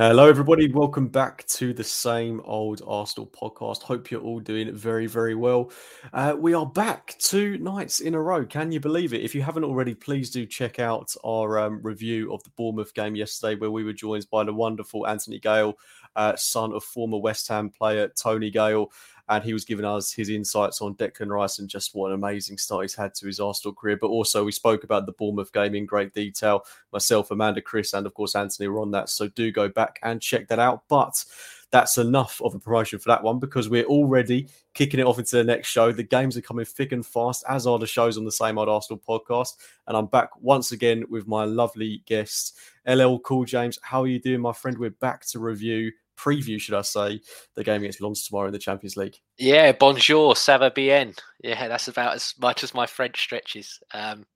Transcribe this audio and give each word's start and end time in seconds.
Hello, 0.00 0.28
everybody. 0.28 0.72
Welcome 0.72 1.08
back 1.08 1.44
to 1.48 1.74
the 1.74 1.82
same 1.82 2.40
old 2.44 2.82
Arsenal 2.86 3.26
podcast. 3.26 3.82
Hope 3.82 4.12
you're 4.12 4.20
all 4.20 4.38
doing 4.38 4.72
very, 4.72 5.08
very 5.08 5.34
well. 5.34 5.72
Uh, 6.12 6.36
we 6.38 6.54
are 6.54 6.64
back 6.64 7.16
two 7.18 7.58
nights 7.58 7.98
in 7.98 8.14
a 8.14 8.22
row. 8.22 8.46
Can 8.46 8.70
you 8.70 8.78
believe 8.78 9.12
it? 9.12 9.22
If 9.22 9.34
you 9.34 9.42
haven't 9.42 9.64
already, 9.64 9.96
please 9.96 10.30
do 10.30 10.46
check 10.46 10.78
out 10.78 11.12
our 11.24 11.58
um, 11.58 11.80
review 11.82 12.32
of 12.32 12.44
the 12.44 12.50
Bournemouth 12.50 12.94
game 12.94 13.16
yesterday, 13.16 13.56
where 13.56 13.72
we 13.72 13.82
were 13.82 13.92
joined 13.92 14.30
by 14.30 14.44
the 14.44 14.54
wonderful 14.54 15.04
Anthony 15.04 15.40
Gale, 15.40 15.74
uh, 16.16 16.36
son 16.36 16.72
of 16.72 16.84
former 16.84 17.18
West 17.18 17.48
Ham 17.48 17.70
player 17.70 18.08
Tony 18.08 18.50
Gale 18.50 18.90
and 19.28 19.44
he 19.44 19.52
was 19.52 19.64
giving 19.64 19.84
us 19.84 20.10
his 20.10 20.30
insights 20.30 20.80
on 20.80 20.94
Declan 20.94 21.28
Rice 21.28 21.58
and 21.58 21.68
just 21.68 21.94
what 21.94 22.08
an 22.08 22.14
amazing 22.14 22.56
start 22.56 22.82
he's 22.82 22.94
had 22.94 23.14
to 23.16 23.26
his 23.26 23.40
Arsenal 23.40 23.74
career. 23.74 23.98
But 24.00 24.08
also, 24.08 24.42
we 24.42 24.52
spoke 24.52 24.84
about 24.84 25.04
the 25.04 25.12
Bournemouth 25.12 25.52
game 25.52 25.74
in 25.74 25.84
great 25.84 26.14
detail. 26.14 26.64
Myself, 26.92 27.30
Amanda, 27.30 27.60
Chris, 27.60 27.92
and 27.92 28.06
of 28.06 28.14
course 28.14 28.34
Anthony 28.34 28.68
were 28.68 28.80
on 28.80 28.90
that. 28.92 29.10
So 29.10 29.28
do 29.28 29.52
go 29.52 29.68
back 29.68 29.98
and 30.02 30.22
check 30.22 30.48
that 30.48 30.58
out. 30.58 30.84
But 30.88 31.22
that's 31.70 31.98
enough 31.98 32.40
of 32.42 32.54
a 32.54 32.58
promotion 32.58 32.98
for 32.98 33.10
that 33.10 33.22
one 33.22 33.38
because 33.38 33.68
we're 33.68 33.84
already 33.84 34.48
kicking 34.74 35.00
it 35.00 35.06
off 35.06 35.18
into 35.18 35.36
the 35.36 35.44
next 35.44 35.68
show. 35.68 35.92
The 35.92 36.02
games 36.02 36.36
are 36.36 36.42
coming 36.42 36.64
thick 36.64 36.92
and 36.92 37.04
fast, 37.04 37.44
as 37.48 37.66
are 37.66 37.78
the 37.78 37.86
shows 37.86 38.16
on 38.16 38.24
the 38.24 38.32
same 38.32 38.58
old 38.58 38.68
Arsenal 38.68 39.02
podcast. 39.06 39.54
And 39.86 39.96
I'm 39.96 40.06
back 40.06 40.30
once 40.40 40.72
again 40.72 41.04
with 41.10 41.26
my 41.26 41.44
lovely 41.44 42.02
guest, 42.06 42.56
LL 42.86 43.18
Cool 43.18 43.44
James. 43.44 43.78
How 43.82 44.02
are 44.02 44.06
you 44.06 44.18
doing, 44.18 44.40
my 44.40 44.52
friend? 44.52 44.78
We're 44.78 44.90
back 44.90 45.26
to 45.26 45.38
review 45.38 45.92
preview, 46.18 46.60
should 46.60 46.74
I 46.74 46.82
say, 46.82 47.20
the 47.54 47.64
game 47.64 47.82
against 47.82 48.00
Lens 48.00 48.24
tomorrow 48.24 48.48
in 48.48 48.52
the 48.52 48.58
Champions 48.58 48.96
League. 48.96 49.16
Yeah, 49.38 49.72
bonjour, 49.72 50.34
ça 50.34 50.58
va 50.58 50.70
bien. 50.70 51.14
Yeah, 51.42 51.68
that's 51.68 51.88
about 51.88 52.14
as 52.14 52.34
much 52.40 52.64
as 52.64 52.74
my 52.74 52.86
French 52.86 53.20
stretches. 53.20 53.80
Um, 53.94 54.26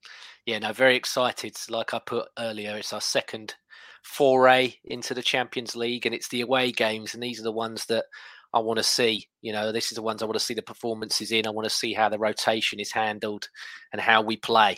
yeah, 0.47 0.61
no, 0.61 0.73
very 0.73 0.97
excited. 0.97 1.57
Like 1.69 1.93
I 1.93 1.99
put 1.99 2.29
earlier, 2.39 2.77
it's 2.77 2.93
our 2.93 3.01
second 3.01 3.55
foray 4.03 4.75
into 4.85 5.15
the 5.15 5.23
Champions 5.23 5.75
League, 5.75 6.07
and 6.07 6.15
it's 6.15 6.29
the 6.29 6.41
away 6.41 6.73
games, 6.73 7.15
and 7.15 7.23
these 7.23 7.41
are 7.41 7.45
the 7.45 7.53
ones 7.53 7.87
that 7.87 8.05
I 8.53 8.59
want 8.59 8.79
to 8.79 8.83
see. 8.83 9.29
You 9.41 9.53
know, 9.53 9.73
this 9.73 9.91
is 9.91 9.97
the 9.97 10.03
ones 10.03 10.23
I 10.23 10.27
want 10.27 10.39
to 10.39 10.45
see 10.45 10.55
the 10.55 10.63
performances 10.63 11.33
in. 11.33 11.47
I 11.47 11.51
want 11.51 11.69
to 11.69 11.75
see 11.75 11.93
how 11.93 12.09
the 12.09 12.19
rotation 12.19 12.81
is 12.81 12.93
handled 12.93 13.49
and 13.93 14.01
how 14.01 14.23
we 14.23 14.37
play. 14.37 14.77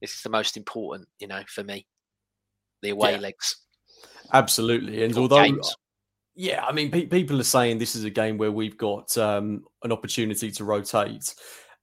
This 0.00 0.14
is 0.14 0.22
the 0.22 0.30
most 0.30 0.56
important, 0.56 1.08
you 1.20 1.28
know, 1.28 1.42
for 1.46 1.62
me. 1.62 1.86
The 2.82 2.90
away 2.90 3.12
yeah. 3.12 3.18
legs. 3.18 3.56
Absolutely, 4.32 5.04
and 5.04 5.16
although 5.16 5.44
games. 5.44 5.76
Yeah, 6.34 6.64
I 6.64 6.72
mean, 6.72 6.90
pe- 6.90 7.06
people 7.06 7.38
are 7.40 7.44
saying 7.44 7.76
this 7.78 7.94
is 7.94 8.04
a 8.04 8.10
game 8.10 8.38
where 8.38 8.50
we've 8.50 8.78
got 8.78 9.16
um, 9.18 9.64
an 9.84 9.92
opportunity 9.92 10.50
to 10.50 10.64
rotate, 10.64 11.34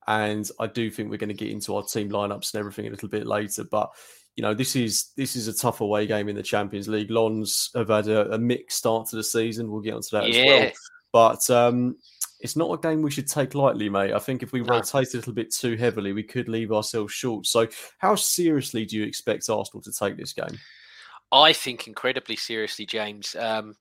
and 0.08 0.50
I 0.60 0.66
do 0.66 0.90
think 0.90 1.10
we're 1.10 1.18
going 1.18 1.30
to 1.30 1.36
get 1.36 1.52
into 1.52 1.76
our 1.76 1.84
team 1.84 2.10
lineups 2.10 2.54
and 2.54 2.60
everything 2.60 2.88
a 2.88 2.90
little 2.90 3.10
bit 3.10 3.28
later. 3.28 3.64
But 3.64 3.92
you 4.36 4.42
know, 4.42 4.54
this 4.54 4.76
is 4.76 5.12
this 5.18 5.36
is 5.36 5.48
a 5.48 5.54
tough 5.54 5.82
away 5.82 6.08
game 6.08 6.30
in 6.30 6.36
the 6.36 6.44
Champions 6.44 6.88
League. 6.88 7.12
Lens 7.12 7.70
have 7.76 7.90
had 7.90 8.08
a, 8.08 8.34
a 8.34 8.38
mixed 8.38 8.78
start 8.78 9.10
to 9.10 9.16
the 9.16 9.24
season. 9.24 9.70
We'll 9.70 9.82
get 9.82 9.96
onto 9.96 10.10
that 10.12 10.32
yeah. 10.32 10.42
as 10.42 10.46
well. 10.48 10.72
But 11.12 11.50
um, 11.50 11.98
it's 12.40 12.56
not 12.56 12.72
a 12.72 12.78
game 12.78 13.02
we 13.02 13.12
should 13.12 13.28
take 13.28 13.56
lightly, 13.56 13.90
mate. 13.90 14.14
I 14.14 14.20
think 14.20 14.44
if 14.44 14.54
we 14.54 14.62
no. 14.62 14.76
rotate 14.76 15.14
a 15.14 15.18
little 15.18 15.34
bit 15.34 15.54
too 15.54 15.76
heavily, 15.76 16.14
we 16.14 16.24
could 16.24 16.48
leave 16.48 16.72
ourselves 16.72 17.14
short. 17.14 17.46
So, 17.48 17.68
how 17.98 18.16
seriously 18.16 18.86
do 18.86 18.98
you 18.98 19.04
expect 19.04 19.50
Arsenal 19.50 19.82
to 19.82 19.92
take 19.92 20.18
this 20.18 20.34
game? 20.34 20.58
I 21.32 21.54
think 21.54 21.88
incredibly 21.88 22.36
seriously, 22.36 22.86
James. 22.86 23.36
Um, 23.36 23.76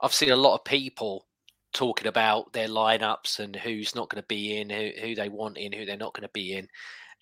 I've 0.00 0.12
seen 0.12 0.30
a 0.30 0.36
lot 0.36 0.54
of 0.54 0.64
people 0.64 1.26
talking 1.72 2.08
about 2.08 2.52
their 2.52 2.68
lineups 2.68 3.38
and 3.38 3.54
who's 3.56 3.94
not 3.94 4.10
going 4.10 4.22
to 4.22 4.26
be 4.28 4.58
in, 4.58 4.70
who, 4.70 4.90
who 5.00 5.14
they 5.14 5.28
want 5.28 5.56
in, 5.56 5.72
who 5.72 5.86
they're 5.86 5.96
not 5.96 6.14
going 6.14 6.26
to 6.26 6.32
be 6.32 6.54
in. 6.54 6.68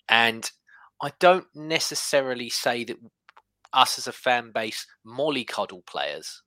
And 0.09 0.49
I 1.03 1.11
don't 1.19 1.47
necessarily 1.53 2.49
say 2.49 2.85
that 2.85 2.95
us 3.73 3.97
as 3.97 4.07
a 4.07 4.13
fan 4.13 4.51
base 4.53 4.87
mollycoddle 5.05 5.85
players. 5.85 6.41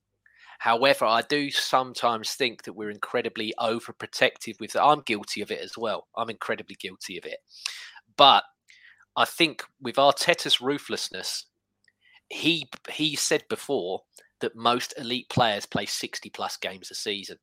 However, 0.58 1.04
I 1.04 1.20
do 1.20 1.50
sometimes 1.50 2.32
think 2.32 2.62
that 2.62 2.72
we're 2.72 2.88
incredibly 2.88 3.52
overprotective 3.60 4.58
with 4.58 4.72
that. 4.72 4.82
I'm 4.82 5.02
guilty 5.02 5.42
of 5.42 5.50
it 5.50 5.60
as 5.60 5.76
well. 5.76 6.06
I'm 6.16 6.30
incredibly 6.30 6.76
guilty 6.76 7.18
of 7.18 7.26
it. 7.26 7.36
But 8.16 8.44
I 9.14 9.26
think 9.26 9.62
with 9.78 9.96
Arteta's 9.96 10.62
ruthlessness, 10.62 11.44
he 12.30 12.66
he 12.90 13.14
said 13.14 13.44
before 13.50 14.00
that 14.40 14.56
most 14.56 14.94
elite 14.96 15.28
players 15.28 15.66
play 15.66 15.84
60 15.84 16.30
plus 16.30 16.56
games 16.56 16.90
a 16.90 16.94
season. 16.94 17.36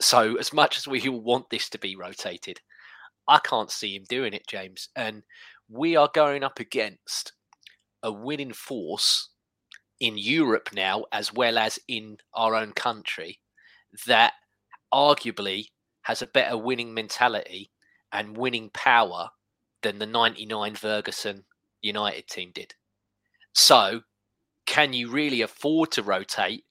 So, 0.00 0.36
as 0.36 0.54
much 0.54 0.78
as 0.78 0.88
we 0.88 1.06
all 1.06 1.20
want 1.20 1.50
this 1.50 1.68
to 1.68 1.78
be 1.78 1.96
rotated, 1.96 2.62
I 3.28 3.40
can't 3.40 3.70
see 3.70 3.94
him 3.94 4.04
doing 4.08 4.32
it, 4.32 4.46
James. 4.48 4.88
And 4.96 5.22
we 5.70 5.94
are 5.96 6.10
going 6.12 6.42
up 6.42 6.58
against 6.58 7.32
a 8.02 8.10
winning 8.10 8.52
force 8.52 9.28
in 10.00 10.18
Europe 10.18 10.70
now, 10.72 11.04
as 11.12 11.32
well 11.32 11.58
as 11.58 11.78
in 11.86 12.16
our 12.34 12.54
own 12.54 12.72
country, 12.72 13.38
that 14.06 14.32
arguably 14.92 15.66
has 16.02 16.22
a 16.22 16.26
better 16.26 16.56
winning 16.56 16.92
mentality 16.92 17.70
and 18.12 18.36
winning 18.36 18.70
power 18.74 19.28
than 19.82 19.98
the 19.98 20.06
99 20.06 20.74
Ferguson 20.74 21.44
United 21.82 22.26
team 22.26 22.50
did. 22.52 22.74
So 23.54 24.00
can 24.66 24.92
you 24.92 25.10
really 25.10 25.42
afford 25.42 25.92
to 25.92 26.02
rotate 26.02 26.64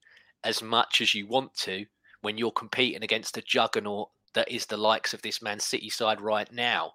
as 0.44 0.62
much 0.62 1.02
as 1.02 1.14
you 1.16 1.28
want 1.28 1.54
to 1.54 1.86
when 2.22 2.38
you're 2.38 2.52
competing 2.52 3.04
against 3.04 3.38
a 3.38 3.42
juggernaut 3.42 4.10
that 4.34 4.50
is 4.52 4.66
the 4.66 4.78
likes 4.78 5.14
of 5.14 5.22
this 5.22 5.42
Man 5.42 5.60
City 5.60 5.90
side 5.90 6.20
right 6.20 6.52
now? 6.52 6.94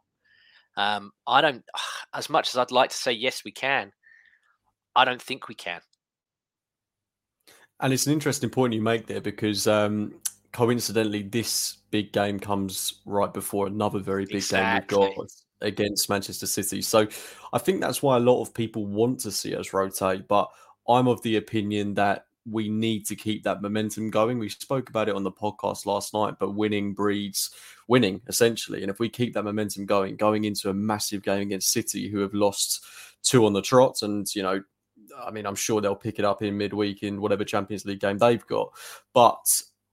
Um, 0.77 1.13
I 1.27 1.41
don't, 1.41 1.65
as 2.15 2.29
much 2.29 2.49
as 2.49 2.57
I'd 2.57 2.71
like 2.71 2.91
to 2.91 2.97
say 2.97 3.13
yes, 3.13 3.43
we 3.45 3.53
can. 3.53 3.93
I 4.97 5.05
don't 5.05 5.23
think 5.23 5.49
we 5.49 5.55
can. 5.55 5.81
And 7.81 7.93
it's 7.93 8.07
an 8.07 8.13
interesting 8.13 8.51
point 8.51 8.73
you 8.73 8.81
make 8.81 9.07
there 9.07 9.21
because 9.21 9.67
um, 9.67 10.15
coincidentally, 10.53 11.23
this 11.23 11.79
big 11.91 12.13
game 12.13 12.39
comes 12.39 13.01
right 13.05 13.33
before 13.35 13.67
another 13.67 13.99
very 13.99 14.25
big 14.25 14.37
exactly. 14.37 14.97
game 14.97 15.09
we've 15.09 15.17
got 15.17 15.27
against 15.61 16.09
Manchester 16.09 16.47
City. 16.47 16.81
So 16.81 17.07
I 17.53 17.59
think 17.59 17.81
that's 17.81 18.03
why 18.03 18.17
a 18.17 18.21
lot 18.21 18.41
of 18.41 18.55
people 18.55 18.87
want 18.87 19.21
to 19.21 19.33
see 19.33 19.55
us 19.55 19.73
rotate. 19.73 20.29
But 20.29 20.49
I'm 20.89 21.09
of 21.09 21.21
the 21.23 21.37
opinion 21.37 21.95
that 21.95 22.27
we 22.49 22.69
need 22.69 23.07
to 23.07 23.17
keep 23.17 23.43
that 23.45 23.63
momentum 23.63 24.11
going. 24.11 24.39
We 24.39 24.49
spoke 24.49 24.91
about 24.91 25.09
it 25.09 25.15
on 25.15 25.23
the 25.23 25.33
podcast 25.33 25.87
last 25.87 26.13
night, 26.13 26.35
but 26.39 26.55
winning 26.55 26.93
breeds 26.93 27.51
winning 27.89 28.21
essentially. 28.29 28.83
And 28.83 28.91
if 28.91 28.99
we 28.99 29.09
keep 29.09 29.35
that 29.35 29.45
momentum 29.45 29.87
going, 29.87 30.17
going 30.17 30.45
into 30.45 30.71
a 30.71 30.75
massive 30.75 31.23
game 31.23 31.43
against 31.43 31.73
City, 31.73 32.09
who 32.09 32.21
have 32.21 32.35
lost 32.35 32.85
two 33.23 33.47
on 33.47 33.53
the 33.53 33.63
trot, 33.63 34.03
and 34.03 34.33
you 34.35 34.43
know, 34.43 34.63
I 35.19 35.31
mean, 35.31 35.47
I'm 35.47 35.55
sure 35.55 35.81
they'll 35.81 35.95
pick 35.95 36.19
it 36.19 36.25
up 36.25 36.43
in 36.43 36.57
midweek 36.57 37.03
in 37.03 37.21
whatever 37.21 37.45
Champions 37.45 37.85
League 37.85 38.01
game 38.01 38.19
they've 38.19 38.47
got. 38.47 38.73
But 39.13 39.45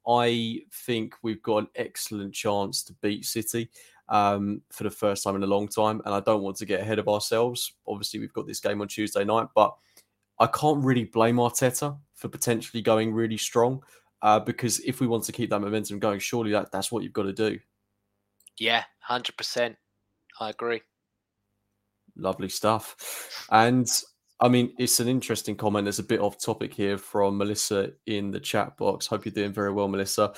I 0.08 0.62
think 0.86 1.16
we've 1.22 1.44
got 1.44 1.58
an 1.58 1.68
excellent 1.76 2.34
chance 2.34 2.84
to 2.84 2.94
beat 3.02 3.26
City 3.26 3.70
um, 4.10 4.62
for 4.72 4.84
the 4.84 4.92
first 4.92 5.24
time 5.24 5.36
in 5.36 5.44
a 5.44 5.48
long 5.48 5.68
time. 5.68 6.02
And 6.06 6.14
I 6.14 6.20
don't 6.20 6.42
want 6.42 6.58
to 6.58 6.66
get 6.66 6.82
ahead 6.82 7.00
of 7.00 7.08
ourselves. 7.08 7.74
Obviously, 7.88 8.20
we've 8.20 8.34
got 8.34 8.48
this 8.48 8.60
game 8.60 8.82
on 8.82 8.88
Tuesday 8.88 9.24
night, 9.24 9.48
but 9.56 9.76
I 10.40 10.48
can't 10.48 10.84
really 10.84 11.04
blame 11.06 11.36
Arteta 11.36 11.98
for 12.22 12.30
potentially 12.30 12.84
going 12.84 13.14
really 13.14 13.38
strong. 13.38 13.82
Uh, 14.22 14.40
because 14.40 14.80
if 14.82 15.02
we 15.02 15.08
want 15.08 15.24
to 15.24 15.32
keep 15.32 15.50
that 15.50 15.60
momentum 15.60 15.98
going, 15.98 16.20
surely 16.20 16.52
that, 16.52 16.72
that's 16.72 16.92
what 16.92 17.04
you've 17.04 17.12
got 17.12 17.24
to 17.24 17.34
do. 17.34 17.58
Yeah, 18.60 18.84
hundred 19.00 19.36
percent. 19.36 19.76
I 20.40 20.52
agree. 20.52 20.82
Lovely 22.16 22.50
stuff. 22.50 23.48
And 23.50 23.88
I 24.40 24.48
mean, 24.48 24.74
it's 24.78 25.00
an 25.00 25.08
interesting 25.08 25.56
comment. 25.56 25.86
There's 25.86 25.98
a 25.98 26.04
bit 26.04 26.20
off 26.20 26.40
topic 26.40 26.72
here 26.74 27.00
from 27.00 27.38
Melissa 27.38 27.92
in 28.06 28.30
the 28.30 28.40
chat 28.40 28.78
box. 28.78 29.08
Hope 29.08 29.26
you're 29.26 29.34
doing 29.34 29.54
very 29.54 29.72
well, 29.72 29.88
Melissa. 29.88 30.34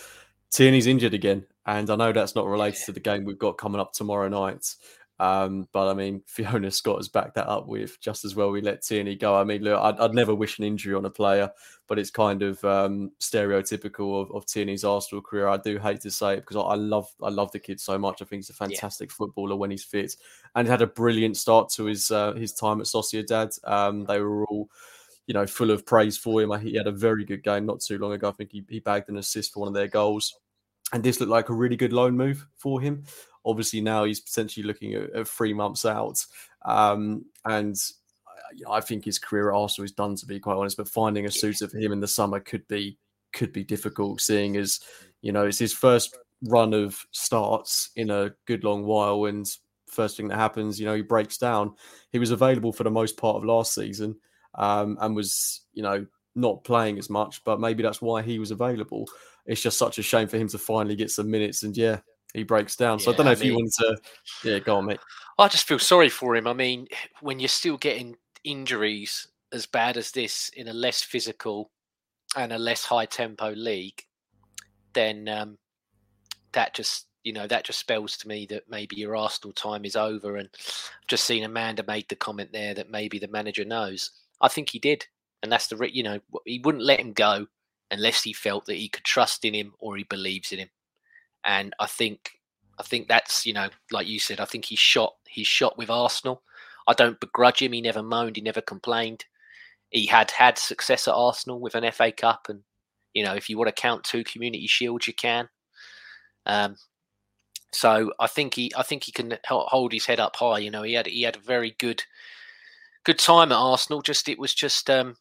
Tierney's 0.49 0.87
injured 0.87 1.13
again, 1.13 1.45
and 1.65 1.89
I 1.89 1.95
know 1.97 2.13
that's 2.13 2.35
not 2.35 2.45
related 2.45 2.79
yeah. 2.79 2.85
to 2.85 2.91
the 2.93 2.99
game 3.01 3.25
we've 3.25 3.39
got 3.39 3.57
coming 3.57 3.81
up 3.81 3.91
tomorrow 3.91 4.29
night. 4.29 4.75
Um, 5.19 5.67
but 5.71 5.89
I 5.89 5.93
mean, 5.93 6.21
Fiona 6.25 6.71
Scott 6.71 6.97
has 6.97 7.07
backed 7.07 7.35
that 7.35 7.47
up 7.47 7.67
with 7.67 7.99
just 8.01 8.25
as 8.25 8.35
well. 8.35 8.51
We 8.51 8.61
let 8.61 8.83
Tierney 8.83 9.15
go. 9.15 9.35
I 9.35 9.43
mean, 9.43 9.63
look, 9.63 9.79
I'd, 9.79 9.99
I'd 9.99 10.13
never 10.13 10.33
wish 10.33 10.59
an 10.59 10.65
injury 10.65 10.95
on 10.95 11.05
a 11.05 11.09
player, 11.09 11.51
but 11.87 11.99
it's 11.99 12.09
kind 12.09 12.41
of 12.41 12.63
um, 12.65 13.11
stereotypical 13.19 14.21
of, 14.21 14.31
of, 14.31 14.45
Tierney's 14.45 14.83
Arsenal 14.83 15.21
career. 15.21 15.47
I 15.47 15.57
do 15.57 15.77
hate 15.77 16.01
to 16.01 16.11
say 16.11 16.33
it 16.33 16.41
because 16.41 16.57
I, 16.57 16.61
I 16.61 16.75
love 16.75 17.07
I 17.21 17.29
love 17.29 17.51
the 17.51 17.59
kid 17.59 17.79
so 17.79 17.97
much. 17.97 18.21
I 18.21 18.25
think 18.25 18.39
he's 18.39 18.49
a 18.49 18.53
fantastic 18.53 19.09
yeah. 19.09 19.15
footballer 19.15 19.55
when 19.55 19.71
he's 19.71 19.83
fit, 19.83 20.15
and 20.55 20.67
had 20.67 20.81
a 20.81 20.87
brilliant 20.87 21.37
start 21.37 21.69
to 21.73 21.85
his 21.85 22.09
uh, 22.11 22.33
his 22.33 22.53
time 22.53 22.81
at 22.81 22.87
Sociedad. 22.87 23.57
Um, 23.69 24.05
they 24.05 24.19
were 24.19 24.45
all 24.45 24.69
you 25.25 25.33
know, 25.33 25.47
full 25.47 25.71
of 25.71 25.85
praise 25.85 26.17
for 26.17 26.41
him. 26.41 26.51
He 26.59 26.75
had 26.75 26.87
a 26.87 26.91
very 26.91 27.23
good 27.23 27.43
game 27.43 27.65
not 27.65 27.79
too 27.79 27.97
long 27.97 28.11
ago. 28.11 28.29
I 28.29 28.33
think 28.33 28.51
he, 28.51 28.63
he 28.67 28.79
bagged 28.79 29.09
an 29.09 29.17
assist 29.17 29.53
for 29.53 29.61
one 29.61 29.69
of 29.69 29.73
their 29.73 29.87
goals. 29.87 30.35
And 30.91 31.01
this 31.01 31.19
looked 31.19 31.31
like 31.31 31.49
a 31.49 31.53
really 31.53 31.77
good 31.77 31.93
loan 31.93 32.17
move 32.17 32.45
for 32.57 32.81
him. 32.81 33.05
Obviously, 33.45 33.81
now 33.81 34.03
he's 34.05 34.19
potentially 34.19 34.65
looking 34.65 34.93
at, 34.93 35.13
at 35.15 35.27
three 35.27 35.53
months 35.53 35.85
out. 35.85 36.25
Um, 36.65 37.25
and 37.45 37.75
I 38.69 38.81
think 38.81 39.05
his 39.05 39.19
career 39.19 39.51
at 39.51 39.57
Arsenal 39.57 39.85
is 39.85 39.91
done, 39.91 40.15
to 40.15 40.25
be 40.25 40.39
quite 40.39 40.55
honest. 40.55 40.77
But 40.77 40.87
finding 40.87 41.25
a 41.25 41.31
suit 41.31 41.61
of 41.61 41.71
him 41.71 41.91
in 41.91 41.99
the 41.99 42.07
summer 42.07 42.39
could 42.39 42.67
be 42.67 42.97
could 43.33 43.51
be 43.51 43.63
difficult, 43.63 44.21
seeing 44.21 44.57
as 44.57 44.79
you 45.21 45.31
know 45.31 45.45
it's 45.45 45.59
his 45.59 45.73
first 45.73 46.17
run 46.43 46.73
of 46.73 47.05
starts 47.11 47.89
in 47.95 48.09
a 48.09 48.33
good 48.45 48.63
long 48.63 48.85
while. 48.85 49.25
And 49.25 49.49
first 49.87 50.17
thing 50.17 50.27
that 50.27 50.37
happens, 50.37 50.79
you 50.79 50.85
know, 50.85 50.95
he 50.95 51.01
breaks 51.01 51.37
down. 51.37 51.73
He 52.11 52.19
was 52.19 52.31
available 52.31 52.73
for 52.73 52.83
the 52.83 52.91
most 52.91 53.17
part 53.17 53.37
of 53.37 53.45
last 53.45 53.73
season, 53.73 54.15
um, 54.55 54.97
and 55.01 55.15
was 55.15 55.61
you 55.73 55.83
know 55.83 56.05
not 56.35 56.63
playing 56.63 56.97
as 56.97 57.09
much. 57.09 57.43
But 57.43 57.59
maybe 57.59 57.83
that's 57.83 58.01
why 58.01 58.21
he 58.21 58.39
was 58.39 58.51
available. 58.51 59.07
It's 59.45 59.61
just 59.61 59.77
such 59.77 59.97
a 59.97 60.03
shame 60.03 60.27
for 60.27 60.37
him 60.37 60.47
to 60.49 60.57
finally 60.57 60.95
get 60.95 61.11
some 61.11 61.29
minutes. 61.29 61.63
And 61.63 61.75
yeah, 61.75 61.99
he 62.33 62.43
breaks 62.43 62.75
down. 62.75 62.99
So 62.99 63.11
yeah, 63.11 63.13
I 63.13 63.17
don't 63.17 63.25
know 63.25 63.31
I 63.31 63.33
if 63.33 63.41
mean, 63.41 63.49
you 63.49 63.55
want 63.55 63.73
to. 63.79 63.97
Yeah, 64.43 64.59
go 64.59 64.77
on, 64.77 64.85
mate. 64.85 64.99
I 65.37 65.47
just 65.47 65.67
feel 65.67 65.79
sorry 65.79 66.09
for 66.09 66.35
him. 66.35 66.47
I 66.47 66.53
mean, 66.53 66.87
when 67.21 67.39
you're 67.39 67.47
still 67.47 67.77
getting 67.77 68.17
injuries 68.43 69.27
as 69.51 69.65
bad 69.65 69.97
as 69.97 70.11
this 70.11 70.49
in 70.49 70.67
a 70.67 70.73
less 70.73 71.01
physical 71.01 71.71
and 72.35 72.51
a 72.51 72.57
less 72.57 72.85
high 72.85 73.05
tempo 73.05 73.51
league, 73.51 74.03
then 74.93 75.27
um, 75.27 75.57
that 76.53 76.73
just 76.73 77.07
you 77.23 77.33
know 77.33 77.47
that 77.47 77.63
just 77.63 77.79
spells 77.79 78.17
to 78.17 78.27
me 78.27 78.45
that 78.47 78.63
maybe 78.69 78.95
your 78.95 79.15
Arsenal 79.15 79.53
time 79.53 79.85
is 79.85 79.95
over. 79.95 80.37
And 80.37 80.49
I've 80.53 81.07
just 81.07 81.25
seen 81.25 81.43
Amanda 81.43 81.83
made 81.87 82.09
the 82.09 82.15
comment 82.15 82.51
there 82.51 82.73
that 82.73 82.89
maybe 82.89 83.19
the 83.19 83.27
manager 83.27 83.63
knows. 83.63 84.11
I 84.41 84.47
think 84.47 84.71
he 84.71 84.79
did, 84.79 85.05
and 85.43 85.51
that's 85.51 85.67
the 85.67 85.89
you 85.93 86.03
know 86.03 86.19
he 86.45 86.59
wouldn't 86.63 86.83
let 86.83 86.99
him 86.99 87.13
go 87.13 87.47
unless 87.91 88.23
he 88.23 88.33
felt 88.33 88.65
that 88.65 88.77
he 88.77 88.89
could 88.89 89.03
trust 89.03 89.45
in 89.45 89.53
him 89.53 89.73
or 89.77 89.95
he 89.95 90.03
believes 90.03 90.51
in 90.51 90.57
him 90.57 90.69
and 91.45 91.73
I 91.79 91.85
think 91.85 92.39
I 92.79 92.83
think 92.83 93.07
that's 93.07 93.45
you 93.45 93.53
know 93.53 93.69
like 93.91 94.07
you 94.07 94.19
said 94.19 94.39
I 94.39 94.45
think 94.45 94.65
he 94.65 94.75
shot 94.75 95.15
he's 95.27 95.47
shot 95.47 95.77
with 95.77 95.89
Arsenal. 95.89 96.41
I 96.87 96.93
don't 96.93 97.19
begrudge 97.19 97.61
him. 97.61 97.73
He 97.73 97.81
never 97.81 98.03
moaned. 98.03 98.35
He 98.35 98.41
never 98.41 98.61
complained. 98.61 99.25
He 99.89 100.05
had 100.05 100.31
had 100.31 100.57
success 100.57 101.07
at 101.07 101.13
Arsenal 101.13 101.59
with 101.59 101.75
an 101.75 101.89
FA 101.91 102.11
Cup, 102.11 102.47
and 102.49 102.61
you 103.13 103.23
know 103.23 103.35
if 103.35 103.49
you 103.49 103.57
want 103.57 103.73
to 103.73 103.81
count 103.81 104.03
two 104.03 104.23
Community 104.23 104.67
Shields, 104.67 105.07
you 105.07 105.13
can. 105.13 105.47
Um, 106.45 106.75
so 107.71 108.11
I 108.19 108.27
think 108.27 108.55
he 108.55 108.71
I 108.75 108.83
think 108.83 109.03
he 109.03 109.11
can 109.11 109.37
hold 109.47 109.93
his 109.93 110.05
head 110.05 110.19
up 110.19 110.35
high. 110.35 110.59
You 110.59 110.71
know 110.71 110.83
he 110.83 110.93
had 110.93 111.07
he 111.07 111.23
had 111.23 111.35
a 111.35 111.39
very 111.39 111.75
good 111.79 112.03
good 113.03 113.19
time 113.19 113.51
at 113.51 113.57
Arsenal. 113.57 114.01
Just 114.01 114.29
it 114.29 114.39
was 114.39 114.53
just 114.53 114.89
um, 114.89 115.15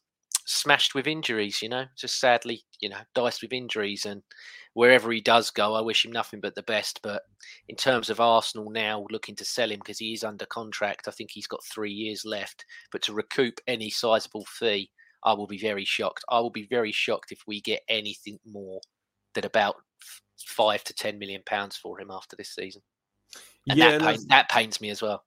smashed 0.45 0.95
with 0.95 1.07
injuries. 1.07 1.61
You 1.61 1.69
know, 1.69 1.85
just 1.95 2.19
sadly 2.19 2.63
you 2.79 2.89
know 2.89 2.99
diced 3.15 3.41
with 3.41 3.53
injuries 3.53 4.05
and 4.05 4.21
wherever 4.73 5.11
he 5.11 5.21
does 5.21 5.49
go, 5.51 5.75
I 5.75 5.81
wish 5.81 6.05
him 6.05 6.11
nothing 6.11 6.39
but 6.39 6.55
the 6.55 6.63
best. 6.63 6.99
But 7.03 7.23
in 7.69 7.75
terms 7.75 8.09
of 8.09 8.19
Arsenal 8.19 8.69
now 8.69 9.05
looking 9.09 9.35
to 9.35 9.45
sell 9.45 9.71
him 9.71 9.79
because 9.79 9.99
he 9.99 10.13
is 10.13 10.23
under 10.23 10.45
contract, 10.45 11.07
I 11.07 11.11
think 11.11 11.31
he's 11.31 11.47
got 11.47 11.63
three 11.63 11.91
years 11.91 12.25
left. 12.25 12.65
But 12.91 13.01
to 13.03 13.13
recoup 13.13 13.59
any 13.67 13.89
sizable 13.89 14.45
fee, 14.45 14.89
I 15.23 15.33
will 15.33 15.47
be 15.47 15.57
very 15.57 15.85
shocked. 15.85 16.23
I 16.29 16.39
will 16.39 16.49
be 16.49 16.67
very 16.67 16.91
shocked 16.91 17.31
if 17.31 17.43
we 17.47 17.61
get 17.61 17.81
anything 17.87 18.39
more 18.45 18.81
than 19.33 19.45
about 19.45 19.75
five 20.45 20.83
to 20.85 20.93
ten 20.93 21.17
million 21.17 21.41
pounds 21.45 21.77
for 21.77 21.99
him 21.99 22.11
after 22.11 22.35
this 22.35 22.53
season. 22.53 22.81
And 23.69 23.79
yeah, 23.79 23.97
that, 23.97 24.01
pains, 24.01 24.25
that 24.25 24.49
pains 24.49 24.81
me 24.81 24.89
as 24.89 25.01
well. 25.01 25.23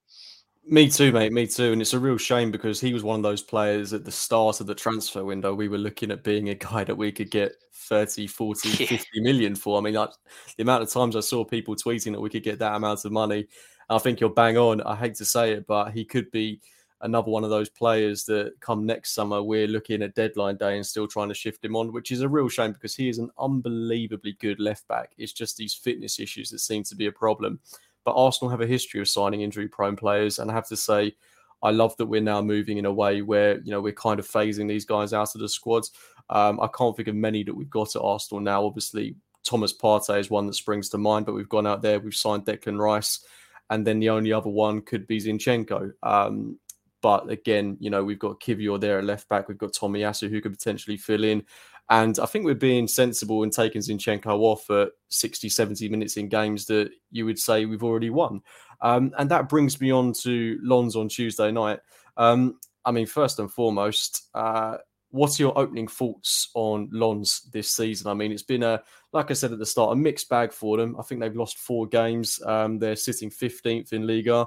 Me 0.69 0.91
too, 0.91 1.13
mate. 1.13 1.33
Me 1.33 1.47
too. 1.47 1.73
And 1.73 1.81
it's 1.81 1.95
a 1.95 1.99
real 1.99 2.17
shame 2.17 2.51
because 2.51 2.81
he 2.81 2.93
was 2.93 3.05
one 3.05 3.21
of 3.21 3.23
those 3.23 3.43
players 3.43 3.93
at 3.93 4.05
the 4.05 4.11
start 4.11 4.61
of 4.61 4.67
the 4.67 4.75
transfer 4.75 5.25
window. 5.25 5.55
We 5.55 5.69
were 5.69 5.79
looking 5.79 6.11
at 6.11 6.25
being 6.25 6.49
a 6.49 6.57
guy 6.57 6.83
that 6.83 6.97
we 6.97 7.13
could 7.13 7.31
get 7.31 7.53
30, 7.73 8.27
40, 8.27 8.69
yeah. 8.71 8.87
50 8.89 9.21
million 9.21 9.55
for. 9.55 9.79
I 9.79 9.81
mean, 9.81 9.95
like, 9.95 10.11
the 10.57 10.65
amount 10.65 10.83
of 10.83 10.91
times 10.91 11.15
I 11.15 11.21
saw 11.21 11.45
people 11.45 11.77
tweeting 11.77 12.13
that 12.13 12.21
we 12.21 12.31
could 12.31 12.43
get 12.43 12.59
that 12.59 12.75
amount 12.75 13.05
of 13.05 13.13
money, 13.13 13.47
I 13.89 13.99
think 13.99 14.19
you're 14.19 14.31
bang 14.31 14.59
on. 14.59 14.81
I 14.81 14.97
hate 14.97 15.15
to 15.17 15.25
say 15.25 15.53
it, 15.53 15.69
but 15.69 15.93
he 15.93 16.05
could 16.05 16.33
be 16.33 16.61
another 17.03 17.31
one 17.31 17.45
of 17.45 17.51
those 17.51 17.69
players 17.69 18.25
that 18.25 18.55
come 18.61 18.87
next 18.87 19.13
summer, 19.13 19.43
we're 19.43 19.69
looking 19.69 20.03
at 20.03 20.15
deadline 20.15 20.57
day 20.57 20.77
and 20.77 20.85
still 20.87 21.07
trying 21.07 21.29
to 21.29 21.35
shift 21.35 21.65
him 21.65 21.77
on, 21.77 21.93
which 21.93 22.11
is 22.11 22.23
a 22.23 22.29
real 22.29 22.49
shame 22.49 22.73
because 22.73 22.97
he 22.97 23.09
is 23.09 23.19
an 23.19 23.31
unbelievably 23.39 24.37
good 24.41 24.59
left 24.59 24.89
back. 24.89 25.13
It's 25.19 25.33
just 25.33 25.57
these 25.57 25.75
fitness 25.75 26.19
issues 26.19 26.51
that 26.51 26.59
seem 26.59 26.83
to 26.85 26.97
be 26.97 27.07
a 27.07 27.13
problem. 27.13 27.61
But 28.07 28.15
Arsenal 28.15 28.51
have 28.51 28.63
a 28.63 28.67
history 28.67 29.01
of 29.01 29.09
signing 29.09 29.43
injury 29.43 29.69
prone 29.69 29.97
players. 29.97 30.39
And 30.39 30.51
I 30.51 30.55
have 30.55 30.69
to 30.69 30.77
say, 30.77 31.17
I 31.63 31.73
love 31.73 31.97
that 31.97 32.07
we're 32.07 32.21
now 32.21 32.41
moving 32.41 32.79
in 32.79 32.87
a 32.87 32.93
way 32.93 33.21
where, 33.21 33.59
you 33.61 33.73
know, 33.73 33.81
we're 33.81 33.93
kind 33.93 34.21
of 34.21 34.29
phasing 34.29 34.69
these 34.69 34.85
guys 34.85 35.13
out 35.13 35.35
of 35.35 35.41
the 35.41 35.49
squads. 35.49 35.91
Um, 36.31 36.61
I 36.61 36.69
can't 36.69 36.97
think 36.97 37.09
of 37.09 37.17
many 37.17 37.43
that 37.43 37.55
we've 37.55 37.69
got 37.69 37.97
at 37.97 38.03
Arsenal 38.03 38.41
now. 38.41 38.65
Obviously, 38.65 39.17
Thomas 39.43 39.77
Partey 39.77 40.21
is 40.21 40.31
one 40.31 40.47
that 40.47 40.55
springs 40.55 40.89
to 40.91 40.99
mind, 40.99 41.27
but 41.27 41.35
we've 41.35 41.49
gone 41.49 41.67
out 41.67 41.83
there, 41.83 41.99
we've 41.99 42.15
signed 42.15 42.45
Declan 42.47 42.79
Rice, 42.79 43.25
and 43.71 43.87
then 43.87 43.99
the 43.99 44.11
only 44.11 44.33
other 44.33 44.51
one 44.51 44.83
could 44.83 45.07
be 45.07 45.19
Zinchenko. 45.19 45.93
Um, 46.03 46.59
but 47.03 47.29
again, 47.31 47.77
you 47.81 47.91
know, 47.91 48.05
we've 48.05 48.19
got 48.19 48.41
Kiwior 48.41 48.81
there 48.81 48.99
at 48.99 49.05
left 49.05 49.29
back, 49.29 49.49
we've 49.49 49.59
got 49.59 49.73
Tomiyasu 49.73 50.29
who 50.29 50.41
could 50.41 50.53
potentially 50.53 50.97
fill 50.97 51.25
in. 51.25 51.45
And 51.89 52.19
I 52.19 52.27
think 52.27 52.45
we're 52.45 52.55
being 52.55 52.89
sensible 52.89 53.43
in 53.45 53.51
taking 53.51 53.81
Zinchenko 53.81 54.39
off 54.41 54.69
at 54.71 54.91
60, 55.09 55.49
70 55.49 55.89
minutes 55.89 56.17
in 56.17 56.29
games 56.29 56.67
that 56.67 56.91
you 57.13 57.25
would 57.27 57.39
say 57.39 57.65
we've 57.65 57.85
already 57.85 58.11
won. 58.11 58.41
Um, 58.81 59.13
and 59.19 59.31
that 59.31 59.49
brings 59.49 59.81
me 59.81 59.93
on 59.93 60.13
to 60.23 60.59
Lens 60.63 60.97
on 60.97 61.09
Tuesday 61.09 61.53
night. 61.53 61.79
Um, 62.17 62.59
I 62.85 62.91
mean, 62.91 63.07
first 63.07 63.39
and 63.39 63.51
foremost, 63.51 64.29
uh, 64.35 64.79
are 65.15 65.29
your 65.39 65.59
opening 65.59 65.89
thoughts 65.89 66.51
on 66.55 66.89
Lens 66.93 67.43
this 67.53 67.71
season? 67.71 68.09
I 68.09 68.15
mean, 68.15 68.33
it's 68.33 68.43
been 68.43 68.63
a, 68.63 68.83
like 69.13 69.31
I 69.31 69.35
said 69.35 69.53
at 69.53 69.59
the 69.59 69.67
start, 69.67 69.93
a 69.93 69.97
mixed 69.97 70.29
bag 70.29 70.53
for 70.53 70.77
them. 70.77 70.97
I 70.99 71.03
think 71.03 71.21
they've 71.21 71.37
lost 71.37 71.59
four 71.59 71.87
games. 71.87 72.41
Um, 72.45 72.79
they're 72.79 72.97
sitting 72.97 73.31
15th 73.31 73.93
in 73.93 74.07
Liga, 74.07 74.47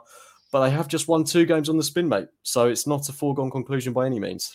but 0.51 0.63
they 0.63 0.71
have 0.71 0.87
just 0.87 1.07
won 1.07 1.23
two 1.23 1.45
games 1.45 1.69
on 1.69 1.77
the 1.77 1.83
spin, 1.83 2.07
mate. 2.09 2.27
So 2.43 2.67
it's 2.67 2.85
not 2.85 3.09
a 3.09 3.13
foregone 3.13 3.51
conclusion 3.51 3.93
by 3.93 4.05
any 4.05 4.19
means. 4.19 4.51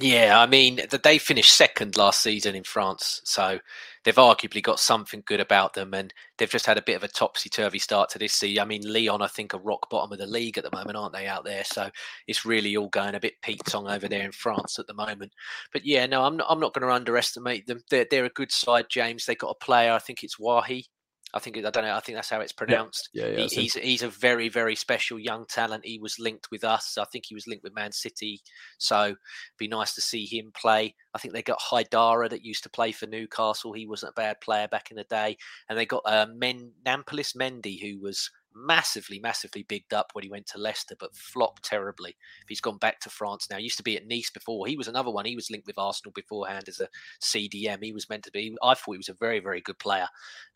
Yeah, 0.00 0.40
I 0.40 0.46
mean, 0.46 0.76
that 0.90 1.02
they 1.02 1.18
finished 1.18 1.54
second 1.54 1.98
last 1.98 2.22
season 2.22 2.54
in 2.54 2.64
France, 2.64 3.20
so 3.24 3.58
they've 4.04 4.14
arguably 4.14 4.62
got 4.62 4.80
something 4.80 5.22
good 5.26 5.38
about 5.40 5.74
them, 5.74 5.92
and 5.92 6.14
they've 6.38 6.48
just 6.48 6.64
had 6.64 6.78
a 6.78 6.82
bit 6.82 6.96
of 6.96 7.02
a 7.02 7.08
topsy 7.08 7.50
turvy 7.50 7.78
start 7.78 8.08
to 8.10 8.18
this 8.18 8.32
season. 8.32 8.62
I 8.62 8.64
mean, 8.64 8.90
Lyon, 8.90 9.20
I 9.20 9.26
think, 9.26 9.52
are 9.52 9.58
rock 9.60 9.90
bottom 9.90 10.10
of 10.10 10.18
the 10.18 10.26
league 10.26 10.56
at 10.56 10.64
the 10.64 10.74
moment, 10.74 10.96
aren't 10.96 11.12
they, 11.12 11.26
out 11.26 11.44
there? 11.44 11.62
So 11.64 11.90
it's 12.26 12.46
really 12.46 12.74
all 12.74 12.88
going 12.88 13.14
a 13.14 13.20
bit 13.20 13.34
Pete 13.42 13.60
Tong 13.66 13.86
over 13.86 14.08
there 14.08 14.24
in 14.24 14.32
France 14.32 14.78
at 14.78 14.86
the 14.86 14.94
moment. 14.94 15.32
But 15.74 15.84
yeah, 15.84 16.06
no, 16.06 16.24
I'm 16.24 16.38
not, 16.38 16.46
I'm 16.48 16.60
not 16.60 16.72
going 16.72 16.88
to 16.88 16.94
underestimate 16.94 17.66
them. 17.66 17.82
They're, 17.90 18.06
they're 18.10 18.24
a 18.24 18.30
good 18.30 18.50
side, 18.50 18.86
James. 18.88 19.26
They've 19.26 19.36
got 19.36 19.56
a 19.60 19.64
player, 19.64 19.92
I 19.92 19.98
think 19.98 20.22
it's 20.24 20.38
Wahi, 20.38 20.86
I 21.34 21.38
think 21.38 21.56
I 21.56 21.70
don't 21.70 21.84
know. 21.84 21.94
I 21.94 22.00
think 22.00 22.16
that's 22.16 22.30
how 22.30 22.40
it's 22.40 22.52
pronounced. 22.52 23.08
Yeah, 23.12 23.26
yeah. 23.26 23.38
yeah 23.38 23.46
he, 23.48 23.62
he's 23.62 23.74
he's 23.74 24.02
a 24.02 24.08
very 24.08 24.48
very 24.48 24.76
special 24.76 25.18
young 25.18 25.46
talent. 25.46 25.86
He 25.86 25.98
was 25.98 26.18
linked 26.18 26.50
with 26.50 26.62
us. 26.62 26.98
I 26.98 27.04
think 27.04 27.24
he 27.26 27.34
was 27.34 27.46
linked 27.46 27.64
with 27.64 27.74
Man 27.74 27.92
City. 27.92 28.42
So 28.78 29.16
be 29.58 29.68
nice 29.68 29.94
to 29.94 30.02
see 30.02 30.26
him 30.26 30.52
play. 30.54 30.94
I 31.14 31.18
think 31.18 31.34
they 31.34 31.42
got 31.42 31.60
Haidara 31.60 32.28
that 32.30 32.44
used 32.44 32.62
to 32.64 32.70
play 32.70 32.92
for 32.92 33.06
Newcastle. 33.06 33.72
He 33.72 33.86
wasn't 33.86 34.10
a 34.10 34.20
bad 34.20 34.40
player 34.40 34.68
back 34.68 34.90
in 34.90 34.96
the 34.96 35.04
day. 35.04 35.36
And 35.68 35.78
they 35.78 35.86
got 35.86 36.02
uh, 36.04 36.26
Men 36.34 36.72
Nampalys 36.84 37.36
Mendy, 37.36 37.80
who 37.80 38.00
was 38.00 38.30
massively, 38.54 39.18
massively 39.18 39.62
bigged 39.62 39.94
up 39.94 40.10
when 40.12 40.24
he 40.24 40.30
went 40.30 40.46
to 40.46 40.58
Leicester, 40.58 40.94
but 40.98 41.14
flopped 41.14 41.62
terribly. 41.64 42.16
He's 42.48 42.60
gone 42.60 42.78
back 42.78 43.00
to 43.00 43.10
France 43.10 43.48
now. 43.50 43.56
He 43.56 43.64
used 43.64 43.76
to 43.78 43.82
be 43.82 43.96
at 43.96 44.06
Nice 44.06 44.30
before. 44.30 44.66
He 44.66 44.76
was 44.76 44.88
another 44.88 45.10
one. 45.10 45.24
He 45.24 45.36
was 45.36 45.50
linked 45.50 45.66
with 45.66 45.78
Arsenal 45.78 46.12
beforehand 46.12 46.68
as 46.68 46.80
a 46.80 46.88
CDM. 47.22 47.82
He 47.82 47.92
was 47.92 48.08
meant 48.08 48.24
to 48.24 48.30
be. 48.30 48.56
I 48.62 48.74
thought 48.74 48.92
he 48.92 48.98
was 48.98 49.08
a 49.08 49.14
very, 49.14 49.40
very 49.40 49.60
good 49.60 49.78
player, 49.78 50.06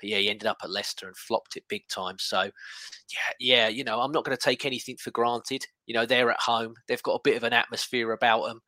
but 0.01 0.09
yeah, 0.09 0.19
he 0.19 0.31
ended 0.31 0.47
up 0.47 0.59
at 0.63 0.71
Leicester 0.71 1.07
and 1.07 1.17
flopped 1.17 1.57
it 1.57 1.65
big 1.69 1.87
time. 1.89 2.17
So, 2.19 2.43
yeah, 2.43 3.33
yeah, 3.39 3.69
you 3.69 3.85
know, 3.85 4.01
I'm 4.01 4.13
not 4.13 4.25
going 4.25 4.37
to 4.37 4.43
take 4.43 4.65
anything 4.65 4.97
for 4.97 5.11
granted. 5.11 5.67
You 5.87 5.95
know, 5.95 6.07
they're 6.07 6.31
at 6.31 6.41
home. 6.41 6.75
They've 6.89 7.03
got 7.03 7.15
a 7.15 7.21
bit 7.25 7.37
of 7.37 7.45
an 7.45 7.53
atmosphere 7.53 8.13
about 8.13 8.47
them. 8.47 8.61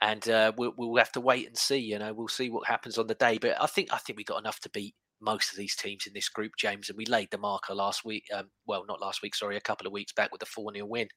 and 0.00 0.28
uh, 0.28 0.52
we'll, 0.56 0.72
we'll 0.76 0.96
have 0.96 1.12
to 1.12 1.20
wait 1.20 1.46
and 1.46 1.56
see. 1.56 1.78
You 1.78 1.98
know, 1.98 2.12
we'll 2.12 2.28
see 2.28 2.50
what 2.50 2.66
happens 2.66 2.98
on 2.98 3.06
the 3.06 3.14
day. 3.14 3.38
But 3.38 3.60
I 3.60 3.66
think 3.66 3.92
I 3.92 3.98
think 3.98 4.16
we 4.16 4.24
got 4.24 4.40
enough 4.40 4.60
to 4.60 4.70
beat 4.70 4.94
most 5.20 5.52
of 5.52 5.58
these 5.58 5.76
teams 5.76 6.06
in 6.06 6.12
this 6.12 6.28
group, 6.28 6.52
James, 6.58 6.88
and 6.88 6.96
we 6.96 7.06
laid 7.06 7.30
the 7.30 7.38
marker 7.38 7.74
last 7.74 8.04
week. 8.04 8.24
Um, 8.34 8.46
well, 8.66 8.84
not 8.86 9.00
last 9.00 9.22
week, 9.22 9.34
sorry, 9.34 9.56
a 9.56 9.60
couple 9.60 9.86
of 9.86 9.92
weeks 9.92 10.12
back 10.12 10.32
with 10.32 10.40
the 10.40 10.46
4 10.46 10.72
0 10.74 10.86
win. 10.86 11.08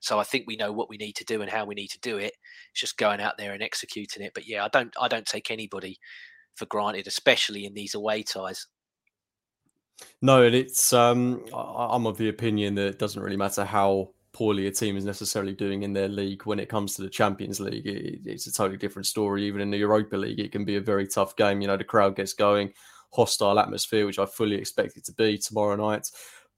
So 0.00 0.18
I 0.18 0.24
think 0.24 0.44
we 0.46 0.56
know 0.56 0.72
what 0.72 0.88
we 0.88 0.96
need 0.96 1.16
to 1.16 1.24
do 1.24 1.42
and 1.42 1.50
how 1.50 1.64
we 1.64 1.74
need 1.74 1.88
to 1.88 2.00
do 2.00 2.18
it. 2.18 2.32
It's 2.70 2.80
just 2.80 2.98
going 2.98 3.20
out 3.20 3.38
there 3.38 3.52
and 3.52 3.62
executing 3.62 4.22
it. 4.22 4.32
But 4.34 4.46
yeah, 4.46 4.64
I 4.64 4.68
don't 4.68 4.92
I 5.00 5.08
don't 5.08 5.26
take 5.26 5.50
anybody 5.50 5.98
for 6.54 6.66
granted, 6.66 7.06
especially 7.06 7.66
in 7.66 7.74
these 7.74 7.94
away 7.94 8.22
ties. 8.22 8.66
No, 10.22 10.44
and 10.44 10.54
it's 10.54 10.92
um 10.92 11.44
I'm 11.54 12.06
of 12.06 12.18
the 12.18 12.28
opinion 12.28 12.74
that 12.76 12.86
it 12.86 12.98
doesn't 12.98 13.22
really 13.22 13.36
matter 13.36 13.64
how 13.64 14.10
poorly 14.32 14.68
a 14.68 14.70
team 14.70 14.96
is 14.96 15.04
necessarily 15.04 15.52
doing 15.52 15.82
in 15.82 15.92
their 15.92 16.08
league 16.08 16.44
when 16.44 16.60
it 16.60 16.68
comes 16.68 16.94
to 16.94 17.02
the 17.02 17.08
Champions 17.08 17.58
League. 17.58 17.86
It, 17.86 18.20
it's 18.24 18.46
a 18.46 18.52
totally 18.52 18.76
different 18.76 19.06
story. 19.06 19.44
Even 19.44 19.60
in 19.60 19.70
the 19.70 19.78
Europa 19.78 20.16
League, 20.16 20.38
it 20.38 20.52
can 20.52 20.64
be 20.64 20.76
a 20.76 20.80
very 20.80 21.08
tough 21.08 21.34
game. 21.34 21.60
You 21.60 21.66
know, 21.66 21.76
the 21.76 21.84
crowd 21.84 22.14
gets 22.14 22.34
going 22.34 22.72
hostile 23.10 23.58
atmosphere, 23.58 24.06
which 24.06 24.18
I 24.18 24.26
fully 24.26 24.56
expect 24.56 24.96
it 24.96 25.04
to 25.06 25.12
be 25.12 25.38
tomorrow 25.38 25.76
night. 25.76 26.10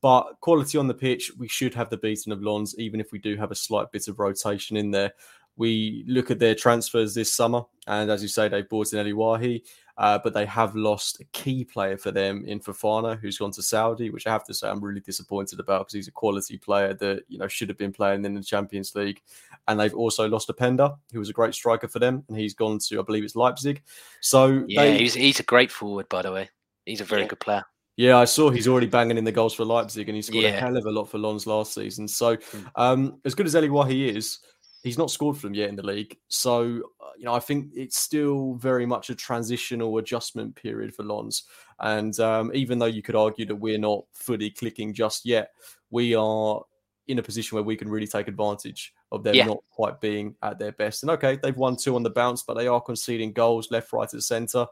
But 0.03 0.41
quality 0.41 0.79
on 0.79 0.89
the 0.89 0.95
pitch, 0.95 1.31
we 1.39 1.49
should 1.49 1.75
have 1.75 1.91
the 1.91 1.99
beating 1.99 2.33
of 2.33 2.43
Lens, 2.43 2.75
even 2.79 3.01
if 3.01 3.13
we 3.13 3.19
do 3.19 3.37
have 3.37 3.51
a 3.51 3.57
slight 3.57 3.93
bit 3.93 4.09
of 4.09 4.19
rotation 4.19 4.77
in 4.77 4.91
there. 4.91 5.13
We 5.57 6.05
look 6.07 6.31
at 6.31 6.39
their 6.39 6.55
transfers 6.55 7.15
this 7.15 7.33
summer, 7.35 7.63
and 7.87 8.11
as 8.11 8.23
you 8.23 8.29
say, 8.29 8.49
they've 8.49 8.69
brought 8.69 8.93
in 8.93 8.99
Elye 8.99 9.13
Wahi, 9.13 9.63
uh, 9.99 10.19
but 10.23 10.35
they 10.35 10.47
have 10.47 10.75
lost 10.75 11.21
a 11.21 11.25
key 11.33 11.65
player 11.65 11.97
for 11.97 12.11
them 12.11 12.45
in 12.47 12.61
Fofana, 12.61 13.19
who's 13.19 13.39
gone 13.39 13.51
to 13.53 13.63
Saudi, 13.63 14.11
which 14.11 14.27
I 14.27 14.31
have 14.31 14.45
to 14.45 14.55
say 14.55 14.69
I'm 14.69 14.83
really 14.83 15.01
disappointed 15.01 15.61
about 15.61 15.81
because 15.81 15.95
he's 15.95 16.09
a 16.09 16.13
quality 16.13 16.57
player 16.59 16.95
that 16.95 17.25
you 17.29 17.39
know 17.39 17.49
should 17.49 17.69
have 17.69 17.79
been 17.79 17.93
playing 17.93 18.25
in 18.25 18.35
the 18.35 18.43
Champions 18.43 18.95
League. 18.95 19.23
And 19.69 19.79
they've 19.79 19.95
also 19.95 20.29
lost 20.29 20.49
Openda, 20.49 20.97
who 21.13 21.19
was 21.19 21.31
a 21.31 21.35
great 21.35 21.55
striker 21.55 21.89
for 21.89 21.99
them, 21.99 22.25
and 22.29 22.37
he's 22.37 22.55
gone 22.55 22.79
to 22.79 23.01
I 23.01 23.03
believe 23.03 23.25
it's 23.25 23.37
Leipzig. 23.37 23.83
So 24.21 24.65
yeah, 24.67 24.83
they... 24.83 24.99
he's 24.99 25.15
he's 25.15 25.41
a 25.41 25.45
great 25.45 25.71
forward, 25.71 26.09
by 26.09 26.23
the 26.23 26.33
way. 26.33 26.51
He's 26.87 27.01
a 27.01 27.05
very 27.05 27.23
yeah. 27.23 27.29
good 27.29 27.41
player. 27.41 27.65
Yeah, 27.97 28.17
I 28.17 28.25
saw 28.25 28.49
he's 28.49 28.67
already 28.67 28.87
banging 28.87 29.19
in 29.19 29.25
the 29.25 29.33
goals 29.33 29.53
for 29.53 29.65
Leipzig, 29.65 30.09
and 30.09 30.17
he 30.17 30.23
scored 30.23 30.45
yeah. 30.45 30.57
a 30.57 30.61
hell 30.61 30.77
of 30.77 30.87
a 30.87 30.91
lot 30.91 31.05
for 31.05 31.19
Lens 31.19 31.47
last 31.47 31.75
season. 31.75 32.09
So, 32.09 32.37
hmm. 32.37 32.63
um, 32.77 33.21
as 33.27 33.35
good 33.35 33.45
as 33.45 33.55
Elye 33.55 33.69
Wahi 33.69 34.09
is, 34.09 34.39
he's 34.83 34.99
not 34.99 35.11
scored 35.11 35.37
for 35.37 35.47
them 35.47 35.55
yet 35.55 35.69
in 35.69 35.77
the 35.77 35.87
league. 35.87 36.17
So, 36.29 36.81
uh, 37.01 37.11
you 37.19 37.25
know, 37.25 37.35
I 37.35 37.41
think 37.41 37.71
it's 37.75 37.99
still 37.99 38.55
very 38.55 38.87
much 38.87 39.11
a 39.11 39.15
transitional 39.15 39.99
adjustment 39.99 40.55
period 40.57 40.95
for 40.95 41.03
Lens. 41.03 41.45
And 41.81 42.19
um, 42.21 42.51
even 42.55 42.79
though 42.79 42.87
you 42.87 43.03
could 43.03 43.17
argue 43.17 43.47
that 43.47 43.57
we're 43.57 43.79
not 43.79 44.05
fully 44.15 44.51
clicking 44.51 44.95
just 44.95 45.27
yet, 45.27 45.51
we 45.91 46.15
are 46.15 46.63
in 47.09 47.19
a 47.19 47.23
position 47.23 47.57
where 47.57 47.65
we 47.65 47.77
can 47.77 47.89
really 47.89 48.07
take 48.07 48.29
advantage 48.29 48.95
of 49.11 49.25
them 49.25 49.35
yeah. 49.35 49.45
not 49.45 49.59
quite 49.71 50.01
being 50.01 50.35
at 50.43 50.59
their 50.59 50.73
best. 50.73 51.03
And 51.03 51.11
okay, 51.11 51.39
they've 51.43 51.57
won 51.57 51.77
two 51.77 51.97
on 51.97 52.03
the 52.03 52.11
bounce, 52.11 52.43
but 52.43 52.55
they 52.55 52.69
are 52.69 52.81
conceding 52.81 53.33
goals 53.33 53.71
left, 53.71 53.93
right, 53.93 54.11
and 54.13 54.23
centre. 54.23 54.67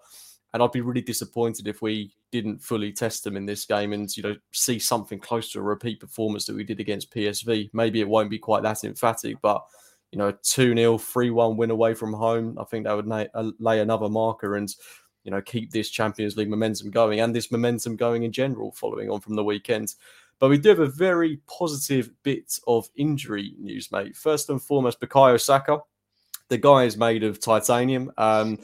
And 0.55 0.63
I'd 0.63 0.73
be 0.73 0.81
really 0.81 1.03
disappointed 1.03 1.67
if 1.67 1.83
we 1.83 2.15
didn't 2.31 2.63
fully 2.63 2.93
test 2.93 3.25
them 3.25 3.37
in 3.37 3.45
this 3.45 3.67
game 3.67 3.93
and 3.93 4.15
you 4.17 4.23
know 4.23 4.37
see 4.53 4.79
something 4.79 5.19
close 5.19 5.51
to 5.53 5.59
a 5.59 5.63
repeat 5.63 6.01
performance 6.01 6.47
that 6.47 6.57
we 6.57 6.65
did 6.65 6.81
against 6.81 7.13
PSV. 7.13 7.71
Maybe 7.75 8.01
it 8.01 8.09
won't 8.09 8.31
be 8.31 8.39
quite 8.39 8.63
that 8.63 8.85
emphatic, 8.85 9.37
but 9.43 9.63
you 10.13 10.19
know, 10.19 10.33
2 10.43 10.75
0, 10.75 10.99
3 10.99 11.31
1 11.31 11.57
win 11.57 11.71
away 11.71 11.95
from 11.95 12.13
home. 12.13 12.57
I 12.59 12.65
think 12.65 12.87
that 12.87 12.95
would 12.95 13.07
lay, 13.07 13.29
uh, 13.35 13.51
lay 13.59 13.81
another 13.81 14.09
marker 14.09 14.57
and, 14.57 14.75
you 15.25 15.31
know, 15.31 15.43
keep 15.43 15.71
this 15.71 15.91
Champions 15.91 16.37
League 16.37 16.51
momentum 16.51 16.91
going 16.91 17.21
and 17.21 17.35
this 17.35 17.51
momentum 17.51 17.97
going 17.97 18.23
in 18.23 18.33
general 18.33 18.73
following 18.73 19.11
on 19.11 19.21
from 19.21 19.37
the 19.37 19.45
weekend. 19.45 19.95
But 20.39 20.51
we 20.51 20.59
do 20.59 20.69
have 20.71 20.81
a 20.81 20.87
very 20.87 21.41
positive 21.49 22.11
bit 22.23 22.59
of 22.67 22.89
injury 22.97 23.55
news, 23.59 23.91
mate. 23.91 24.17
First 24.17 24.51
and 24.51 24.63
foremost, 24.63 25.01
Bukayo 25.01 25.41
Saka. 25.41 25.81
The 26.49 26.59
guy 26.59 26.85
is 26.85 26.97
made 26.97 27.25
of 27.25 27.41
titanium. 27.41 28.11
Um, 28.17 28.59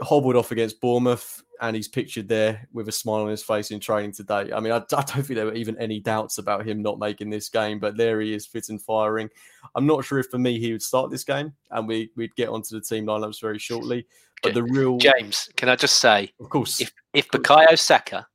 hobbled 0.00 0.36
off 0.36 0.52
against 0.52 0.80
Bournemouth 0.80 1.42
and 1.62 1.76
he's 1.76 1.88
pictured 1.88 2.28
there 2.28 2.66
with 2.72 2.88
a 2.88 2.92
smile 2.92 3.22
on 3.22 3.28
his 3.28 3.42
face 3.42 3.70
in 3.70 3.78
training 3.78 4.10
today. 4.10 4.50
I 4.52 4.58
mean, 4.58 4.72
I, 4.72 4.78
I, 4.78 4.80
don't 4.80 5.06
think 5.06 5.28
there 5.28 5.46
were 5.46 5.54
even 5.54 5.78
any 5.78 6.00
doubts 6.00 6.38
about 6.38 6.66
him 6.66 6.82
not 6.82 6.98
making 6.98 7.30
this 7.30 7.48
game, 7.48 7.78
but 7.78 7.96
there 7.96 8.20
he 8.20 8.34
is, 8.34 8.44
fit 8.44 8.68
and 8.68 8.82
firing. 8.82 9.30
I'm 9.76 9.86
not 9.86 10.04
sure 10.04 10.18
if 10.18 10.26
for 10.26 10.38
me 10.38 10.58
he 10.58 10.72
would 10.72 10.82
start 10.82 11.10
this 11.10 11.22
game, 11.22 11.54
and 11.70 11.86
we 11.86 12.10
we'd 12.16 12.34
get 12.34 12.48
onto 12.48 12.74
the 12.74 12.84
team 12.84 13.06
lineups 13.06 13.40
very 13.40 13.60
shortly. 13.60 14.06
But 14.42 14.54
the 14.54 14.64
real 14.64 14.98
James, 14.98 15.48
can 15.56 15.68
I 15.68 15.76
just 15.76 15.98
say, 15.98 16.32
of 16.40 16.50
course, 16.50 16.80
if 16.80 16.92
if 17.14 17.28
Bukayo 17.28 17.78
Saka 17.78 18.26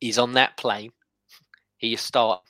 is 0.00 0.18
on 0.18 0.32
that 0.32 0.56
plane, 0.56 0.92
he 1.76 1.94
start. 1.96 2.40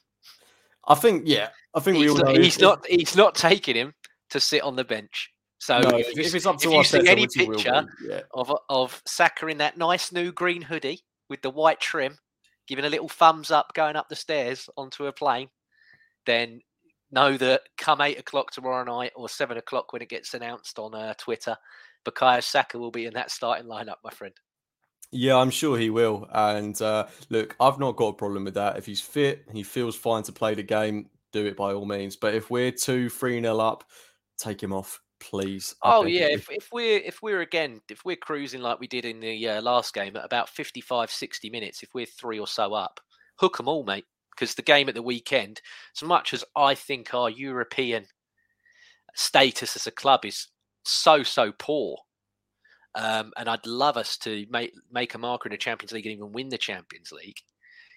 I 0.87 0.95
think, 0.95 1.25
yeah, 1.27 1.49
I 1.75 1.81
think 1.81 1.97
he's 1.97 2.05
we 2.05 2.11
all 2.11 2.25
not, 2.25 2.37
he's 2.39 2.61
not 2.61 2.87
he's 2.87 3.17
not 3.17 3.35
taking 3.35 3.75
him 3.75 3.93
to 4.31 4.39
sit 4.39 4.63
on 4.63 4.77
the 4.77 4.85
bench. 4.85 5.33
So 5.67 5.81
no, 5.81 5.97
if, 5.97 6.17
if, 6.17 6.33
it's 6.33 6.47
up 6.47 6.59
to 6.59 6.71
if 6.71 6.79
us, 6.79 6.93
you 6.93 7.01
see 7.01 7.09
any 7.09 7.27
picture 7.27 7.89
yeah. 8.01 8.21
of 8.33 8.57
of 8.69 9.03
Saka 9.05 9.49
in 9.49 9.59
that 9.59 9.77
nice 9.77 10.13
new 10.13 10.31
green 10.31 10.63
hoodie 10.63 11.01
with 11.29 11.43
the 11.43 11.51
white 11.51 11.81
trim, 11.81 12.19
giving 12.69 12.85
a 12.85 12.89
little 12.89 13.09
thumbs 13.09 13.51
up 13.51 13.73
going 13.75 13.97
up 13.97 14.09
the 14.09 14.15
stairs 14.15 14.71
onto 14.77 15.07
a 15.07 15.13
plane, 15.13 15.49
then 16.25 16.61
know 17.11 17.37
that 17.37 17.63
come 17.77 18.01
eight 18.01 18.17
o'clock 18.17 18.53
tomorrow 18.53 18.85
night 18.85 19.11
or 19.17 19.29
seven 19.29 19.57
o'clock 19.57 19.93
when 19.93 20.03
it 20.03 20.09
gets 20.09 20.35
announced 20.35 20.79
on 20.79 20.95
uh, 20.95 21.15
Twitter, 21.15 21.57
Bukayo 22.05 22.45
Saka 22.45 22.79
will 22.79 22.93
be 22.93 23.07
in 23.07 23.15
that 23.15 23.33
starting 23.33 23.67
lineup, 23.67 23.97
my 24.05 24.11
friend. 24.11 24.35
Yeah, 25.11 25.35
I'm 25.35 25.51
sure 25.51 25.77
he 25.77 25.91
will. 25.91 26.29
And 26.33 26.81
uh, 26.81 27.09
look, 27.29 27.57
I've 27.59 27.81
not 27.81 27.97
got 27.97 28.11
a 28.11 28.13
problem 28.13 28.45
with 28.45 28.55
that. 28.55 28.77
If 28.77 28.87
he's 28.87 29.01
fit, 29.01 29.45
he 29.53 29.65
feels 29.65 29.97
fine 29.97 30.23
to 30.25 30.33
play 30.33 30.55
the 30.55 30.63
game, 30.63 31.09
do 31.33 31.45
it 31.45 31.57
by 31.57 31.73
all 31.73 31.87
means. 31.87 32.15
But 32.15 32.35
if 32.35 32.51
we're 32.51 32.71
two, 32.71 33.09
three 33.09 33.41
nil 33.41 33.61
up, 33.61 33.83
take 34.39 34.63
him 34.63 34.73
off 34.73 35.01
please. 35.21 35.75
oh 35.83 36.05
yeah, 36.05 36.27
if, 36.27 36.51
if 36.51 36.69
we're 36.73 36.99
if 36.99 37.23
we're 37.23 37.41
again 37.41 37.81
if 37.89 38.05
we're 38.05 38.17
cruising 38.17 38.61
like 38.61 38.81
we 38.81 38.87
did 38.87 39.05
in 39.05 39.21
the 39.21 39.49
uh, 39.49 39.63
last 39.63 39.95
game 39.95 40.17
at 40.17 40.25
about 40.25 40.49
55 40.49 41.11
60 41.11 41.51
minutes, 41.51 41.83
if 41.83 41.91
we're 41.95 42.07
3 42.07 42.39
or 42.39 42.47
so 42.47 42.75
up, 42.75 43.01
hook 43.37 43.57
them 43.57 43.69
all, 43.69 43.85
mate, 43.85 44.05
because 44.31 44.55
the 44.55 44.63
game 44.63 44.89
at 44.89 44.95
the 44.95 45.03
weekend, 45.03 45.61
as 45.97 46.07
much 46.07 46.35
as 46.35 46.45
I 46.55 46.75
think 46.75 47.15
our 47.15 47.31
European 47.31 48.07
status 49.15 49.77
as 49.77 49.87
a 49.87 49.93
club 49.93 50.25
is 50.25 50.49
so 50.85 51.23
so 51.23 51.53
poor, 51.59 51.97
um, 52.95 53.33
and 53.37 53.49
I'd 53.49 53.67
love 53.67 53.97
us 53.97 54.17
to 54.19 54.47
make 54.51 54.73
make 54.91 55.15
a 55.15 55.19
marker 55.19 55.49
in 55.49 55.53
the 55.53 55.59
Champions 55.59 55.93
League 55.93 56.07
and 56.07 56.15
even 56.15 56.33
win 56.33 56.49
the 56.49 56.59
Champions 56.59 57.13
League. 57.13 57.39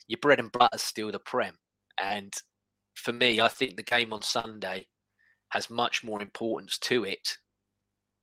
Your 0.08 0.20
bread 0.22 0.40
and 0.40 0.52
butter 0.52 0.76
is 0.76 0.82
still 0.82 1.12
the 1.12 1.20
Prem, 1.20 1.56
and 2.02 2.34
for 2.96 3.14
me, 3.14 3.40
I 3.40 3.48
think 3.48 3.76
the 3.76 3.84
game 3.84 4.12
on 4.14 4.22
Sunday 4.22 4.88
has 5.50 5.70
much 5.70 6.04
more 6.04 6.22
importance 6.22 6.78
to 6.80 7.06
it 7.06 7.38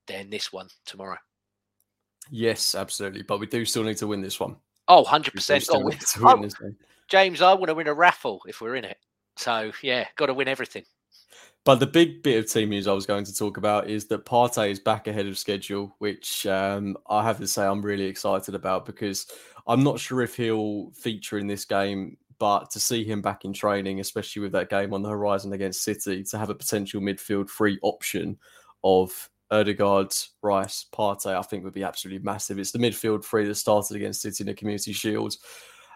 than 0.06 0.30
this 0.30 0.52
one 0.52 0.68
tomorrow. 0.84 1.18
Yes, 2.30 2.74
absolutely. 2.74 3.22
But 3.22 3.40
we 3.40 3.46
do 3.46 3.64
still 3.64 3.84
need 3.84 3.96
to 3.98 4.06
win 4.06 4.20
this 4.20 4.40
one. 4.40 4.56
Oh, 4.88 5.04
100%. 5.04 5.66
Oh, 6.22 6.70
James, 7.08 7.42
I 7.42 7.54
want 7.54 7.68
to 7.68 7.74
win 7.74 7.88
a 7.88 7.94
raffle 7.94 8.40
if 8.46 8.60
we're 8.60 8.76
in 8.76 8.84
it. 8.84 8.98
So, 9.36 9.72
yeah, 9.82 10.06
got 10.16 10.26
to 10.26 10.34
win 10.34 10.48
everything. 10.48 10.84
But 11.64 11.80
the 11.80 11.86
big 11.86 12.22
bit 12.22 12.38
of 12.38 12.50
team 12.50 12.70
news 12.70 12.86
I 12.86 12.92
was 12.92 13.06
going 13.06 13.24
to 13.24 13.34
talk 13.34 13.56
about 13.56 13.90
is 13.90 14.06
that 14.06 14.24
Partey 14.24 14.70
is 14.70 14.78
back 14.78 15.08
ahead 15.08 15.26
of 15.26 15.36
schedule, 15.36 15.94
which 15.98 16.46
um, 16.46 16.96
I 17.08 17.24
have 17.24 17.38
to 17.38 17.48
say 17.48 17.66
I'm 17.66 17.82
really 17.82 18.04
excited 18.04 18.54
about 18.54 18.86
because 18.86 19.26
I'm 19.66 19.82
not 19.82 19.98
sure 19.98 20.22
if 20.22 20.36
he'll 20.36 20.92
feature 20.92 21.38
in 21.38 21.48
this 21.48 21.64
game 21.64 22.16
but 22.38 22.70
to 22.70 22.80
see 22.80 23.04
him 23.04 23.22
back 23.22 23.44
in 23.44 23.52
training, 23.52 24.00
especially 24.00 24.42
with 24.42 24.52
that 24.52 24.70
game 24.70 24.92
on 24.92 25.02
the 25.02 25.08
horizon 25.08 25.52
against 25.52 25.82
City, 25.82 26.22
to 26.24 26.38
have 26.38 26.50
a 26.50 26.54
potential 26.54 27.00
midfield 27.00 27.48
free 27.48 27.78
option 27.82 28.38
of 28.84 29.30
Odegaard, 29.50 30.14
Rice, 30.42 30.86
Partey, 30.92 31.34
I 31.34 31.42
think 31.42 31.64
would 31.64 31.72
be 31.74 31.84
absolutely 31.84 32.24
massive. 32.24 32.58
It's 32.58 32.72
the 32.72 32.78
midfield 32.78 33.24
three 33.24 33.46
that 33.46 33.54
started 33.54 33.96
against 33.96 34.22
City 34.22 34.42
in 34.42 34.48
the 34.48 34.54
Community 34.54 34.92
Shield. 34.92 35.36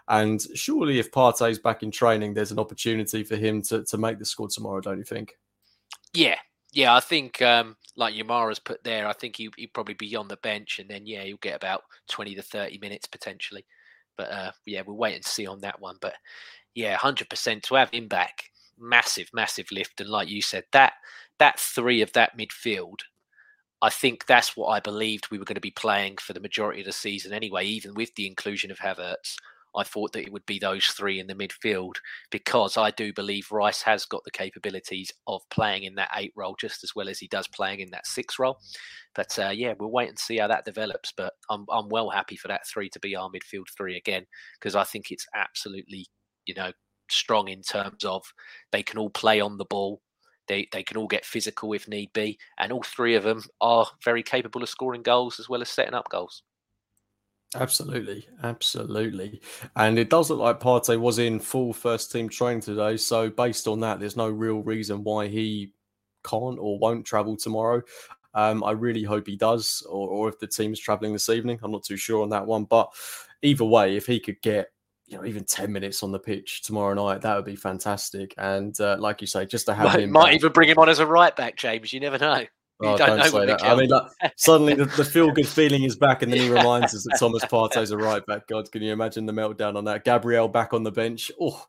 And 0.07 0.41
surely, 0.55 0.99
if 0.99 1.11
Partey's 1.11 1.59
back 1.59 1.83
in 1.83 1.91
training, 1.91 2.33
there's 2.33 2.51
an 2.51 2.59
opportunity 2.59 3.23
for 3.23 3.35
him 3.35 3.61
to, 3.63 3.83
to 3.83 3.97
make 3.97 4.19
the 4.19 4.25
squad 4.25 4.49
tomorrow, 4.49 4.81
don't 4.81 4.97
you 4.97 5.03
think? 5.03 5.37
Yeah, 6.13 6.37
yeah, 6.73 6.95
I 6.95 6.99
think 6.99 7.41
um, 7.41 7.75
like 7.95 8.13
Yamara's 8.13 8.59
put 8.59 8.83
there, 8.83 9.07
I 9.07 9.13
think 9.13 9.35
he, 9.35 9.49
he'd 9.57 9.73
probably 9.73 9.93
be 9.93 10.15
on 10.15 10.27
the 10.27 10.37
bench, 10.37 10.79
and 10.79 10.89
then 10.89 11.05
yeah, 11.05 11.23
he'll 11.23 11.37
get 11.37 11.55
about 11.55 11.83
twenty 12.09 12.35
to 12.35 12.41
thirty 12.41 12.77
minutes 12.77 13.07
potentially. 13.07 13.65
But 14.17 14.31
uh, 14.31 14.51
yeah, 14.65 14.81
we'll 14.85 14.97
wait 14.97 15.15
and 15.15 15.25
see 15.25 15.47
on 15.47 15.61
that 15.61 15.79
one. 15.79 15.97
But 16.01 16.15
yeah, 16.73 16.95
hundred 16.95 17.29
percent 17.29 17.63
to 17.63 17.75
have 17.75 17.91
him 17.91 18.07
back, 18.07 18.51
massive, 18.79 19.29
massive 19.33 19.67
lift. 19.71 20.01
And 20.01 20.09
like 20.09 20.29
you 20.29 20.41
said, 20.41 20.65
that 20.71 20.93
that 21.39 21.59
three 21.59 22.01
of 22.01 22.13
that 22.13 22.37
midfield, 22.37 22.99
I 23.81 23.89
think 23.89 24.25
that's 24.25 24.55
what 24.55 24.67
I 24.67 24.79
believed 24.79 25.31
we 25.31 25.37
were 25.37 25.45
going 25.45 25.55
to 25.55 25.61
be 25.61 25.71
playing 25.71 26.17
for 26.17 26.33
the 26.33 26.39
majority 26.39 26.81
of 26.81 26.85
the 26.85 26.91
season 26.91 27.33
anyway. 27.33 27.65
Even 27.65 27.93
with 27.93 28.13
the 28.15 28.27
inclusion 28.27 28.71
of 28.71 28.79
Havertz, 28.79 29.35
I 29.75 29.83
thought 29.83 30.13
that 30.13 30.23
it 30.23 30.31
would 30.31 30.45
be 30.45 30.59
those 30.59 30.85
three 30.87 31.19
in 31.19 31.27
the 31.27 31.35
midfield 31.35 31.95
because 32.29 32.77
I 32.77 32.91
do 32.91 33.13
believe 33.13 33.51
Rice 33.51 33.81
has 33.83 34.05
got 34.05 34.23
the 34.23 34.31
capabilities 34.31 35.11
of 35.27 35.41
playing 35.49 35.83
in 35.83 35.95
that 35.95 36.11
eight 36.15 36.33
role 36.35 36.55
just 36.59 36.83
as 36.83 36.95
well 36.95 37.07
as 37.07 37.19
he 37.19 37.27
does 37.27 37.47
playing 37.47 37.79
in 37.79 37.91
that 37.91 38.07
six 38.07 38.37
role. 38.37 38.59
But 39.15 39.37
uh, 39.39 39.49
yeah, 39.49 39.73
we'll 39.79 39.91
wait 39.91 40.09
and 40.09 40.19
see 40.19 40.37
how 40.37 40.47
that 40.47 40.65
develops. 40.65 41.13
But 41.15 41.33
I'm 41.49 41.65
I'm 41.69 41.89
well 41.89 42.09
happy 42.09 42.35
for 42.35 42.47
that 42.49 42.67
three 42.67 42.89
to 42.89 42.99
be 42.99 43.15
our 43.15 43.29
midfield 43.29 43.67
three 43.75 43.97
again 43.97 44.25
because 44.59 44.75
I 44.75 44.83
think 44.83 45.11
it's 45.11 45.27
absolutely 45.35 46.07
you 46.45 46.55
know 46.55 46.71
strong 47.09 47.49
in 47.49 47.61
terms 47.61 48.03
of 48.03 48.23
they 48.71 48.83
can 48.83 48.97
all 48.97 49.09
play 49.09 49.39
on 49.39 49.57
the 49.57 49.65
ball. 49.65 50.01
They 50.47 50.67
they 50.71 50.83
can 50.83 50.97
all 50.97 51.07
get 51.07 51.25
physical 51.25 51.73
if 51.73 51.87
need 51.87 52.11
be, 52.13 52.37
and 52.57 52.71
all 52.71 52.83
three 52.83 53.15
of 53.15 53.23
them 53.23 53.43
are 53.61 53.87
very 54.03 54.23
capable 54.23 54.63
of 54.63 54.69
scoring 54.69 55.03
goals 55.03 55.39
as 55.39 55.47
well 55.47 55.61
as 55.61 55.69
setting 55.69 55.93
up 55.93 56.09
goals. 56.09 56.43
Absolutely, 57.55 58.27
absolutely. 58.43 59.41
And 59.75 59.99
it 59.99 60.09
does 60.09 60.29
look 60.29 60.39
like 60.39 60.61
Partey 60.61 60.97
was 60.99 61.19
in 61.19 61.39
full 61.39 61.73
first 61.73 62.11
team 62.11 62.29
training 62.29 62.61
today. 62.61 62.95
So 62.95 63.29
based 63.29 63.67
on 63.67 63.81
that, 63.81 63.99
there's 63.99 64.15
no 64.15 64.29
real 64.29 64.61
reason 64.61 65.03
why 65.03 65.27
he 65.27 65.73
can't 66.23 66.57
or 66.59 66.79
won't 66.79 67.05
travel 67.05 67.35
tomorrow. 67.35 67.81
Um, 68.33 68.63
I 68.63 68.71
really 68.71 69.03
hope 69.03 69.27
he 69.27 69.35
does, 69.35 69.85
or, 69.89 70.07
or 70.07 70.29
if 70.29 70.39
the 70.39 70.47
team's 70.47 70.79
traveling 70.79 71.11
this 71.11 71.27
evening. 71.27 71.59
I'm 71.61 71.71
not 71.71 71.83
too 71.83 71.97
sure 71.97 72.23
on 72.23 72.29
that 72.29 72.47
one. 72.47 72.63
But 72.63 72.89
either 73.41 73.65
way, 73.65 73.97
if 73.97 74.05
he 74.05 74.21
could 74.21 74.41
get 74.41 74.69
you 75.07 75.17
know 75.17 75.25
even 75.25 75.43
10 75.43 75.69
minutes 75.73 76.03
on 76.03 76.11
the 76.13 76.19
pitch 76.19 76.61
tomorrow 76.61 76.93
night 76.93 77.19
that 77.21 77.35
would 77.35 77.43
be 77.43 77.57
fantastic 77.57 78.33
and 78.37 78.79
uh, 78.79 78.95
like 78.97 79.19
you 79.19 79.27
say 79.27 79.45
just 79.45 79.65
to 79.65 79.73
have 79.73 79.87
might, 79.87 79.99
him 79.99 80.11
might 80.11 80.25
back. 80.27 80.35
even 80.35 80.51
bring 80.53 80.69
him 80.69 80.77
on 80.77 80.87
as 80.87 80.99
a 80.99 81.05
right 81.05 81.35
back 81.35 81.57
james 81.57 81.91
you 81.91 81.99
never 81.99 82.17
know 82.17 82.45
Oh, 82.83 82.97
don't, 82.97 83.17
don't 83.17 83.31
say 83.31 83.45
that. 83.45 83.63
I 83.63 83.75
mean, 83.75 83.89
like, 83.89 84.11
suddenly 84.35 84.73
the, 84.73 84.85
the 84.85 85.05
feel 85.05 85.31
good 85.31 85.47
feeling 85.47 85.83
is 85.83 85.95
back, 85.95 86.21
and 86.21 86.31
then 86.31 86.39
he 86.39 86.49
reminds 86.49 86.95
us 86.95 87.03
that 87.03 87.17
Thomas 87.19 87.45
Partey's 87.45 87.91
a 87.91 87.97
right 87.97 88.25
back. 88.25 88.47
God, 88.47 88.71
can 88.71 88.81
you 88.81 88.91
imagine 88.91 89.25
the 89.25 89.33
meltdown 89.33 89.75
on 89.75 89.85
that? 89.85 90.03
Gabriel 90.03 90.47
back 90.47 90.73
on 90.73 90.83
the 90.83 90.91
bench. 90.91 91.31
Oh, 91.39 91.65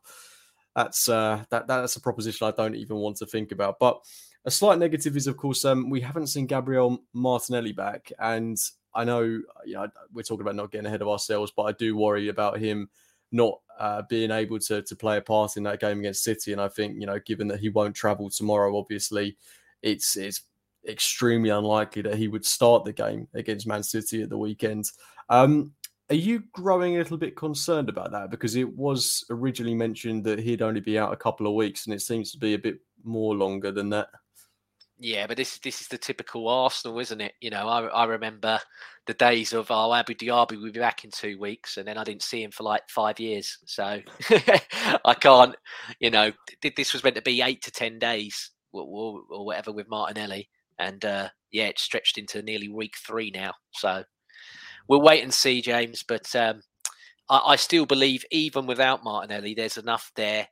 that's 0.75 1.07
uh, 1.07 1.43
that 1.49 1.67
that's 1.67 1.95
a 1.95 2.01
proposition 2.01 2.47
I 2.47 2.51
don't 2.51 2.75
even 2.75 2.97
want 2.97 3.17
to 3.17 3.25
think 3.25 3.51
about. 3.51 3.79
But 3.79 4.03
a 4.45 4.51
slight 4.51 4.79
negative 4.79 5.15
is, 5.15 5.27
of 5.27 5.37
course, 5.37 5.65
um, 5.65 5.89
we 5.89 6.01
haven't 6.01 6.27
seen 6.27 6.47
Gabriel 6.47 7.03
Martinelli 7.13 7.73
back, 7.73 8.11
and 8.19 8.57
I 8.95 9.03
know, 9.03 9.21
you 9.21 9.73
know, 9.73 9.87
we're 10.13 10.23
talking 10.23 10.41
about 10.41 10.55
not 10.55 10.71
getting 10.71 10.87
ahead 10.87 11.01
of 11.01 11.07
ourselves, 11.07 11.51
but 11.55 11.63
I 11.63 11.71
do 11.73 11.95
worry 11.95 12.29
about 12.29 12.59
him 12.59 12.89
not 13.31 13.59
uh, 13.79 14.03
being 14.09 14.31
able 14.31 14.59
to 14.59 14.81
to 14.83 14.95
play 14.95 15.17
a 15.17 15.21
part 15.21 15.57
in 15.57 15.63
that 15.63 15.79
game 15.79 15.99
against 15.99 16.23
City. 16.23 16.51
And 16.53 16.61
I 16.61 16.67
think, 16.67 16.99
you 16.99 17.05
know, 17.05 17.19
given 17.19 17.47
that 17.49 17.59
he 17.59 17.69
won't 17.69 17.95
travel 17.95 18.29
tomorrow, 18.29 18.77
obviously, 18.77 19.37
it's 19.81 20.15
it's 20.15 20.43
extremely 20.87 21.49
unlikely 21.49 22.01
that 22.03 22.15
he 22.15 22.27
would 22.27 22.45
start 22.45 22.85
the 22.85 22.93
game 22.93 23.27
against 23.33 23.67
Man 23.67 23.83
City 23.83 24.21
at 24.21 24.29
the 24.29 24.37
weekend. 24.37 24.85
Um, 25.29 25.73
are 26.09 26.15
you 26.15 26.43
growing 26.53 26.95
a 26.95 26.99
little 26.99 27.17
bit 27.17 27.35
concerned 27.35 27.89
about 27.89 28.11
that? 28.11 28.29
Because 28.29 28.55
it 28.55 28.75
was 28.75 29.23
originally 29.29 29.73
mentioned 29.73 30.23
that 30.25 30.39
he'd 30.39 30.61
only 30.61 30.81
be 30.81 30.99
out 30.99 31.13
a 31.13 31.17
couple 31.17 31.47
of 31.47 31.53
weeks, 31.53 31.85
and 31.85 31.93
it 31.93 32.01
seems 32.01 32.31
to 32.31 32.37
be 32.37 32.53
a 32.53 32.59
bit 32.59 32.77
more 33.03 33.35
longer 33.35 33.71
than 33.71 33.89
that. 33.89 34.09
Yeah, 34.99 35.27
but 35.27 35.37
this 35.37 35.57
this 35.59 35.81
is 35.81 35.87
the 35.87 35.97
typical 35.97 36.47
Arsenal, 36.47 36.99
isn't 36.99 37.19
it? 37.19 37.33
You 37.41 37.49
know, 37.49 37.67
I, 37.67 37.85
I 37.87 38.05
remember 38.05 38.59
the 39.05 39.13
days 39.13 39.53
of 39.53 39.67
oh 39.69 39.93
Abu 39.93 40.13
Diaby 40.13 40.61
will 40.61 40.71
be 40.71 40.79
back 40.79 41.03
in 41.03 41.11
two 41.11 41.39
weeks, 41.39 41.77
and 41.77 41.87
then 41.87 41.97
I 41.97 42.03
didn't 42.03 42.21
see 42.21 42.43
him 42.43 42.51
for 42.51 42.63
like 42.63 42.83
five 42.89 43.19
years. 43.19 43.57
So 43.65 43.83
I 45.05 45.13
can't, 45.19 45.55
you 45.99 46.11
know, 46.11 46.31
this 46.61 46.93
was 46.93 47.03
meant 47.03 47.15
to 47.15 47.21
be 47.21 47.41
eight 47.41 47.61
to 47.63 47.71
ten 47.71 47.97
days 47.97 48.51
or, 48.71 49.21
or 49.29 49.45
whatever 49.45 49.71
with 49.71 49.89
Martinelli, 49.89 50.49
and 50.79 51.03
uh, 51.05 51.29
yeah, 51.51 51.65
it's 51.65 51.83
stretched 51.83 52.17
into 52.17 52.41
nearly 52.41 52.67
week 52.67 52.95
three 52.97 53.31
now. 53.31 53.53
So 53.73 54.03
we'll 54.87 55.01
wait 55.01 55.23
and 55.23 55.33
see, 55.33 55.61
James. 55.61 56.03
But 56.03 56.35
um, 56.35 56.61
I, 57.29 57.41
I, 57.47 57.55
still 57.55 57.85
believe, 57.85 58.25
even 58.31 58.65
without 58.65 59.03
Martinelli, 59.03 59.53
there's 59.53 59.77
enough 59.77 60.11
there 60.15 60.47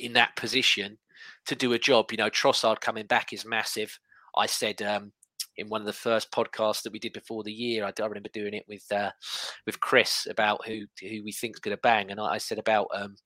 in 0.00 0.12
that 0.12 0.36
position 0.36 0.98
to 1.46 1.54
do 1.54 1.72
a 1.72 1.78
job. 1.78 2.10
You 2.10 2.18
know, 2.18 2.30
Trossard 2.30 2.80
coming 2.80 3.06
back 3.06 3.32
is 3.32 3.44
massive. 3.44 3.98
I 4.36 4.46
said 4.46 4.80
um, 4.82 5.12
in 5.56 5.68
one 5.68 5.80
of 5.80 5.86
the 5.86 5.92
first 5.92 6.30
podcasts 6.30 6.82
that 6.82 6.92
we 6.92 6.98
did 6.98 7.12
before 7.12 7.42
the 7.42 7.52
year, 7.52 7.84
I, 7.84 7.92
I 8.00 8.06
remember 8.06 8.30
doing 8.32 8.54
it 8.54 8.64
with 8.68 8.84
uh, 8.92 9.10
with 9.66 9.80
Chris 9.80 10.26
about 10.30 10.66
who 10.66 10.82
who 11.00 11.22
we 11.24 11.32
think's 11.32 11.60
going 11.60 11.76
to 11.76 11.80
bang, 11.82 12.10
and 12.10 12.20
I, 12.20 12.34
I 12.34 12.38
said 12.38 12.58
about 12.58 12.88
um, 12.94 13.16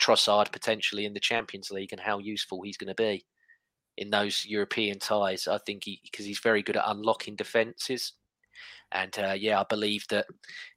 Trossard 0.00 0.52
potentially 0.52 1.06
in 1.06 1.14
the 1.14 1.20
Champions 1.20 1.70
League 1.70 1.92
and 1.92 2.00
how 2.00 2.18
useful 2.18 2.62
he's 2.62 2.76
going 2.76 2.88
to 2.88 2.94
be 2.94 3.24
in 3.96 4.10
those 4.10 4.44
European 4.46 4.98
ties. 4.98 5.46
I 5.48 5.58
think 5.58 5.84
he 5.84 6.00
because 6.02 6.26
he's 6.26 6.40
very 6.40 6.62
good 6.62 6.76
at 6.76 6.88
unlocking 6.88 7.36
defences. 7.36 8.12
And 8.92 9.16
uh, 9.18 9.34
yeah, 9.36 9.60
I 9.60 9.64
believe 9.68 10.06
that 10.10 10.26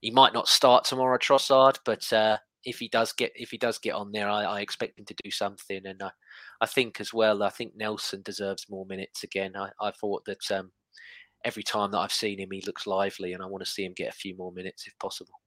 he 0.02 0.12
might 0.12 0.34
not 0.34 0.48
start 0.48 0.84
tomorrow, 0.84 1.18
Trossard, 1.18 1.78
but 1.86 2.12
uh, 2.12 2.38
if 2.64 2.80
he 2.80 2.88
does 2.88 3.14
get 3.14 3.32
if 3.36 3.52
he 3.52 3.58
does 3.58 3.78
get 3.78 3.94
on 3.94 4.12
there, 4.12 4.30
I, 4.30 4.44
I 4.44 4.60
expect 4.62 5.00
him 5.00 5.06
to 5.06 5.16
do 5.24 5.32
something. 5.32 5.86
And 5.86 6.02
I, 6.02 6.12
I 6.62 6.66
think 6.66 7.00
as 7.00 7.14
well, 7.14 7.44
I 7.44 7.50
think 7.50 7.76
Nelson 7.76 8.22
deserves 8.24 8.70
more 8.70 8.86
minutes 8.86 9.24
again. 9.24 9.56
I, 9.56 9.70
I 9.80 9.92
thought 9.92 10.26
that 10.26 10.52
um, 10.52 10.72
every 11.46 11.64
time 11.64 11.92
that 11.92 12.00
I've 12.00 12.12
seen 12.12 12.40
him, 12.40 12.52
he 12.52 12.62
looks 12.66 12.88
lively, 12.88 13.34
and 13.34 13.44
I 13.44 13.46
want 13.46 13.64
to 13.64 13.70
see 13.70 13.86
him 13.86 13.94
get 13.94 14.10
a 14.10 14.18
few 14.18 14.36
more 14.36 14.52
minutes 14.52 14.88
if 14.88 14.98
possible. 15.00 15.40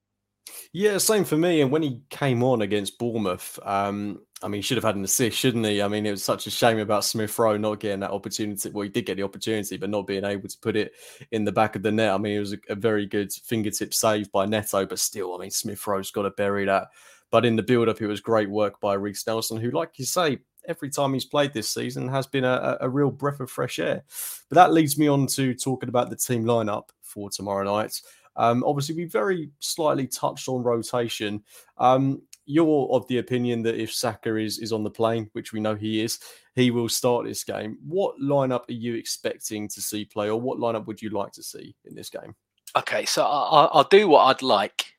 Yeah, 0.72 0.98
same 0.98 1.24
for 1.24 1.36
me. 1.36 1.60
And 1.60 1.70
when 1.70 1.82
he 1.82 2.00
came 2.10 2.42
on 2.42 2.62
against 2.62 2.98
Bournemouth, 2.98 3.58
um, 3.64 4.20
I 4.42 4.48
mean, 4.48 4.60
he 4.60 4.62
should 4.62 4.78
have 4.78 4.84
had 4.84 4.96
an 4.96 5.04
assist, 5.04 5.36
shouldn't 5.36 5.66
he? 5.66 5.82
I 5.82 5.88
mean, 5.88 6.06
it 6.06 6.12
was 6.12 6.24
such 6.24 6.46
a 6.46 6.50
shame 6.50 6.78
about 6.78 7.04
Smith 7.04 7.38
Rowe 7.38 7.58
not 7.58 7.80
getting 7.80 8.00
that 8.00 8.10
opportunity. 8.10 8.70
Well, 8.70 8.84
he 8.84 8.88
did 8.88 9.04
get 9.04 9.16
the 9.16 9.22
opportunity, 9.22 9.76
but 9.76 9.90
not 9.90 10.06
being 10.06 10.24
able 10.24 10.48
to 10.48 10.58
put 10.58 10.76
it 10.76 10.92
in 11.30 11.44
the 11.44 11.52
back 11.52 11.76
of 11.76 11.82
the 11.82 11.92
net. 11.92 12.14
I 12.14 12.18
mean, 12.18 12.36
it 12.36 12.40
was 12.40 12.54
a, 12.54 12.58
a 12.70 12.74
very 12.74 13.04
good 13.04 13.30
fingertip 13.32 13.92
save 13.92 14.32
by 14.32 14.46
Neto, 14.46 14.86
but 14.86 14.98
still, 14.98 15.34
I 15.34 15.38
mean, 15.38 15.50
Smith 15.50 15.86
Rowe's 15.86 16.10
got 16.10 16.22
to 16.22 16.30
bury 16.30 16.64
that. 16.64 16.88
But 17.30 17.44
in 17.44 17.56
the 17.56 17.62
build 17.62 17.88
up, 17.88 18.00
it 18.00 18.06
was 18.06 18.20
great 18.20 18.48
work 18.48 18.80
by 18.80 18.94
Reiss 18.94 19.26
Nelson, 19.26 19.58
who, 19.58 19.70
like 19.70 19.98
you 19.98 20.04
say, 20.06 20.38
every 20.66 20.90
time 20.90 21.12
he's 21.12 21.24
played 21.24 21.52
this 21.52 21.70
season 21.70 22.08
has 22.08 22.26
been 22.26 22.44
a, 22.44 22.78
a 22.80 22.88
real 22.88 23.10
breath 23.10 23.40
of 23.40 23.50
fresh 23.50 23.78
air. 23.78 24.04
But 24.48 24.56
that 24.56 24.72
leads 24.72 24.98
me 24.98 25.06
on 25.06 25.26
to 25.28 25.54
talking 25.54 25.88
about 25.88 26.10
the 26.10 26.16
team 26.16 26.44
lineup 26.44 26.88
for 27.02 27.30
tomorrow 27.30 27.64
night. 27.64 28.00
Um, 28.36 28.64
obviously, 28.66 28.94
we 28.94 29.04
very 29.04 29.50
slightly 29.58 30.06
touched 30.06 30.48
on 30.48 30.62
rotation. 30.62 31.42
Um, 31.78 32.22
you're 32.50 32.88
of 32.90 33.06
the 33.06 33.18
opinion 33.18 33.62
that 33.62 33.80
if 33.80 33.92
Saka 33.92 34.36
is 34.36 34.58
is 34.58 34.72
on 34.72 34.82
the 34.82 34.90
plane, 34.90 35.30
which 35.32 35.52
we 35.52 35.60
know 35.60 35.74
he 35.74 36.02
is, 36.02 36.18
he 36.54 36.70
will 36.70 36.88
start 36.88 37.24
this 37.24 37.44
game. 37.44 37.78
What 37.86 38.18
lineup 38.20 38.68
are 38.68 38.72
you 38.72 38.94
expecting 38.94 39.68
to 39.68 39.80
see 39.80 40.04
play, 40.04 40.28
or 40.28 40.40
what 40.40 40.58
lineup 40.58 40.86
would 40.86 41.00
you 41.00 41.10
like 41.10 41.32
to 41.32 41.42
see 41.42 41.76
in 41.84 41.94
this 41.94 42.10
game? 42.10 42.34
Okay, 42.76 43.04
so 43.04 43.24
I, 43.24 43.70
will 43.74 43.84
do 43.84 44.08
what 44.08 44.24
I'd 44.24 44.42
like, 44.42 44.94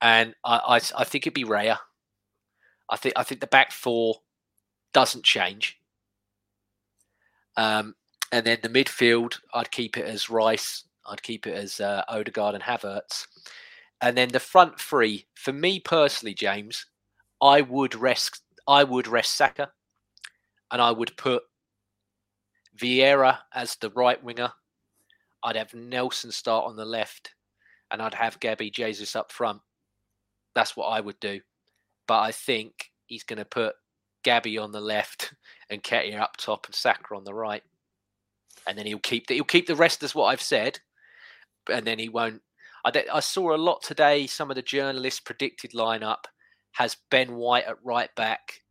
and 0.00 0.34
I, 0.44 0.56
I, 0.56 0.76
I 0.76 1.04
think 1.04 1.26
it'd 1.26 1.34
be 1.34 1.44
Raya. 1.44 1.78
I 2.90 2.96
think 2.96 3.14
I 3.16 3.22
think 3.22 3.40
the 3.40 3.46
back 3.46 3.70
four 3.70 4.16
doesn't 4.92 5.24
change. 5.24 5.78
Um, 7.56 7.94
and 8.32 8.44
then 8.44 8.58
the 8.62 8.68
midfield, 8.68 9.38
I'd 9.52 9.70
keep 9.70 9.96
it 9.96 10.06
as 10.06 10.28
Rice, 10.28 10.84
I'd 11.06 11.22
keep 11.22 11.46
it 11.46 11.54
as 11.54 11.80
uh, 11.80 12.02
Odegaard 12.08 12.54
and 12.54 12.64
Havertz. 12.64 13.26
And 14.04 14.18
then 14.18 14.28
the 14.28 14.38
front 14.38 14.78
three, 14.78 15.24
for 15.34 15.54
me 15.54 15.80
personally, 15.80 16.34
James, 16.34 16.84
I 17.40 17.62
would 17.62 17.94
rest. 17.94 18.42
I 18.68 18.84
would 18.84 19.08
rest 19.08 19.34
Saka, 19.34 19.70
and 20.70 20.82
I 20.82 20.90
would 20.90 21.16
put 21.16 21.42
Vieira 22.78 23.38
as 23.54 23.76
the 23.76 23.88
right 23.88 24.22
winger. 24.22 24.52
I'd 25.42 25.56
have 25.56 25.72
Nelson 25.72 26.30
start 26.32 26.66
on 26.66 26.76
the 26.76 26.84
left, 26.84 27.34
and 27.90 28.02
I'd 28.02 28.12
have 28.12 28.40
Gabby 28.40 28.70
Jesus 28.70 29.16
up 29.16 29.32
front. 29.32 29.62
That's 30.54 30.76
what 30.76 30.88
I 30.88 31.00
would 31.00 31.18
do. 31.18 31.40
But 32.06 32.20
I 32.20 32.32
think 32.32 32.90
he's 33.06 33.24
going 33.24 33.38
to 33.38 33.46
put 33.46 33.74
Gabby 34.22 34.58
on 34.58 34.70
the 34.70 34.82
left 34.82 35.32
and 35.70 35.82
Nketiah 35.82 36.20
up 36.20 36.36
top 36.36 36.66
and 36.66 36.74
Saka 36.74 37.14
on 37.14 37.24
the 37.24 37.32
right. 37.32 37.62
And 38.66 38.76
then 38.76 38.84
he'll 38.84 38.98
keep 38.98 39.28
the, 39.28 39.34
he'll 39.36 39.44
keep 39.44 39.66
the 39.66 39.74
rest 39.74 40.02
as 40.02 40.14
what 40.14 40.26
I've 40.26 40.42
said, 40.42 40.80
and 41.72 41.86
then 41.86 41.98
he 41.98 42.10
won't. 42.10 42.42
I, 42.84 43.04
I 43.12 43.20
saw 43.20 43.54
a 43.54 43.56
lot 43.56 43.82
today. 43.82 44.26
Some 44.26 44.50
of 44.50 44.56
the 44.56 44.62
journalists 44.62 45.20
predicted 45.20 45.72
lineup 45.72 46.24
has 46.72 46.96
Ben 47.10 47.36
White 47.36 47.64
at 47.64 47.82
right 47.84 48.14
back, 48.14 48.62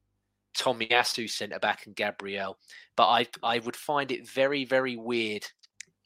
Tomiyasu 0.58 1.30
centre 1.30 1.60
back, 1.60 1.86
and 1.86 1.95
Gabriel. 1.95 2.58
But 2.95 3.08
I 3.08 3.28
I 3.41 3.60
would 3.60 3.76
find 3.76 4.12
it 4.12 4.28
very 4.28 4.65
very 4.65 4.95
weird 4.95 5.45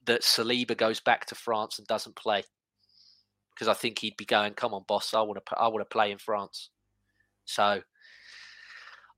that 0.05 0.21
Saliba 0.21 0.75
goes 0.77 0.99
back 0.99 1.25
to 1.27 1.35
France 1.35 1.77
and 1.79 1.87
doesn't 1.87 2.15
play 2.15 2.43
because 3.53 3.67
I 3.67 3.73
think 3.73 3.99
he'd 3.99 4.17
be 4.17 4.25
going, 4.25 4.53
"Come 4.53 4.73
on, 4.73 4.83
boss, 4.87 5.13
I 5.13 5.21
want 5.21 5.43
to 5.45 5.57
I 5.57 5.67
want 5.67 5.81
to 5.81 5.93
play 5.93 6.11
in 6.11 6.17
France." 6.17 6.69
So, 7.45 7.81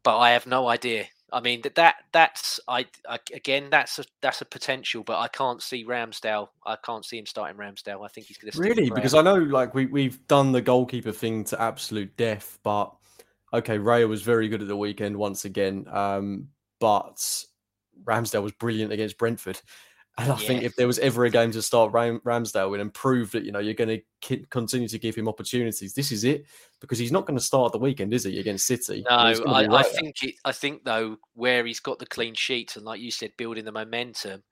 but 0.03 0.17
I 0.17 0.31
have 0.31 0.47
no 0.47 0.67
idea. 0.67 1.07
I 1.31 1.41
mean 1.41 1.61
that 1.61 1.75
that 1.75 1.95
that's 2.11 2.59
I, 2.67 2.85
I, 3.07 3.19
again 3.33 3.69
that's 3.69 3.99
a 3.99 4.05
that's 4.21 4.41
a 4.41 4.45
potential, 4.45 5.03
but 5.03 5.19
I 5.19 5.27
can't 5.27 5.61
see 5.61 5.85
Ramsdale. 5.85 6.49
I 6.65 6.75
can't 6.83 7.05
see 7.05 7.17
him 7.17 7.25
starting 7.25 7.57
Ramsdale. 7.57 8.05
I 8.05 8.07
think 8.07 8.27
he's 8.27 8.37
going 8.37 8.51
to 8.51 8.59
really 8.59 8.89
because 8.89 9.13
I 9.13 9.21
know 9.21 9.35
like 9.35 9.73
we 9.73 9.85
we've 9.85 10.25
done 10.27 10.51
the 10.51 10.61
goalkeeper 10.61 11.11
thing 11.11 11.43
to 11.45 11.61
absolute 11.61 12.15
death, 12.17 12.59
but 12.63 12.93
okay, 13.53 13.77
Raya 13.77 14.07
was 14.07 14.21
very 14.21 14.47
good 14.47 14.61
at 14.61 14.67
the 14.67 14.77
weekend 14.77 15.17
once 15.17 15.45
again, 15.45 15.85
um, 15.89 16.47
but 16.79 17.45
Ramsdale 18.03 18.43
was 18.43 18.51
brilliant 18.53 18.91
against 18.91 19.17
Brentford. 19.17 19.61
And 20.19 20.33
I 20.33 20.39
yeah. 20.39 20.47
think 20.47 20.63
if 20.63 20.75
there 20.75 20.85
was 20.85 20.99
ever 20.99 21.23
a 21.23 21.29
game 21.29 21.51
to 21.51 21.61
start 21.61 21.93
Ram- 21.93 22.19
Ramsdale 22.25 22.69
with 22.69 22.81
and 22.81 22.93
prove 22.93 23.31
that 23.31 23.45
you 23.45 23.53
know 23.53 23.59
you're 23.59 23.73
going 23.73 23.87
to 23.87 24.01
k- 24.19 24.45
continue 24.49 24.89
to 24.89 24.99
give 24.99 25.15
him 25.15 25.29
opportunities, 25.29 25.93
this 25.93 26.11
is 26.11 26.25
it 26.25 26.45
because 26.81 26.99
he's 26.99 27.11
not 27.11 27.25
going 27.25 27.37
to 27.37 27.43
start 27.43 27.71
the 27.71 27.77
weekend, 27.77 28.13
is 28.13 28.25
he, 28.25 28.37
against 28.37 28.67
City? 28.67 29.05
No, 29.09 29.15
I, 29.15 29.65
I, 29.71 29.83
think 29.83 30.21
it, 30.23 30.35
I 30.43 30.51
think 30.51 30.83
though 30.83 31.15
where 31.35 31.65
he's 31.65 31.79
got 31.79 31.99
the 31.99 32.05
clean 32.05 32.33
sheets 32.33 32.75
and 32.75 32.83
like 32.83 32.99
you 32.99 33.11
said, 33.11 33.31
building 33.37 33.63
the 33.63 33.71
momentum, 33.71 34.43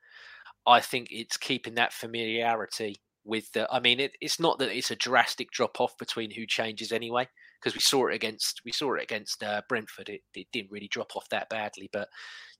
I 0.66 0.80
think 0.80 1.10
it's 1.12 1.36
keeping 1.36 1.76
that 1.76 1.92
familiarity 1.92 2.96
with 3.26 3.52
the. 3.52 3.68
I 3.70 3.82
mean, 3.82 4.00
it, 4.00 4.14
it's 4.22 4.40
not 4.40 4.60
that 4.60 4.76
it's 4.76 4.92
a 4.92 4.96
drastic 4.96 5.52
drop 5.52 5.82
off 5.82 5.98
between 5.98 6.32
who 6.32 6.46
changes 6.46 6.94
anyway. 6.94 7.28
Because 7.60 7.76
we 7.76 7.82
saw 7.82 8.08
it 8.08 8.15
against 8.15 8.62
we 8.65 8.72
saw 8.72 8.93
it 8.96 9.04
against 9.04 9.43
uh, 9.43 9.62
Brentford. 9.67 10.10
It, 10.10 10.22
it 10.34 10.48
didn't 10.52 10.72
really 10.72 10.88
drop 10.88 11.15
off 11.15 11.30
that 11.30 11.50
badly, 11.50 11.89
but 11.91 12.10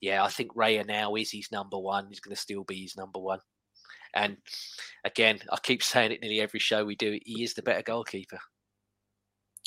yeah, 0.02 0.24
I 0.24 0.30
think 0.30 0.54
Raya 0.56 0.86
now 0.86 1.16
is 1.16 1.32
his 1.32 1.52
number 1.52 1.78
one. 1.78 2.08
He's 2.10 2.20
going 2.20 2.36
to 2.36 2.42
still 2.42 2.64
be 2.64 2.82
his 2.82 2.96
number 2.96 3.20
one. 3.20 3.40
And 4.14 4.38
again, 5.06 5.40
I 5.52 5.58
keep 5.62 5.84
saying 5.84 6.12
it 6.12 6.22
nearly 6.22 6.42
every 6.42 6.60
show 6.60 6.86
we 6.86 6.96
do. 6.96 7.20
He 7.26 7.44
is 7.44 7.54
the 7.54 7.64
better 7.64 7.84
goalkeeper. 7.84 8.40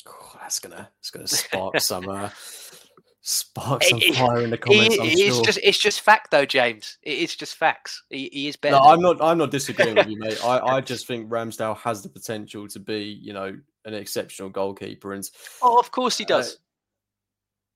Oh, 0.07 0.31
that's 0.41 0.59
gonna 0.59 0.89
it's 0.99 1.11
gonna 1.11 1.27
spark 1.27 1.79
some 1.79 2.09
uh, 2.09 2.29
spark 3.21 3.83
some 3.83 3.99
fire 3.99 4.41
in 4.41 4.49
the 4.49 4.57
comments. 4.57 4.97
I'm 4.99 5.05
it's 5.05 5.35
sure. 5.35 5.45
just 5.45 5.59
it's 5.61 5.77
just 5.77 6.01
fact 6.01 6.31
though, 6.31 6.45
James. 6.45 6.97
It's 7.03 7.35
just 7.35 7.55
facts. 7.55 8.01
He, 8.09 8.29
he 8.33 8.47
is 8.47 8.55
better. 8.55 8.77
No, 8.77 8.81
I'm 8.81 8.99
not. 8.99 9.21
I'm 9.21 9.37
not 9.37 9.51
disagreeing 9.51 9.95
with 9.95 10.07
you, 10.07 10.17
mate. 10.19 10.43
I, 10.43 10.59
I 10.59 10.81
just 10.81 11.05
think 11.05 11.29
Ramsdale 11.29 11.77
has 11.77 12.01
the 12.01 12.09
potential 12.09 12.67
to 12.69 12.79
be, 12.79 13.19
you 13.21 13.33
know, 13.33 13.55
an 13.85 13.93
exceptional 13.93 14.49
goalkeeper, 14.49 15.13
and 15.13 15.23
Oh, 15.61 15.79
of 15.79 15.91
course 15.91 16.17
he 16.17 16.23
Uh, 16.25 16.27
does. 16.27 16.57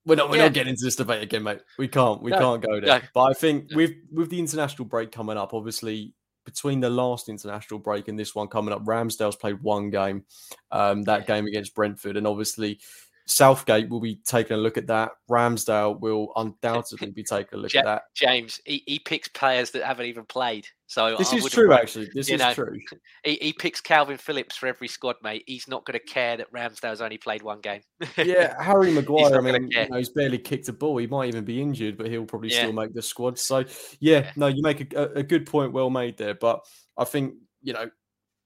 we're 0.06 0.16
not. 0.16 0.30
We're 0.30 0.38
Yeah. 0.38 0.44
not 0.44 0.54
getting 0.54 0.72
into 0.72 0.84
this 0.86 0.96
debate 0.96 1.24
again, 1.24 1.44
mate. 1.44 1.62
We 1.78 1.88
can't. 1.88 2.22
We 2.22 2.32
No, 2.32 2.38
can't 2.40 2.62
go 2.62 2.80
there. 2.80 3.00
no, 3.02 3.08
But 3.14 3.24
I 3.24 3.34
think 3.34 3.72
with 3.74 3.94
with 4.12 4.30
the 4.30 4.40
international 4.40 4.86
break 4.86 5.12
coming 5.12 5.38
up, 5.38 5.54
obviously 5.54 6.14
between 6.46 6.80
the 6.80 6.90
last 6.92 7.28
international 7.28 7.80
break 7.80 8.08
and 8.08 8.20
this 8.20 8.36
one 8.36 8.48
coming 8.48 8.72
up, 8.72 8.86
Ramsdale's 8.86 9.36
played 9.36 9.60
one 9.64 9.90
game, 9.90 10.26
um, 10.72 11.02
that 11.04 11.26
game 11.26 11.48
against 11.48 11.74
Brentford, 11.76 12.18
and 12.18 12.28
obviously. 12.28 12.80
Southgate 13.28 13.90
will 13.90 14.00
be 14.00 14.18
taking 14.18 14.54
a 14.56 14.60
look 14.60 14.78
at 14.78 14.86
that. 14.86 15.10
Ramsdale 15.32 16.00
will 16.00 16.32
undoubtedly 16.36 17.10
be 17.10 17.24
taking 17.24 17.58
a 17.58 17.62
look 17.64 17.74
at 17.74 17.84
that. 17.84 18.04
James, 18.14 18.62
he, 18.66 18.84
he 18.86 19.00
picks 19.00 19.28
players 19.30 19.72
that 19.72 19.84
haven't 19.84 20.06
even 20.06 20.26
played. 20.26 20.68
So 20.88 21.16
This 21.18 21.34
I 21.34 21.38
is 21.38 21.46
true, 21.50 21.74
actually. 21.74 22.10
This 22.14 22.30
is 22.30 22.40
know, 22.40 22.54
true. 22.54 22.78
He, 23.24 23.36
he 23.42 23.54
picks 23.54 23.82
Calvin 23.82 24.18
Phillips 24.18 24.56
for 24.56 24.68
every 24.68 24.88
squad, 24.88 25.16
mate. 25.24 25.44
He's 25.48 25.68
not 25.68 25.84
going 25.86 26.00
to 26.00 26.06
care 26.06 26.38
that 26.38 26.52
Ramsdale's 26.54 27.02
only 27.02 27.18
played 27.18 27.42
one 27.42 27.60
game. 27.60 27.82
Yeah, 28.18 28.62
Harry 28.62 28.92
Maguire. 28.94 29.36
I 29.36 29.42
mean, 29.42 29.70
you 29.72 29.90
know, 29.90 29.98
he's 29.98 30.10
barely 30.10 30.38
kicked 30.38 30.70
a 30.70 30.74
ball. 30.74 30.98
He 30.98 31.08
might 31.08 31.28
even 31.28 31.44
be 31.44 31.60
injured, 31.62 31.98
but 31.98 32.08
he'll 32.08 32.26
probably 32.26 32.52
Yeah. 32.52 32.64
still 32.64 32.74
make 32.74 32.94
the 32.94 33.02
squad. 33.02 33.40
So, 33.40 33.60
yeah, 34.00 34.20
Yeah. 34.20 34.32
no, 34.36 34.48
you 34.48 34.62
make 34.62 34.94
a, 34.94 35.00
a 35.00 35.20
a 35.20 35.24
good 35.24 35.48
point. 35.48 35.74
Well 35.74 35.90
made 35.90 36.18
there. 36.18 36.36
But 36.36 36.66
I 36.98 37.04
think 37.04 37.34
you 37.64 37.74
know, 37.74 37.90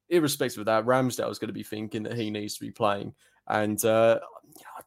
irrespective 0.10 0.60
of 0.60 0.66
that, 0.68 0.86
Ramsdale 0.86 1.30
is 1.30 1.40
going 1.40 1.50
to 1.50 1.54
be 1.54 1.64
thinking 1.64 2.04
that 2.04 2.16
he 2.16 2.30
needs 2.32 2.54
to 2.56 2.62
be 2.62 2.72
playing, 2.72 3.14
and 3.50 3.84
uh, 3.86 4.20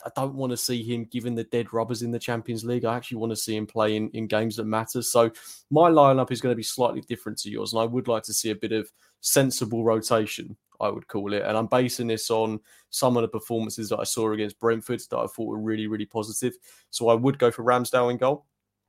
I 0.05 0.11
don't 0.17 0.35
want 0.35 0.51
to 0.51 0.57
see 0.57 0.83
him 0.83 1.05
given 1.05 1.35
the 1.35 1.45
dead 1.45 1.73
rubbers 1.73 2.03
in 2.03 2.11
the 2.11 2.19
Champions 2.19 2.65
League. 2.65 2.85
I 2.85 2.97
actually 2.97 3.19
want 3.19 3.31
to 3.31 3.37
see 3.37 3.57
him 3.57 3.67
play 3.67 3.97
in, 3.97 4.09
in 4.11 4.27
games 4.27 4.57
that 4.57 4.65
matter. 4.65 5.03
So, 5.03 5.31
my 5.71 5.91
lineup 5.91 6.31
is 6.31 6.41
going 6.41 6.53
to 6.53 6.57
be 6.57 6.63
slightly 6.63 7.03
different 7.03 7.39
to 7.39 7.51
yours, 7.51 7.73
and 7.73 7.81
I 7.81 7.85
would 7.85 8.09
like 8.09 8.25
to 8.25 8.33
see 8.33 8.51
a 8.51 8.57
bit 8.57 8.73
of 8.73 8.91
sensible 9.21 9.85
rotation. 9.85 10.57
I 10.81 10.89
would 10.89 11.07
call 11.07 11.33
it, 11.33 11.43
and 11.43 11.57
I'm 11.57 11.69
basing 11.69 12.09
this 12.09 12.29
on 12.31 12.59
some 12.91 13.17
of 13.17 13.23
the 13.23 13.29
performances 13.29 13.89
that 13.91 14.01
I 14.01 14.05
saw 14.05 14.33
against 14.33 14.59
Brentford 14.59 15.01
that 15.11 15.19
I 15.19 15.27
thought 15.27 15.47
were 15.47 15.61
really, 15.61 15.87
really 15.87 16.07
positive. 16.07 16.55
So 16.91 17.09
I 17.09 17.15
would 17.15 17.39
go 17.39 17.53
for 17.53 17.63
Ramsdale 17.63 18.11
in 18.11 18.17
goal. 18.17 18.47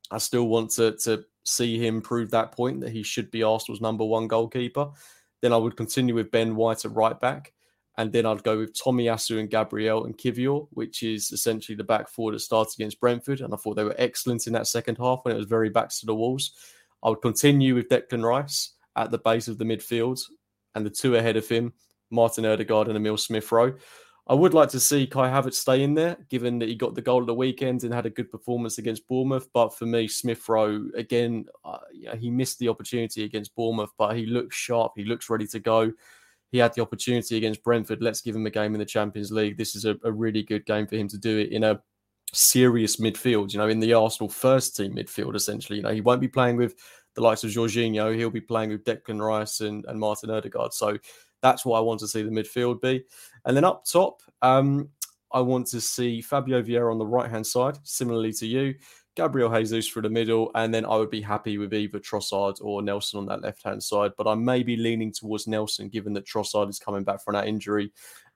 I 0.10 0.18
still 0.18 0.48
want 0.48 0.72
to 0.72 0.94
to 1.04 1.24
see 1.46 1.78
him 1.78 2.02
prove 2.02 2.32
that 2.32 2.52
point 2.52 2.80
that 2.82 2.92
he 2.92 3.04
should 3.04 3.30
be 3.30 3.44
Arsenal's 3.44 3.82
number 3.82 4.06
one 4.06 4.28
goalkeeper. 4.28 4.90
Then 5.42 5.54
I 5.54 5.58
would 5.58 5.78
continue 5.78 6.16
with 6.16 6.32
Ben 6.32 6.56
White 6.56 6.86
at 6.86 6.96
right 6.96 7.20
back. 7.20 7.54
And 7.98 8.12
then 8.12 8.26
I'd 8.26 8.44
go 8.44 8.58
with 8.58 8.78
Tommy 8.78 9.06
Tomiyasu 9.06 9.40
and 9.40 9.50
Gabriel 9.50 10.06
and 10.06 10.18
Kiwior, 10.18 10.68
which 10.72 11.04
is 11.04 11.32
essentially 11.32 11.76
the 11.76 11.84
back 11.84 12.10
four 12.10 12.32
that 12.32 12.40
starts 12.40 12.74
against 12.74 13.00
Brentford. 13.00 13.42
And 13.42 13.54
I 13.54 13.58
thought 13.58 13.76
they 13.76 13.84
were 13.84 13.96
excellent 13.98 14.48
in 14.48 14.54
that 14.54 14.68
second 14.68 14.98
half 14.98 15.20
when 15.24 15.36
it 15.36 15.38
was 15.38 15.46
very 15.46 15.70
backs 15.70 16.00
to 16.00 16.08
the 16.08 16.16
walls. 16.16 16.54
I 17.04 17.10
would 17.10 17.22
continue 17.22 17.76
with 17.76 17.90
Declan 17.90 18.24
Rice 18.24 18.72
at 18.96 19.12
the 19.12 19.20
base 19.20 19.48
of 19.48 19.58
the 19.58 19.66
midfield 19.66 20.22
and 20.74 20.86
the 20.86 20.90
two 20.90 21.18
ahead 21.18 21.38
of 21.38 21.48
him, 21.48 21.74
Martin 22.10 22.46
Odegaard 22.46 22.88
and 22.88 22.98
Emil 22.98 23.18
Smith 23.18 23.52
Rowe. 23.52 23.76
I 24.26 24.34
would 24.34 24.54
like 24.54 24.70
to 24.70 24.80
see 24.80 25.06
Kai 25.06 25.30
Havertz 25.30 25.56
stay 25.56 25.84
in 25.84 25.96
there, 25.96 26.16
given 26.30 26.58
that 26.60 26.70
he 26.70 26.76
got 26.76 26.96
the 26.96 27.02
goal 27.02 27.20
at 27.20 27.28
the 27.28 27.34
weekend 27.34 27.84
and 27.84 27.94
had 27.94 28.06
a 28.06 28.10
good 28.10 28.32
performance 28.32 28.78
against 28.78 29.06
Bournemouth. 29.10 29.50
But 29.54 29.76
for 29.76 29.86
me, 29.86 30.08
Smith 30.08 30.48
Rowe, 30.48 30.86
again, 30.96 31.46
uh, 31.66 31.80
yeah, 31.94 32.16
he 32.16 32.30
missed 32.30 32.58
the 32.60 32.70
opportunity 32.70 33.26
against 33.26 33.54
Bournemouth, 33.54 33.92
but 33.98 34.16
he 34.16 34.26
looks 34.26 34.56
sharp. 34.56 34.94
He 34.96 35.04
looks 35.04 35.30
ready 35.30 35.46
to 35.48 35.60
go. 35.60 35.92
He 36.54 36.60
had 36.60 36.76
the 36.76 36.84
opportunity 36.84 37.36
against 37.36 37.64
Brentford. 37.64 38.04
Let's 38.04 38.22
give 38.22 38.36
him 38.36 38.46
a 38.46 38.52
game 38.52 38.76
in 38.76 38.80
the 38.80 38.86
Champions 38.86 39.32
League. 39.32 39.58
This 39.58 39.76
is 39.76 39.86
a, 39.86 39.96
a 40.04 40.12
really 40.12 40.44
good 40.44 40.68
game 40.68 40.86
for 40.86 40.96
him 40.96 41.08
to 41.08 41.18
do 41.18 41.40
it 41.40 41.52
in 41.52 41.64
a 41.64 41.82
serious 42.32 42.98
midfield, 42.98 43.54
you 43.54 43.58
know, 43.58 43.68
in 43.68 43.80
the 43.80 43.96
Arsenal 43.96 44.30
first 44.30 44.78
team 44.78 44.96
midfield, 44.96 45.34
essentially. 45.34 45.78
You 45.78 45.84
know, 45.84 45.92
he 45.92 46.02
won't 46.02 46.22
be 46.22 46.28
playing 46.28 46.58
with 46.58 46.76
the 47.16 47.22
likes 47.22 47.44
of 47.44 47.50
Jorginho. 47.50 48.16
He'll 48.16 48.30
be 48.30 48.40
playing 48.40 48.70
with 48.70 48.84
Declan 48.84 49.20
Rice 49.20 49.62
and, 49.62 49.84
and 49.88 50.00
Martin 50.00 50.30
Odegaard. 50.30 50.74
So 50.74 50.96
that's 51.42 51.66
what 51.66 51.80
I 51.80 51.82
want 51.82 52.00
to 52.02 52.08
see 52.08 52.22
the 52.22 52.30
midfield 52.30 52.82
be. 52.82 53.04
And 53.46 53.58
then 53.58 53.64
up 53.64 53.86
top, 53.92 54.22
um, 54.44 54.90
I 55.32 55.42
want 55.42 55.66
to 55.70 55.82
see 55.82 56.22
Fabio 56.22 56.62
Vieira 56.62 56.92
on 56.92 57.00
the 57.00 57.08
right 57.08 57.32
hand 57.32 57.48
side, 57.48 57.80
similarly 57.82 58.32
to 58.34 58.46
you, 58.46 58.76
Gabriel 59.16 59.54
Jesus 59.54 59.88
for 59.88 60.02
the 60.02 60.10
middle, 60.10 60.52
and 60.56 60.74
then 60.74 60.86
I 60.86 60.96
would 60.96 61.12
be 61.12 61.22
happy 61.22 61.58
with 61.58 61.74
either 61.74 62.00
Trossard 62.00 62.60
or 62.62 62.82
Nelson 62.82 63.20
on 63.20 63.26
that 63.28 63.42
left 63.42 63.64
hand 63.64 63.84
side. 63.84 64.12
But 64.18 64.28
I 64.28 64.36
may 64.36 64.64
be 64.64 64.76
leaning 64.76 65.12
towards 65.12 65.48
Nelson, 65.48 65.90
given 65.90 66.14
that 66.14 66.26
Trossard 66.26 66.70
is 66.70 66.80
coming 66.80 67.04
back 67.04 67.24
from 67.24 67.36
that 67.36 67.48
injury, 67.48 67.92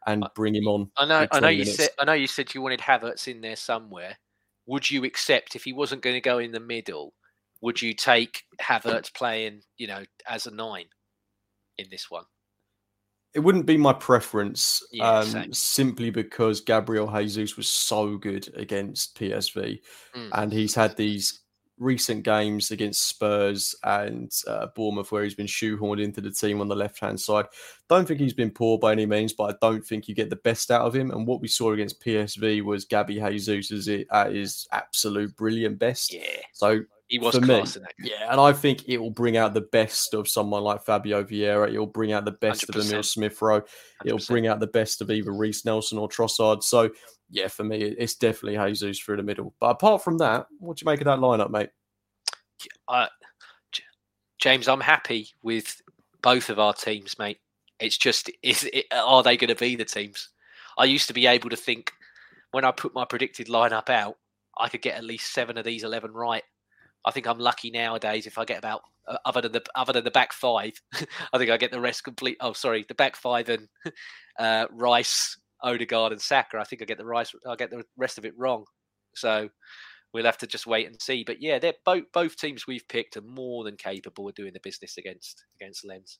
and 0.05 0.25
bring 0.35 0.55
him 0.55 0.67
on. 0.67 0.91
I 0.97 1.05
know. 1.05 1.27
I 1.31 1.39
know 1.39 1.47
you 1.47 1.59
minutes. 1.59 1.77
said. 1.77 1.89
I 1.99 2.05
know 2.05 2.13
you 2.13 2.27
said 2.27 2.53
you 2.53 2.61
wanted 2.61 2.79
Havertz 2.79 3.27
in 3.27 3.41
there 3.41 3.55
somewhere. 3.55 4.17
Would 4.67 4.89
you 4.91 5.03
accept 5.03 5.55
if 5.55 5.63
he 5.63 5.73
wasn't 5.73 6.01
going 6.01 6.15
to 6.15 6.21
go 6.21 6.37
in 6.39 6.51
the 6.51 6.59
middle? 6.59 7.13
Would 7.61 7.81
you 7.81 7.93
take 7.93 8.43
Havertz 8.61 9.13
playing, 9.13 9.61
you 9.77 9.87
know, 9.87 10.03
as 10.27 10.45
a 10.45 10.51
nine 10.51 10.85
in 11.77 11.87
this 11.89 12.11
one? 12.11 12.25
It 13.37 13.41
wouldn't 13.41 13.67
be 13.67 13.77
my 13.77 13.93
preference, 13.93 14.81
Yeah, 14.91 15.19
um, 15.19 15.53
simply 15.53 16.09
because 16.09 16.59
Gabriel 16.59 17.07
Jesus 17.15 17.55
was 17.55 17.67
so 17.67 18.17
good 18.17 18.51
against 18.55 19.15
PSV, 19.15 19.79
Mm. 20.15 20.29
and 20.33 20.51
he's 20.51 20.73
had 20.73 20.97
these 20.97 21.41
recent 21.77 22.23
games 22.23 22.71
against 22.71 23.07
Spurs 23.07 23.75
and 23.83 24.31
uh, 24.47 24.65
Bournemouth 24.75 25.11
where 25.11 25.23
he's 25.23 25.35
been 25.35 25.45
shoehorned 25.45 26.01
into 26.03 26.19
the 26.19 26.31
team 26.31 26.61
on 26.61 26.67
the 26.67 26.75
left 26.75 26.99
hand 26.99 27.21
side. 27.21 27.45
Don't 27.87 28.07
think 28.07 28.19
he's 28.19 28.33
been 28.33 28.49
poor 28.49 28.79
by 28.79 28.91
any 28.91 29.05
means, 29.05 29.33
but 29.33 29.53
I 29.53 29.57
don't 29.61 29.85
think 29.85 30.07
you 30.07 30.15
get 30.15 30.31
the 30.31 30.37
best 30.37 30.71
out 30.71 30.87
of 30.87 30.95
him. 30.95 31.11
And 31.11 31.27
what 31.27 31.39
we 31.39 31.47
saw 31.47 31.73
against 31.73 32.03
PSV 32.03 32.63
was 32.63 32.85
Gabby 32.85 33.19
Jesus 33.19 33.69
is 33.69 34.05
at 34.11 34.33
his 34.33 34.67
absolute 34.71 35.35
brilliant 35.37 35.77
best. 35.77 36.11
Yeah, 36.11 36.41
So 36.53 36.81
he 37.07 37.19
was 37.19 37.35
for 37.35 37.41
me, 37.41 37.59
in 37.59 37.63
that. 37.63 37.93
yeah, 37.99 38.31
and 38.31 38.39
I 38.39 38.51
think 38.51 38.87
it 38.87 38.97
will 38.97 39.11
bring 39.11 39.37
out 39.37 39.53
the 39.53 39.61
best 39.61 40.13
of 40.13 40.27
someone 40.27 40.63
like 40.63 40.83
Fabio 40.83 41.23
Vieira. 41.23 41.71
It 41.71 41.79
will 41.79 41.85
bring 41.85 42.11
out 42.11 42.25
the 42.25 42.31
best 42.31 42.67
of 42.69 42.75
Emil 42.75 43.01
100%. 43.01 43.05
Smith 43.05 43.41
Rowe. 43.41 43.61
It'll 44.05 44.17
100%. 44.17 44.27
bring 44.27 44.47
out 44.47 44.59
the 44.59 44.67
best 44.67 45.01
of 45.01 45.09
either 45.09 45.31
Reiss 45.31 45.63
Nelson 45.63 45.97
or 45.97 46.09
Trossard. 46.09 46.63
So, 46.63 46.89
yeah, 47.29 47.47
for 47.47 47.63
me, 47.63 47.81
it's 47.81 48.15
definitely 48.15 48.57
Jesus 48.69 48.99
through 48.99 49.17
the 49.17 49.23
middle. 49.23 49.53
But 49.59 49.71
apart 49.71 50.03
from 50.03 50.17
that, 50.17 50.47
what 50.59 50.77
do 50.77 50.83
you 50.83 50.91
make 50.91 50.99
of 50.99 51.05
that 51.05 51.19
lineup, 51.19 51.49
mate? 51.49 51.69
uh, 52.87 53.07
James, 54.39 54.67
I'm 54.67 54.81
happy 54.81 55.29
with 55.43 55.81
both 56.21 56.49
of 56.49 56.59
our 56.59 56.73
teams, 56.73 57.17
mate. 57.17 57.39
It's 57.79 57.97
just, 57.97 58.29
is 58.43 58.67
it, 58.73 58.85
are 58.91 59.23
they 59.23 59.37
going 59.37 59.49
to 59.49 59.55
be 59.55 59.75
the 59.75 59.85
teams? 59.85 60.29
I 60.77 60.85
used 60.85 61.07
to 61.07 61.13
be 61.13 61.25
able 61.27 61.49
to 61.49 61.55
think 61.55 61.91
when 62.51 62.65
I 62.65 62.71
put 62.71 62.93
my 62.93 63.05
predicted 63.05 63.47
lineup 63.47 63.89
out, 63.89 64.17
I 64.59 64.69
could 64.69 64.81
get 64.81 64.97
at 64.97 65.03
least 65.03 65.33
seven 65.33 65.57
of 65.57 65.65
these 65.65 65.83
eleven 65.83 66.11
right. 66.11 66.43
I 67.05 67.11
think 67.11 67.27
I'm 67.27 67.39
lucky 67.39 67.71
nowadays 67.71 68.27
if 68.27 68.37
I 68.37 68.45
get 68.45 68.59
about 68.59 68.81
uh, 69.07 69.17
other 69.25 69.41
than 69.41 69.53
the 69.53 69.63
other 69.75 69.93
than 69.93 70.03
the 70.03 70.11
back 70.11 70.33
five. 70.33 70.73
I 71.33 71.37
think 71.37 71.49
I 71.49 71.57
get 71.57 71.71
the 71.71 71.79
rest 71.79 72.03
complete. 72.03 72.37
Oh, 72.41 72.53
sorry, 72.53 72.85
the 72.87 72.95
back 72.95 73.15
five 73.15 73.49
and 73.49 73.67
uh, 74.39 74.65
Rice, 74.71 75.37
Odegaard, 75.63 76.11
and 76.11 76.21
Saka. 76.21 76.57
I 76.59 76.63
think 76.63 76.81
I 76.81 76.85
get 76.85 76.97
the 76.97 77.05
Rice. 77.05 77.33
I 77.47 77.55
get 77.55 77.71
the 77.71 77.83
rest 77.97 78.17
of 78.17 78.25
it 78.25 78.37
wrong. 78.37 78.65
So 79.15 79.49
we'll 80.13 80.25
have 80.25 80.37
to 80.39 80.47
just 80.47 80.67
wait 80.67 80.87
and 80.87 81.01
see. 81.01 81.23
But 81.23 81.41
yeah, 81.41 81.59
they're 81.59 81.73
both 81.85 82.05
both 82.13 82.37
teams 82.37 82.67
we've 82.67 82.87
picked 82.87 83.17
are 83.17 83.21
more 83.21 83.63
than 83.63 83.77
capable 83.77 84.27
of 84.27 84.35
doing 84.35 84.53
the 84.53 84.59
business 84.61 84.97
against 84.97 85.45
against 85.59 85.85
Lens. 85.85 86.19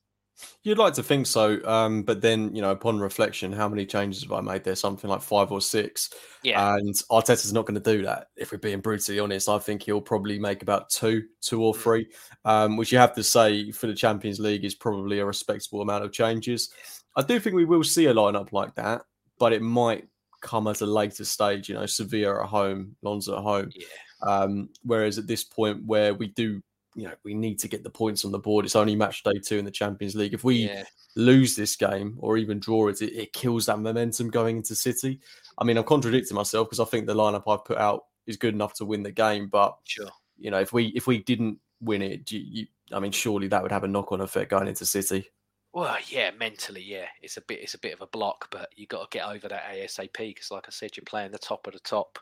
You'd 0.64 0.78
like 0.78 0.94
to 0.96 1.04
think 1.04 1.26
so, 1.26 1.64
um, 1.66 2.04
but 2.04 2.22
then 2.22 2.54
you 2.56 2.62
know, 2.62 2.72
upon 2.72 3.00
reflection, 3.00 3.52
how 3.52 3.68
many 3.68 3.86
changes 3.86 4.22
have 4.24 4.32
I 4.32 4.42
made? 4.42 4.64
there? 4.64 4.76
something 4.76 5.10
like 5.10 5.22
five 5.22 5.52
or 5.52 5.62
six, 5.62 6.12
Yeah, 6.44 6.76
and 6.76 6.94
Arteta's 7.10 7.54
not 7.54 7.66
going 7.66 7.82
to 7.82 7.92
do 7.98 8.04
that. 8.04 8.28
If 8.36 8.52
we're 8.52 8.58
being 8.60 8.82
brutally 8.82 9.20
honest, 9.20 9.50
I 9.50 9.58
think 9.60 9.84
he'll 9.84 10.02
probably 10.02 10.38
make 10.38 10.62
about 10.62 10.90
two, 10.90 11.24
two 11.42 11.64
or 11.64 11.74
Mm. 11.74 11.78
three, 11.78 12.08
um, 12.46 12.78
which 12.78 12.92
you 12.92 12.98
have 12.98 13.16
to 13.16 13.24
say 13.24 13.72
for 13.72 13.88
the 13.88 13.96
Champions 13.96 14.40
League 14.40 14.64
is 14.66 14.76
probably 14.76 15.20
a 15.20 15.26
respectable 15.26 15.82
amount 15.82 16.04
of 16.04 16.12
changes. 16.12 16.70
I 17.16 17.24
do 17.24 17.40
think 17.40 17.56
we 17.56 17.66
will 17.66 17.84
see 17.84 18.06
a 18.06 18.14
lineup 18.14 18.52
like 18.52 18.76
that, 18.76 19.04
but 19.40 19.54
it 19.54 19.62
might 19.64 20.08
come 20.42 20.68
at 20.68 20.82
a 20.82 20.86
later 20.86 21.26
stage. 21.26 21.68
You 21.70 21.76
know, 21.76 21.86
Sevilla 21.88 22.44
at 22.44 22.50
home, 22.50 22.96
Lens 23.02 23.28
at 23.28 23.40
home. 23.40 23.72
yeah, 23.74 23.86
Um, 24.22 24.70
whereas 24.84 25.18
at 25.18 25.26
this 25.28 25.44
point, 25.44 25.84
where 25.86 26.14
we 26.14 26.28
do, 26.28 26.62
you 26.98 27.04
know, 27.04 27.14
we 27.24 27.36
need 27.36 27.60
to 27.60 27.68
get 27.68 27.84
the 27.84 27.92
points 27.92 28.26
on 28.26 28.32
the 28.32 28.40
board. 28.40 28.66
It's 28.66 28.76
only 28.76 28.96
match 28.96 29.22
day 29.22 29.40
two 29.40 29.60
in 29.60 29.66
the 29.66 29.72
Champions 29.72 30.16
League. 30.16 30.34
If 30.34 30.44
we 30.44 30.66
yeah. 30.66 30.84
lose 31.16 31.56
this 31.56 31.76
game 31.76 32.18
or 32.18 32.38
even 32.38 32.60
draw 32.60 32.88
it, 32.88 33.04
it, 33.04 33.14
it 33.14 33.34
kills 33.34 33.68
that 33.68 33.78
momentum 33.78 34.32
going 34.32 34.58
into 34.58 34.74
City. 34.74 35.20
I 35.60 35.64
mean, 35.64 35.78
I'm 35.78 35.84
contradicting 35.84 36.34
myself 36.34 36.68
because 36.68 36.80
I 36.80 36.86
think 36.86 37.06
the 37.06 37.14
lineup 37.14 37.44
I've 37.48 37.64
put 37.66 37.78
out 37.78 38.06
is 38.26 38.36
good 38.36 38.56
enough 38.56 38.74
to 38.76 38.86
win 38.86 39.04
the 39.04 39.12
game. 39.12 39.48
But 39.48 39.78
Sure. 39.84 40.10
you 40.40 40.50
know, 40.50 40.60
if 40.60 40.74
we 40.74 40.88
if 40.88 41.06
we 41.06 41.20
didn't 41.20 41.60
win 41.82 42.02
it, 42.02 42.26
do 42.26 42.40
you, 42.40 42.66
I 42.92 43.00
mean, 43.00 43.12
surely 43.12 43.48
that 43.50 43.62
would 43.62 43.72
have 43.72 43.84
a 43.84 43.88
knock 43.88 44.12
on 44.12 44.22
effect 44.22 44.50
going 44.50 44.68
into 44.68 44.86
City. 44.86 45.30
Well, 45.74 45.98
yeah, 46.08 46.32
mentally, 46.32 46.82
yeah, 46.82 47.06
it's 47.22 47.38
a 47.38 47.42
bit, 47.42 47.60
it's 47.62 47.76
a 47.76 47.80
bit 47.80 47.94
of 47.94 48.02
a 48.02 48.08
block, 48.08 48.48
but 48.50 48.70
you 48.76 48.88
got 48.88 49.12
to 49.12 49.16
get 49.16 49.28
over 49.28 49.48
that 49.48 49.66
ASAP 49.72 50.18
because, 50.18 50.50
like 50.50 50.66
I 50.66 50.72
said, 50.72 50.98
you're 50.98 51.04
playing 51.06 51.32
the 51.32 51.38
top 51.38 51.68
of 51.68 51.74
the 51.74 51.80
top, 51.82 52.18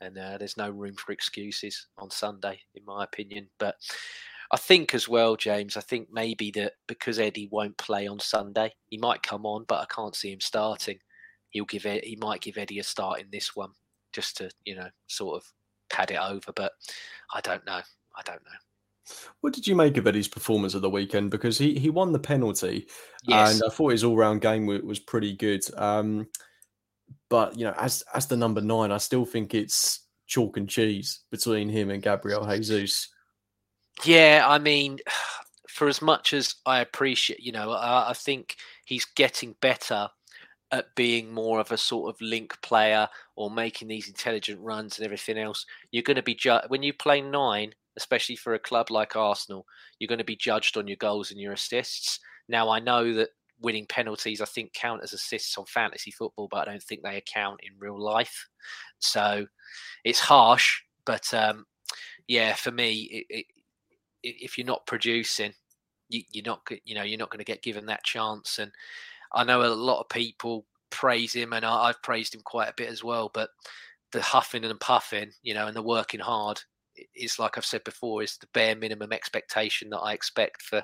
and 0.00 0.16
uh, 0.18 0.38
there's 0.38 0.56
no 0.56 0.70
room 0.70 0.94
for 0.94 1.12
excuses 1.12 1.86
on 1.98 2.10
Sunday, 2.10 2.60
in 2.74 2.84
my 2.84 3.04
opinion. 3.04 3.48
But 3.58 3.76
I 4.50 4.56
think 4.56 4.94
as 4.94 5.08
well, 5.08 5.36
James, 5.36 5.76
I 5.76 5.80
think 5.80 6.08
maybe 6.10 6.50
that 6.52 6.72
because 6.88 7.18
Eddie 7.18 7.48
won't 7.52 7.76
play 7.76 8.06
on 8.06 8.18
Sunday, 8.18 8.72
he 8.88 8.98
might 8.98 9.22
come 9.22 9.46
on, 9.46 9.64
but 9.68 9.80
I 9.80 9.86
can't 9.94 10.16
see 10.16 10.32
him 10.32 10.40
starting. 10.40 10.98
He'll 11.50 11.64
give 11.64 11.86
it, 11.86 12.04
he 12.04 12.16
might 12.16 12.40
give 12.40 12.58
Eddie 12.58 12.78
a 12.78 12.84
start 12.84 13.20
in 13.20 13.26
this 13.30 13.54
one 13.54 13.70
just 14.12 14.36
to, 14.38 14.50
you 14.64 14.74
know, 14.74 14.88
sort 15.06 15.36
of 15.36 15.52
pad 15.90 16.10
it 16.10 16.18
over. 16.20 16.52
But 16.54 16.72
I 17.34 17.40
don't 17.40 17.64
know. 17.66 17.80
I 18.16 18.22
don't 18.24 18.42
know. 18.44 19.14
What 19.40 19.52
did 19.52 19.66
you 19.66 19.74
make 19.74 19.96
of 19.96 20.06
Eddie's 20.06 20.28
performance 20.28 20.74
of 20.74 20.82
the 20.82 20.90
weekend? 20.90 21.30
Because 21.30 21.58
he, 21.58 21.78
he 21.78 21.90
won 21.90 22.12
the 22.12 22.18
penalty, 22.18 22.86
Yes. 23.24 23.54
and 23.54 23.62
I 23.66 23.74
thought 23.74 23.92
his 23.92 24.04
all 24.04 24.16
round 24.16 24.40
game 24.40 24.66
was, 24.66 24.82
was 24.82 24.98
pretty 24.98 25.34
good. 25.34 25.62
Um, 25.76 26.28
but 27.28 27.58
you 27.58 27.64
know, 27.64 27.74
as 27.78 28.02
as 28.14 28.26
the 28.26 28.36
number 28.36 28.60
nine, 28.60 28.92
I 28.92 28.98
still 28.98 29.24
think 29.24 29.54
it's 29.54 30.00
chalk 30.26 30.56
and 30.56 30.68
cheese 30.68 31.20
between 31.30 31.68
him 31.68 31.90
and 31.90 32.02
Gabriel 32.02 32.46
Jesus. 32.46 33.08
Yeah, 34.04 34.44
I 34.46 34.58
mean, 34.58 34.98
for 35.68 35.88
as 35.88 36.02
much 36.02 36.32
as 36.32 36.54
I 36.66 36.80
appreciate, 36.80 37.40
you 37.40 37.52
know, 37.52 37.72
I, 37.72 38.10
I 38.10 38.12
think 38.12 38.56
he's 38.84 39.04
getting 39.04 39.54
better 39.60 40.08
at 40.72 40.94
being 40.94 41.32
more 41.32 41.58
of 41.58 41.72
a 41.72 41.76
sort 41.76 42.14
of 42.14 42.20
link 42.20 42.56
player 42.62 43.08
or 43.34 43.50
making 43.50 43.88
these 43.88 44.08
intelligent 44.08 44.60
runs 44.60 44.98
and 44.98 45.04
everything 45.04 45.36
else. 45.36 45.66
You're 45.90 46.04
going 46.04 46.16
to 46.16 46.22
be 46.22 46.34
ju- 46.34 46.60
when 46.68 46.82
you 46.82 46.92
play 46.92 47.20
nine, 47.20 47.72
especially 47.96 48.36
for 48.36 48.54
a 48.54 48.58
club 48.58 48.90
like 48.90 49.16
Arsenal, 49.16 49.66
you're 49.98 50.08
going 50.08 50.18
to 50.18 50.24
be 50.24 50.36
judged 50.36 50.76
on 50.76 50.86
your 50.86 50.96
goals 50.96 51.30
and 51.30 51.40
your 51.40 51.52
assists. 51.52 52.20
Now, 52.48 52.68
I 52.68 52.78
know 52.78 53.12
that 53.14 53.30
winning 53.60 53.86
penalties, 53.86 54.40
I 54.40 54.46
think, 54.46 54.72
count 54.72 55.02
as 55.02 55.12
assists 55.12 55.56
on 55.58 55.66
fantasy 55.66 56.10
football, 56.10 56.48
but 56.50 56.66
I 56.66 56.70
don't 56.70 56.82
think 56.82 57.02
they 57.02 57.16
account 57.16 57.60
in 57.62 57.78
real 57.78 58.00
life. 58.00 58.48
So 58.98 59.46
it's 60.04 60.20
harsh, 60.20 60.80
but 61.04 61.32
um, 61.34 61.66
yeah, 62.26 62.54
for 62.54 62.70
me, 62.70 63.24
it, 63.28 63.36
it, 63.38 63.46
if 64.22 64.58
you're 64.58 64.66
not 64.66 64.86
producing, 64.86 65.52
you, 66.08 66.22
you're 66.32 66.44
not, 66.44 66.60
you 66.84 66.94
know, 66.94 67.02
you're 67.02 67.18
not 67.18 67.30
going 67.30 67.38
to 67.38 67.44
get 67.44 67.62
given 67.62 67.86
that 67.86 68.04
chance. 68.04 68.58
And 68.58 68.72
I 69.32 69.44
know 69.44 69.62
a 69.62 69.68
lot 69.68 70.00
of 70.00 70.08
people 70.08 70.66
praise 70.90 71.32
him, 71.32 71.52
and 71.52 71.64
I, 71.64 71.88
I've 71.88 72.02
praised 72.02 72.34
him 72.34 72.42
quite 72.44 72.68
a 72.68 72.74
bit 72.76 72.88
as 72.88 73.04
well. 73.04 73.30
But 73.32 73.50
the 74.12 74.20
huffing 74.20 74.64
and 74.64 74.80
puffing, 74.80 75.32
you 75.42 75.54
know, 75.54 75.66
and 75.66 75.76
the 75.76 75.82
working 75.82 76.20
hard 76.20 76.60
is 77.14 77.38
like 77.38 77.56
I've 77.56 77.64
said 77.64 77.84
before, 77.84 78.22
is 78.22 78.36
the 78.38 78.48
bare 78.54 78.76
minimum 78.76 79.12
expectation 79.12 79.90
that 79.90 79.98
I 79.98 80.12
expect 80.12 80.62
for 80.62 80.82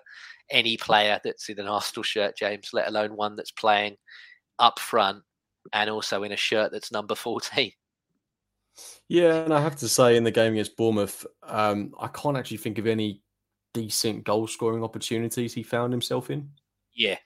any 0.51 0.77
player 0.77 1.21
that's 1.23 1.49
in 1.49 1.59
an 1.59 1.67
Arsenal 1.67 2.03
shirt, 2.03 2.37
James, 2.37 2.71
let 2.73 2.89
alone 2.89 3.17
one 3.17 3.37
that's 3.37 3.53
playing 3.53 3.97
up 4.59 4.79
front 4.79 5.23
and 5.73 5.91
also 5.91 6.23
in 6.23 6.33
a 6.33 6.37
shirt 6.37 6.73
that's 6.73 6.93
number 6.93 7.15
14. 7.15 7.73
Yeah, 9.09 9.37
and 9.37 9.55
I 9.55 9.61
have 9.61 9.77
to 9.77 9.89
say, 9.89 10.17
in 10.17 10.25
the 10.25 10.31
game 10.31 10.53
against 10.53 10.77
Bournemouth, 10.77 11.27
um, 11.43 11.95
I 11.99 12.09
can't 12.09 12.37
actually 12.37 12.59
think 12.59 12.79
of 12.79 12.87
any 12.87 13.23
decent 13.73 14.25
goal 14.25 14.47
scoring 14.47 14.85
opportunities 14.85 15.55
he 15.55 15.63
found 15.63 15.93
himself 15.93 16.31
in. 16.31 16.51
Yeah. 16.95 17.17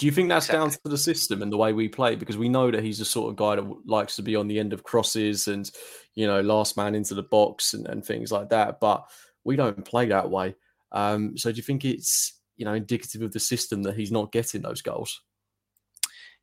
Do 0.00 0.06
you 0.06 0.12
think 0.12 0.30
that's 0.30 0.48
down 0.48 0.70
to 0.70 0.80
the 0.84 0.96
system 0.96 1.42
and 1.42 1.52
the 1.52 1.58
way 1.58 1.74
we 1.74 1.86
play? 1.86 2.16
Because 2.16 2.38
we 2.38 2.48
know 2.48 2.70
that 2.70 2.82
he's 2.82 3.00
the 3.00 3.04
sort 3.04 3.28
of 3.28 3.36
guy 3.36 3.56
that 3.56 3.86
likes 3.86 4.16
to 4.16 4.22
be 4.22 4.34
on 4.34 4.48
the 4.48 4.58
end 4.58 4.72
of 4.72 4.82
crosses 4.82 5.46
and, 5.46 5.70
you 6.14 6.26
know, 6.26 6.40
last 6.40 6.74
man 6.78 6.94
into 6.94 7.12
the 7.12 7.22
box 7.22 7.74
and, 7.74 7.86
and 7.86 8.02
things 8.02 8.32
like 8.32 8.48
that. 8.48 8.80
But 8.80 9.04
we 9.44 9.56
don't 9.56 9.84
play 9.84 10.06
that 10.06 10.30
way. 10.30 10.54
Um, 10.90 11.36
so 11.36 11.52
do 11.52 11.58
you 11.58 11.62
think 11.62 11.84
it's, 11.84 12.40
you 12.56 12.64
know, 12.64 12.72
indicative 12.72 13.20
of 13.20 13.32
the 13.32 13.40
system 13.40 13.82
that 13.82 13.94
he's 13.94 14.10
not 14.10 14.32
getting 14.32 14.62
those 14.62 14.80
goals? 14.80 15.20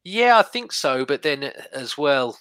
Yeah, 0.04 0.38
I 0.38 0.44
think 0.44 0.72
so. 0.72 1.04
But 1.04 1.24
then 1.24 1.46
uh, 1.46 1.52
as 1.74 1.98
well, 1.98 2.38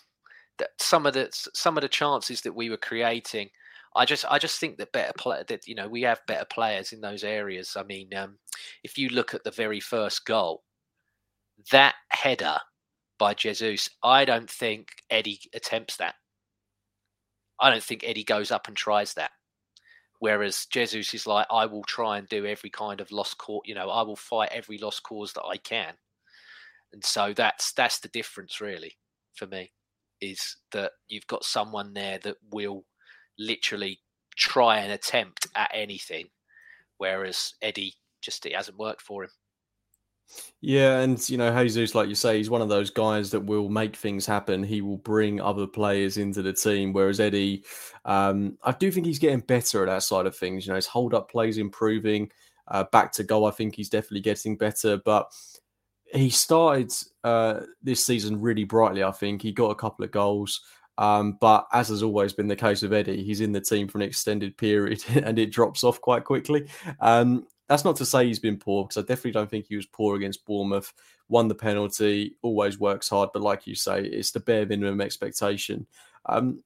that 0.58 0.68
some 0.78 1.06
of 1.06 1.14
the 1.14 1.30
some 1.54 1.78
of 1.78 1.82
the 1.82 1.88
chances 1.88 2.42
that 2.42 2.54
we 2.54 2.68
were 2.68 2.76
creating, 2.76 3.48
I 3.94 4.04
just 4.04 4.26
I 4.28 4.38
just 4.38 4.60
think 4.60 4.76
that 4.76 4.92
better 4.92 5.14
play 5.16 5.44
that 5.48 5.66
you 5.66 5.74
know 5.74 5.88
we 5.88 6.02
have 6.02 6.20
better 6.26 6.44
players 6.44 6.92
in 6.92 7.00
those 7.00 7.24
areas. 7.24 7.74
I 7.74 7.84
mean, 7.84 8.14
um, 8.14 8.36
if 8.84 8.98
you 8.98 9.08
look 9.08 9.32
at 9.32 9.44
the 9.44 9.50
very 9.50 9.80
first 9.80 10.26
goal, 10.26 10.62
that 11.72 11.94
header 12.08 12.58
by 13.18 13.34
Jesus, 13.34 13.88
I 14.02 14.24
don't 14.24 14.50
think 14.50 14.88
Eddie 15.10 15.40
attempts 15.54 15.96
that. 15.96 16.14
I 17.60 17.70
don't 17.70 17.82
think 17.82 18.04
Eddie 18.04 18.24
goes 18.24 18.50
up 18.50 18.68
and 18.68 18.76
tries 18.76 19.14
that. 19.14 19.30
Whereas 20.18 20.66
Jesus 20.66 21.12
is 21.14 21.26
like, 21.26 21.46
I 21.50 21.66
will 21.66 21.84
try 21.84 22.18
and 22.18 22.28
do 22.28 22.46
every 22.46 22.70
kind 22.70 23.00
of 23.00 23.12
lost 23.12 23.38
cause. 23.38 23.62
You 23.64 23.74
know, 23.74 23.90
I 23.90 24.02
will 24.02 24.16
fight 24.16 24.50
every 24.52 24.78
lost 24.78 25.02
cause 25.02 25.32
that 25.34 25.44
I 25.44 25.56
can. 25.58 25.94
And 26.92 27.04
so 27.04 27.32
that's 27.34 27.72
that's 27.72 27.98
the 27.98 28.08
difference, 28.08 28.60
really, 28.60 28.96
for 29.34 29.46
me, 29.46 29.72
is 30.20 30.56
that 30.72 30.92
you've 31.08 31.26
got 31.26 31.44
someone 31.44 31.92
there 31.92 32.18
that 32.20 32.36
will 32.50 32.84
literally 33.38 34.00
try 34.36 34.78
and 34.78 34.92
attempt 34.92 35.46
at 35.54 35.70
anything, 35.74 36.28
whereas 36.98 37.54
Eddie 37.60 37.94
just 38.22 38.46
it 38.46 38.54
hasn't 38.54 38.78
worked 38.78 39.02
for 39.02 39.24
him. 39.24 39.30
Yeah, 40.60 41.00
and 41.00 41.28
you 41.28 41.36
know, 41.38 41.62
Jesus, 41.62 41.94
like 41.94 42.08
you 42.08 42.14
say, 42.14 42.38
he's 42.38 42.50
one 42.50 42.62
of 42.62 42.68
those 42.68 42.90
guys 42.90 43.30
that 43.30 43.40
will 43.40 43.68
make 43.68 43.94
things 43.94 44.26
happen. 44.26 44.62
He 44.62 44.80
will 44.80 44.96
bring 44.96 45.40
other 45.40 45.66
players 45.66 46.16
into 46.16 46.42
the 46.42 46.52
team. 46.52 46.92
Whereas 46.92 47.20
Eddie, 47.20 47.64
um, 48.04 48.58
I 48.64 48.72
do 48.72 48.90
think 48.90 49.06
he's 49.06 49.18
getting 49.18 49.40
better 49.40 49.82
at 49.82 49.86
that 49.86 50.02
side 50.02 50.26
of 50.26 50.36
things. 50.36 50.66
You 50.66 50.70
know, 50.70 50.76
his 50.76 50.86
hold 50.86 51.14
up 51.14 51.30
plays 51.30 51.58
improving. 51.58 52.30
Uh, 52.68 52.84
back 52.90 53.12
to 53.12 53.22
goal, 53.22 53.46
I 53.46 53.52
think 53.52 53.76
he's 53.76 53.88
definitely 53.88 54.22
getting 54.22 54.56
better. 54.56 54.96
But 54.96 55.30
he 56.12 56.30
started 56.30 56.92
uh, 57.24 57.60
this 57.82 58.04
season 58.04 58.40
really 58.40 58.64
brightly. 58.64 59.04
I 59.04 59.12
think 59.12 59.42
he 59.42 59.52
got 59.52 59.70
a 59.70 59.76
couple 59.76 60.04
of 60.04 60.10
goals. 60.10 60.60
Um, 60.98 61.36
but 61.40 61.66
as 61.72 61.88
has 61.88 62.02
always 62.02 62.32
been 62.32 62.48
the 62.48 62.56
case 62.56 62.82
with 62.82 62.92
Eddie, 62.92 63.22
he's 63.22 63.42
in 63.42 63.52
the 63.52 63.60
team 63.60 63.86
for 63.86 63.98
an 63.98 64.02
extended 64.02 64.56
period 64.56 65.04
and 65.08 65.38
it 65.38 65.52
drops 65.52 65.84
off 65.84 66.00
quite 66.00 66.24
quickly. 66.24 66.68
Um, 67.00 67.46
that's 67.68 67.84
not 67.84 67.96
to 67.96 68.06
say 68.06 68.26
he's 68.26 68.38
been 68.38 68.58
poor 68.58 68.84
because 68.84 68.96
I 68.96 69.06
definitely 69.06 69.32
don't 69.32 69.50
think 69.50 69.66
he 69.66 69.76
was 69.76 69.86
poor 69.86 70.16
against 70.16 70.44
Bournemouth. 70.44 70.92
Won 71.28 71.48
the 71.48 71.54
penalty, 71.54 72.36
always 72.42 72.78
works 72.78 73.08
hard, 73.08 73.30
but 73.32 73.42
like 73.42 73.66
you 73.66 73.74
say, 73.74 74.02
it's 74.02 74.30
the 74.30 74.40
bare 74.40 74.66
minimum 74.66 75.00
expectation. 75.00 75.86
Um, 76.26 76.62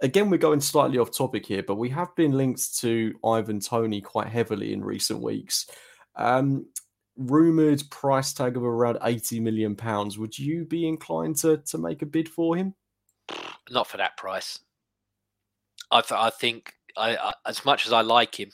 again, 0.00 0.30
we're 0.30 0.38
going 0.38 0.60
slightly 0.60 0.98
off 0.98 1.16
topic 1.16 1.46
here, 1.46 1.62
but 1.62 1.76
we 1.76 1.88
have 1.90 2.14
been 2.14 2.32
linked 2.32 2.78
to 2.78 3.14
Ivan 3.24 3.60
Toney 3.60 4.00
quite 4.00 4.28
heavily 4.28 4.72
in 4.72 4.84
recent 4.84 5.20
weeks. 5.20 5.66
Um, 6.14 6.66
rumored 7.16 7.82
price 7.90 8.32
tag 8.32 8.56
of 8.56 8.62
around 8.62 8.98
80 9.02 9.40
million 9.40 9.74
pounds. 9.74 10.18
Would 10.18 10.38
you 10.38 10.64
be 10.64 10.86
inclined 10.86 11.36
to 11.38 11.58
to 11.58 11.78
make 11.78 12.02
a 12.02 12.06
bid 12.06 12.28
for 12.28 12.56
him? 12.56 12.74
Not 13.70 13.88
for 13.88 13.96
that 13.96 14.16
price. 14.16 14.60
I 15.90 16.00
th- 16.00 16.18
I 16.18 16.30
think 16.30 16.74
I, 16.96 17.16
I 17.16 17.32
as 17.46 17.64
much 17.64 17.86
as 17.86 17.92
I 17.92 18.02
like 18.02 18.38
him, 18.38 18.50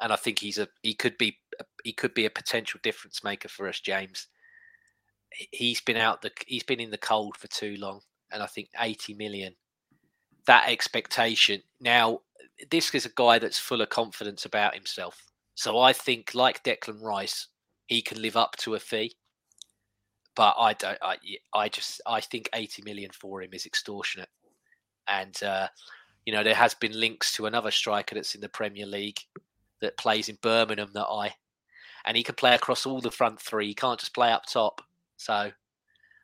and 0.00 0.12
I 0.12 0.16
think 0.16 0.38
he's 0.38 0.58
a 0.58 0.68
he 0.82 0.94
could 0.94 1.16
be 1.18 1.38
he 1.84 1.92
could 1.92 2.14
be 2.14 2.26
a 2.26 2.30
potential 2.30 2.80
difference 2.82 3.22
maker 3.24 3.48
for 3.48 3.68
us, 3.68 3.80
James. 3.80 4.28
he- 5.32 5.48
He's 5.52 5.80
been 5.80 5.96
out 5.96 6.22
the 6.22 6.30
he's 6.46 6.62
been 6.62 6.80
in 6.80 6.90
the 6.90 6.98
cold 6.98 7.36
for 7.36 7.48
too 7.48 7.76
long, 7.78 8.00
and 8.32 8.42
I 8.42 8.46
think 8.46 8.68
eighty 8.80 9.14
million. 9.14 9.54
That 10.46 10.68
expectation 10.68 11.62
now. 11.80 12.20
This 12.70 12.94
is 12.94 13.06
a 13.06 13.10
guy 13.14 13.38
that's 13.38 13.58
full 13.58 13.80
of 13.80 13.88
confidence 13.88 14.44
about 14.44 14.74
himself. 14.74 15.22
So 15.54 15.78
I 15.78 15.94
think, 15.94 16.34
like 16.34 16.62
Declan 16.62 17.00
Rice, 17.02 17.46
he 17.86 18.02
can 18.02 18.20
live 18.20 18.36
up 18.36 18.56
to 18.58 18.74
a 18.74 18.78
fee. 18.80 19.14
But 20.36 20.54
I 20.58 20.74
don't. 20.74 20.98
I, 21.02 21.16
I 21.54 21.68
just 21.68 22.00
I 22.06 22.20
think 22.20 22.48
eighty 22.54 22.82
million 22.82 23.10
for 23.12 23.42
him 23.42 23.50
is 23.52 23.66
extortionate. 23.66 24.28
And 25.08 25.42
uh, 25.42 25.68
you 26.26 26.32
know 26.34 26.42
there 26.44 26.54
has 26.54 26.74
been 26.74 26.98
links 26.98 27.32
to 27.36 27.46
another 27.46 27.70
striker 27.70 28.14
that's 28.14 28.34
in 28.34 28.40
the 28.42 28.48
Premier 28.48 28.86
League 28.86 29.20
that 29.80 29.96
plays 29.96 30.28
in 30.28 30.38
Birmingham 30.42 30.90
that 30.94 31.06
I, 31.06 31.34
and 32.04 32.16
he 32.16 32.22
can 32.22 32.34
play 32.34 32.54
across 32.54 32.86
all 32.86 33.00
the 33.00 33.10
front 33.10 33.40
three. 33.40 33.68
He 33.68 33.74
can't 33.74 34.00
just 34.00 34.14
play 34.14 34.32
up 34.32 34.46
top. 34.46 34.82
So, 35.16 35.50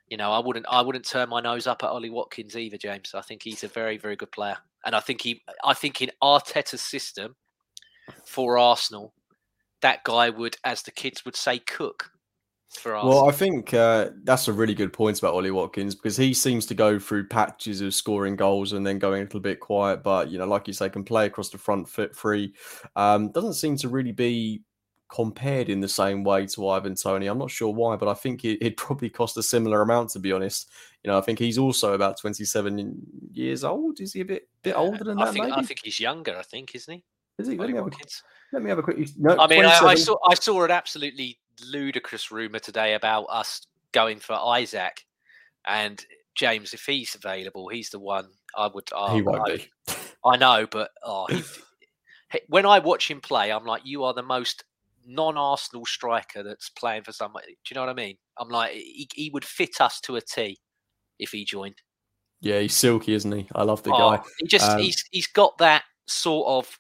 you 0.09 0.17
know, 0.17 0.33
I 0.33 0.39
wouldn't 0.39 0.67
I 0.69 0.83
wouldn't 0.83 1.07
turn 1.07 1.29
my 1.29 1.41
nose 1.41 1.67
up 1.67 1.83
at 1.83 1.91
Ollie 1.91 2.11
Watkins 2.11 2.57
either, 2.57 2.79
James. 2.79 3.15
I 3.15 3.21
think 3.21 3.43
he's 3.43 3.65
a 3.65 3.69
very 3.69 3.99
very 3.99 4.17
good 4.17 4.33
player, 4.33 4.57
and 4.85 4.95
I 4.95 5.01
think 5.01 5.21
he 5.21 5.43
I 5.65 5.75
think 5.75 6.01
in 6.03 6.11
Arteta's 6.23 6.83
system 6.83 7.37
for 8.25 8.59
Arsenal, 8.59 9.13
that 9.83 10.05
guy 10.05 10.31
would, 10.31 10.57
as 10.65 10.83
the 10.83 10.91
kids 10.91 11.25
would 11.25 11.37
say, 11.37 11.59
cook. 11.59 12.11
Well, 12.85 13.29
I 13.29 13.33
think 13.33 13.75
uh, 13.75 14.11
that's 14.25 14.49
a 14.49 14.53
really 14.53 14.75
good 14.75 14.93
point 14.93 15.19
about 15.19 15.35
Ollie 15.35 15.51
Watkins 15.51 15.95
because 15.95 16.17
he 16.17 16.35
seems 16.35 16.67
to 16.67 16.75
go 16.75 16.99
through 16.99 17.29
patches 17.29 17.81
of 17.81 17.95
scoring 17.95 18.37
goals 18.37 18.73
and 18.73 18.87
then 18.87 18.99
going 18.99 19.21
a 19.21 19.25
little 19.25 19.41
bit 19.41 19.61
quiet. 19.61 20.03
But 20.03 20.31
you 20.31 20.39
know, 20.39 20.47
like 20.47 20.67
you 20.67 20.75
say, 20.75 20.89
can 20.89 21.05
play 21.05 21.27
across 21.27 21.51
the 21.51 21.59
front 21.59 21.89
foot 21.89 22.15
free. 22.15 22.55
Um, 22.95 23.31
doesn't 23.31 23.55
seem 23.55 23.77
to 23.79 23.89
really 23.89 24.13
be 24.13 24.63
compared 25.09 25.69
in 25.69 25.81
the 25.81 25.89
same 25.89 26.25
way 26.25 26.47
to 26.47 26.69
Ivan 26.69 26.95
Toney. 26.95 27.29
I'm 27.29 27.39
not 27.39 27.51
sure 27.51 27.73
why, 27.73 27.97
but 27.97 28.09
I 28.09 28.15
think 28.15 28.45
it, 28.45 28.59
it'd 28.61 28.77
probably 28.77 29.09
cost 29.09 29.37
a 29.37 29.43
similar 29.43 29.83
amount 29.83 30.11
to 30.11 30.19
be 30.19 30.33
honest. 30.33 30.71
You 31.05 31.11
know, 31.11 31.19
I 31.19 31.21
think 31.21 31.39
he's 31.39 31.59
also 31.59 31.95
about 31.95 32.19
27 32.19 32.97
years 33.33 33.65
old. 33.65 34.01
Is 34.01 34.13
he 34.13 34.21
a 34.21 34.25
bit 34.25 34.49
bit 34.63 34.77
older 34.77 35.05
than 35.05 35.21
I 35.21 35.27
that? 35.27 35.33
think 35.33 35.45
maybe? 35.47 35.57
I 35.57 35.63
think 35.63 35.81
he's 35.83 36.01
younger. 36.01 36.37
I 36.37 36.43
think, 36.43 36.75
isn't 36.75 36.93
he? 36.93 37.05
Is 37.39 37.49
he? 37.49 37.57
Let 37.57 37.69
me, 37.69 37.77
have 37.77 37.87
a, 37.87 37.91
let 38.53 38.63
me 38.63 38.71
have 38.71 38.79
a 38.79 38.83
quick. 38.83 39.09
No, 39.19 39.37
I 39.39 39.47
mean, 39.47 39.65
I, 39.65 39.79
I 39.79 39.95
saw 39.95 40.17
I 40.27 40.35
saw 40.35 40.65
an 40.65 40.71
absolutely 40.71 41.39
ludicrous 41.65 42.31
rumor 42.31 42.59
today 42.59 42.95
about 42.95 43.25
us 43.25 43.67
going 43.93 44.19
for 44.19 44.39
Isak 44.59 45.05
and 45.67 46.05
James, 46.35 46.75
if 46.75 46.85
he's 46.85 47.15
available, 47.15 47.69
he's 47.69 47.91
the 47.91 47.99
one 47.99 48.29
I 48.55 48.69
would. 48.69 48.89
Oh, 48.93 49.15
he 49.15 49.23
won't 49.23 49.51
I, 49.51 49.57
be. 49.57 49.71
I 50.25 50.37
know, 50.37 50.67
but 50.71 50.91
oh, 51.03 51.27
he, 51.29 51.43
when 52.49 52.67
I 52.67 52.79
watch 52.79 53.11
him 53.11 53.21
play, 53.21 53.51
I'm 53.51 53.65
like, 53.65 53.83
you 53.85 54.05
are 54.05 54.13
the 54.13 54.23
most 54.23 54.65
non-Arsenal 55.07 55.87
striker 55.87 56.43
that's 56.43 56.69
playing 56.69 57.05
for 57.05 57.13
somebody. 57.13 57.59
Do 57.65 57.71
you 57.71 57.75
know 57.75 57.83
what 57.83 57.91
I 57.91 57.95
mean? 57.95 58.17
I'm 58.39 58.49
like, 58.49 58.73
he, 58.73 59.09
he 59.15 59.31
would 59.31 59.45
fit 59.45 59.81
us 59.81 60.01
to 60.03 60.17
a 60.17 60.21
T 60.21 60.59
if 61.19 61.31
he 61.31 61.45
joined. 61.45 61.77
Yeah, 62.41 62.61
he's 62.61 62.75
silky, 62.75 63.15
isn't 63.15 63.33
he? 63.33 63.49
I 63.55 63.63
love 63.63 63.83
the 63.83 63.93
Oh, 63.93 64.17
guy. 64.17 64.23
He 64.39 64.47
just 64.47 64.71
Um, 64.71 64.79
he's 64.79 65.03
he's 65.11 65.27
got 65.27 65.57
that 65.59 65.85
sort 66.07 66.47
of 66.49 66.79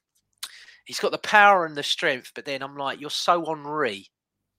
he's 0.84 1.00
got 1.00 1.12
the 1.12 1.18
power 1.18 1.64
and 1.64 1.74
the 1.74 1.82
strength, 1.82 2.32
but 2.34 2.44
then 2.44 2.62
I'm 2.62 2.76
like, 2.76 3.00
you're 3.00 3.10
so 3.10 3.44
Henri 3.46 4.06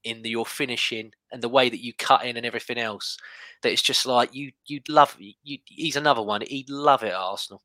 in 0.07 0.21
the, 0.21 0.29
your 0.29 0.45
finishing 0.45 1.11
and 1.31 1.41
the 1.41 1.49
way 1.49 1.69
that 1.69 1.83
you 1.83 1.93
cut 1.93 2.25
in 2.25 2.37
and 2.37 2.45
everything 2.45 2.77
else 2.77 3.17
that 3.63 3.71
it's 3.71 3.81
just 3.81 4.05
like 4.05 4.33
you 4.33 4.51
you'd 4.65 4.87
love 4.89 5.15
you. 5.19 5.33
He's 5.65 5.95
another 5.95 6.21
one. 6.21 6.41
He'd 6.41 6.69
love 6.69 7.03
it 7.03 7.07
at 7.09 7.15
Arsenal. 7.15 7.61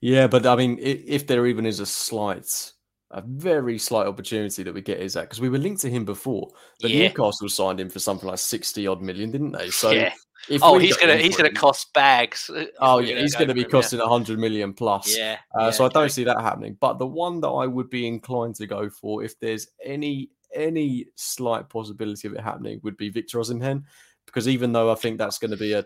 Yeah, 0.00 0.26
but 0.26 0.46
I 0.46 0.56
mean, 0.56 0.78
i- 0.78 1.02
if 1.06 1.26
there 1.26 1.46
even 1.46 1.66
is 1.66 1.80
a 1.80 1.86
slight, 1.86 2.72
a 3.10 3.22
very 3.26 3.78
slight 3.78 4.06
opportunity 4.06 4.62
that 4.62 4.74
we 4.74 4.80
get 4.80 5.00
is 5.00 5.14
that 5.14 5.22
because 5.22 5.40
we 5.40 5.48
were 5.48 5.58
linked 5.58 5.80
to 5.82 5.90
him 5.90 6.04
before, 6.04 6.50
but 6.80 6.90
Yeah. 6.90 7.08
Newcastle 7.08 7.48
signed 7.48 7.80
him 7.80 7.90
for 7.90 7.98
something 7.98 8.28
like 8.28 8.38
sixty 8.38 8.86
odd 8.86 9.02
million, 9.02 9.30
didn't 9.30 9.52
they? 9.52 9.70
So 9.70 9.90
yeah. 9.90 10.12
if 10.48 10.62
Oh, 10.62 10.78
he's 10.78 10.96
gonna 10.96 11.16
he's 11.16 11.36
gonna 11.36 11.48
him- 11.48 11.54
cost 11.56 11.92
bags. 11.92 12.48
uh, 12.48 12.66
Oh 12.80 12.98
yeah, 12.98 13.18
he's 13.20 13.32
go 13.34 13.40
going 13.40 13.48
to 13.48 13.54
be 13.54 13.62
him, 13.64 13.70
costing 13.70 14.00
a 14.00 14.08
hundred 14.08 14.38
million 14.38 14.72
plus. 14.72 15.16
Yeah, 15.16 15.38
Uh, 15.58 15.64
yeah, 15.64 15.70
so 15.70 15.84
I 15.84 15.88
don't 15.88 16.04
okay. 16.04 16.12
see 16.12 16.24
that 16.24 16.40
happening. 16.40 16.76
But 16.80 16.98
the 16.98 17.06
one 17.06 17.40
that 17.40 17.48
I 17.48 17.66
would 17.66 17.90
be 17.90 18.06
inclined 18.06 18.54
to 18.56 18.66
go 18.66 18.88
for, 18.90 19.24
if 19.24 19.38
there's 19.40 19.66
any 19.84 20.30
any 20.56 21.06
slight 21.14 21.68
possibility 21.68 22.26
of 22.28 22.34
it 22.34 22.40
happening, 22.40 22.80
would 22.82 22.96
be 22.96 23.10
Victor 23.10 23.38
Osimhen, 23.38 23.84
because 24.24 24.48
even 24.48 24.72
though 24.72 24.90
I 24.90 24.94
think 24.94 25.18
that's 25.18 25.38
going 25.38 25.52
to 25.52 25.56
be 25.56 25.72
a 25.72 25.84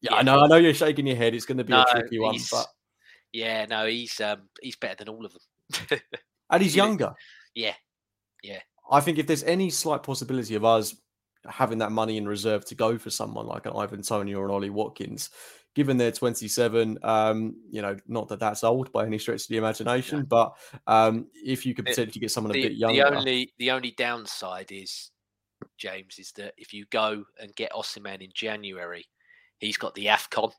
yeah, 0.00 0.14
I 0.14 0.22
know, 0.22 0.40
I 0.40 0.46
know 0.46 0.56
you're 0.56 0.74
shaking 0.74 1.06
your 1.06 1.16
head. 1.16 1.34
It's 1.34 1.44
going 1.44 1.58
to 1.58 1.64
be 1.64 1.72
No, 1.72 1.82
a 1.82 1.86
tricky 1.90 2.18
one, 2.18 2.38
but 2.50 2.66
Yeah, 3.32 3.66
no, 3.66 3.86
he's 3.86 4.20
um 4.20 4.42
he's 4.62 4.76
better 4.76 5.04
than 5.04 5.08
all 5.08 5.24
of 5.24 5.32
them. 5.32 6.00
and 6.50 6.62
he's 6.62 6.76
younger. 6.76 7.14
yeah, 7.54 7.74
yeah. 8.42 8.60
I 8.90 9.00
think 9.00 9.18
if 9.18 9.26
there's 9.26 9.44
any 9.44 9.70
slight 9.70 10.02
possibility 10.02 10.54
of 10.54 10.64
us 10.64 10.94
having 11.48 11.78
that 11.78 11.92
money 11.92 12.16
in 12.16 12.26
reserve 12.26 12.64
to 12.66 12.74
go 12.74 12.96
for 12.98 13.10
someone 13.10 13.46
like 13.46 13.66
an 13.66 13.72
Ivan 13.74 14.02
Toney 14.02 14.34
or 14.34 14.44
an 14.44 14.50
Ollie 14.50 14.70
Watkins, 14.70 15.30
given 15.78 15.96
they're 15.96 16.10
27, 16.10 16.98
um, 17.04 17.54
you 17.70 17.80
know, 17.80 17.96
not 18.08 18.26
that 18.26 18.40
that's 18.40 18.64
old 18.64 18.90
by 18.90 19.06
any 19.06 19.16
stretch 19.16 19.42
of 19.42 19.46
the 19.46 19.58
imagination, 19.58 20.24
but 20.24 20.56
um, 20.88 21.28
if 21.32 21.64
you 21.64 21.72
could 21.72 21.86
potentially 21.86 22.20
get 22.20 22.32
someone 22.32 22.50
a 22.50 22.54
the, 22.54 22.62
bit 22.62 22.68
the 22.70 22.74
younger, 22.74 23.14
only 23.14 23.54
the 23.60 23.70
only 23.70 23.92
downside 23.92 24.72
is 24.72 25.12
James 25.76 26.18
is 26.18 26.32
that 26.32 26.52
if 26.58 26.74
you 26.74 26.84
go 26.90 27.22
and 27.40 27.54
get 27.54 27.70
Osimhen 27.70 28.20
in 28.20 28.30
January, 28.34 29.04
he's 29.60 29.76
got 29.76 29.94
the 29.94 30.06
Afcon, 30.06 30.50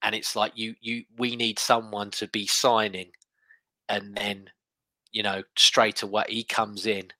and 0.00 0.14
it's 0.14 0.34
like 0.34 0.52
you 0.54 0.74
you 0.80 1.04
we 1.18 1.36
need 1.36 1.58
someone 1.58 2.10
to 2.12 2.26
be 2.28 2.46
signing, 2.46 3.10
and 3.90 4.16
then 4.16 4.48
you 5.12 5.22
know 5.22 5.42
straight 5.58 6.02
away 6.02 6.24
he 6.28 6.42
comes 6.42 6.86
in 6.86 7.10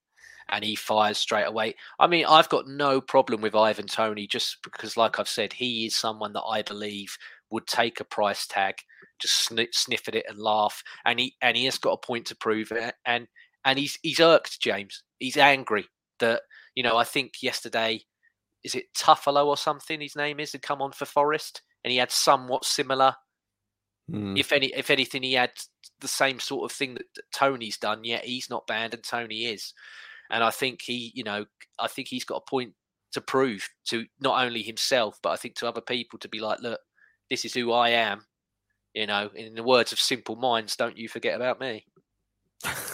and 0.48 0.64
he 0.64 0.74
fires 0.74 1.18
straight 1.18 1.46
away. 1.46 1.74
I 1.98 2.07
mean, 2.07 2.26
I've 2.26 2.48
got 2.48 2.68
no 2.68 3.00
problem 3.00 3.40
with 3.40 3.54
Ivan 3.54 3.87
Toney 3.87 4.26
just 4.26 4.59
because, 4.62 4.96
like 4.96 5.18
I've 5.18 5.28
said, 5.28 5.52
he 5.52 5.87
is 5.87 5.96
someone 5.96 6.33
that 6.35 6.42
I 6.42 6.62
believe 6.62 7.16
would 7.50 7.66
take 7.66 8.00
a 8.00 8.04
price 8.04 8.46
tag, 8.46 8.74
just 9.20 9.46
sniff, 9.46 9.70
sniff 9.72 10.09
at 10.09 10.14
it 10.14 10.26
and 10.28 10.38
laugh, 10.38 10.83
and 11.04 11.18
he 11.18 11.35
and 11.40 11.57
he 11.57 11.64
has 11.66 11.78
got 11.78 11.92
a 11.92 12.07
point 12.07 12.26
to 12.26 12.37
prove 12.37 12.72
it, 12.72 12.94
and 13.07 13.26
and 13.64 13.78
he's 13.78 13.98
he's 14.02 14.20
irked 14.20 14.61
James. 14.61 15.02
He's 15.18 15.37
angry 15.37 15.87
that 16.20 16.42
you 16.74 16.83
know. 16.83 16.96
I 16.96 17.04
think 17.04 17.35
yesterday, 17.42 18.02
is 18.62 18.74
it 18.74 18.92
Toffolo 18.96 19.46
or 19.46 19.57
something? 19.57 20.00
His 20.00 20.16
name 20.16 20.40
is 20.40 20.52
had 20.52 20.62
come 20.62 20.83
on 20.83 20.92
for 20.92 21.07
Forest, 21.07 21.62
and 21.83 21.90
he 21.90 21.98
had 21.98 22.11
somewhat 22.11 22.64
similar. 22.64 23.14
Hmm. 24.11 24.37
If 24.37 24.52
any, 24.52 24.66
if 24.74 24.90
anything, 24.90 25.22
he 25.22 25.33
had 25.35 25.52
the 26.00 26.09
same 26.09 26.38
sort 26.38 26.70
of 26.70 26.76
thing 26.76 26.94
that, 26.94 27.07
that 27.16 27.33
Toney's 27.35 27.78
done. 27.78 28.04
Yet 28.04 28.24
he's 28.24 28.50
not 28.50 28.66
banned, 28.66 28.94
and 28.94 29.02
Toney 29.02 29.46
is. 29.46 29.72
And 30.30 30.42
I 30.42 30.50
think 30.50 30.82
he, 30.82 31.12
you 31.14 31.24
know, 31.24 31.44
I 31.78 31.88
think 31.88 32.08
he's 32.08 32.24
got 32.24 32.42
a 32.46 32.50
point 32.50 32.72
to 33.12 33.20
prove 33.20 33.68
to 33.87 34.04
not 34.20 34.44
only 34.44 34.62
himself, 34.62 35.18
but 35.22 35.30
I 35.30 35.37
think 35.37 35.54
to 35.56 35.68
other 35.68 35.80
people 35.80 36.18
to 36.20 36.28
be 36.28 36.40
like, 36.40 36.60
look, 36.60 36.80
this 37.30 37.44
is 37.44 37.54
who 37.54 37.72
I 37.72 37.90
am. 37.90 38.24
You 38.94 39.06
know, 39.06 39.30
in 39.34 39.54
the 39.54 39.62
words 39.62 39.92
of 39.92 40.00
Simple 40.00 40.37
Minds, 40.37 40.76
don't 40.76 40.96
you 40.96 41.08
forget 41.08 41.34
about 41.34 41.60
me. 41.60 41.87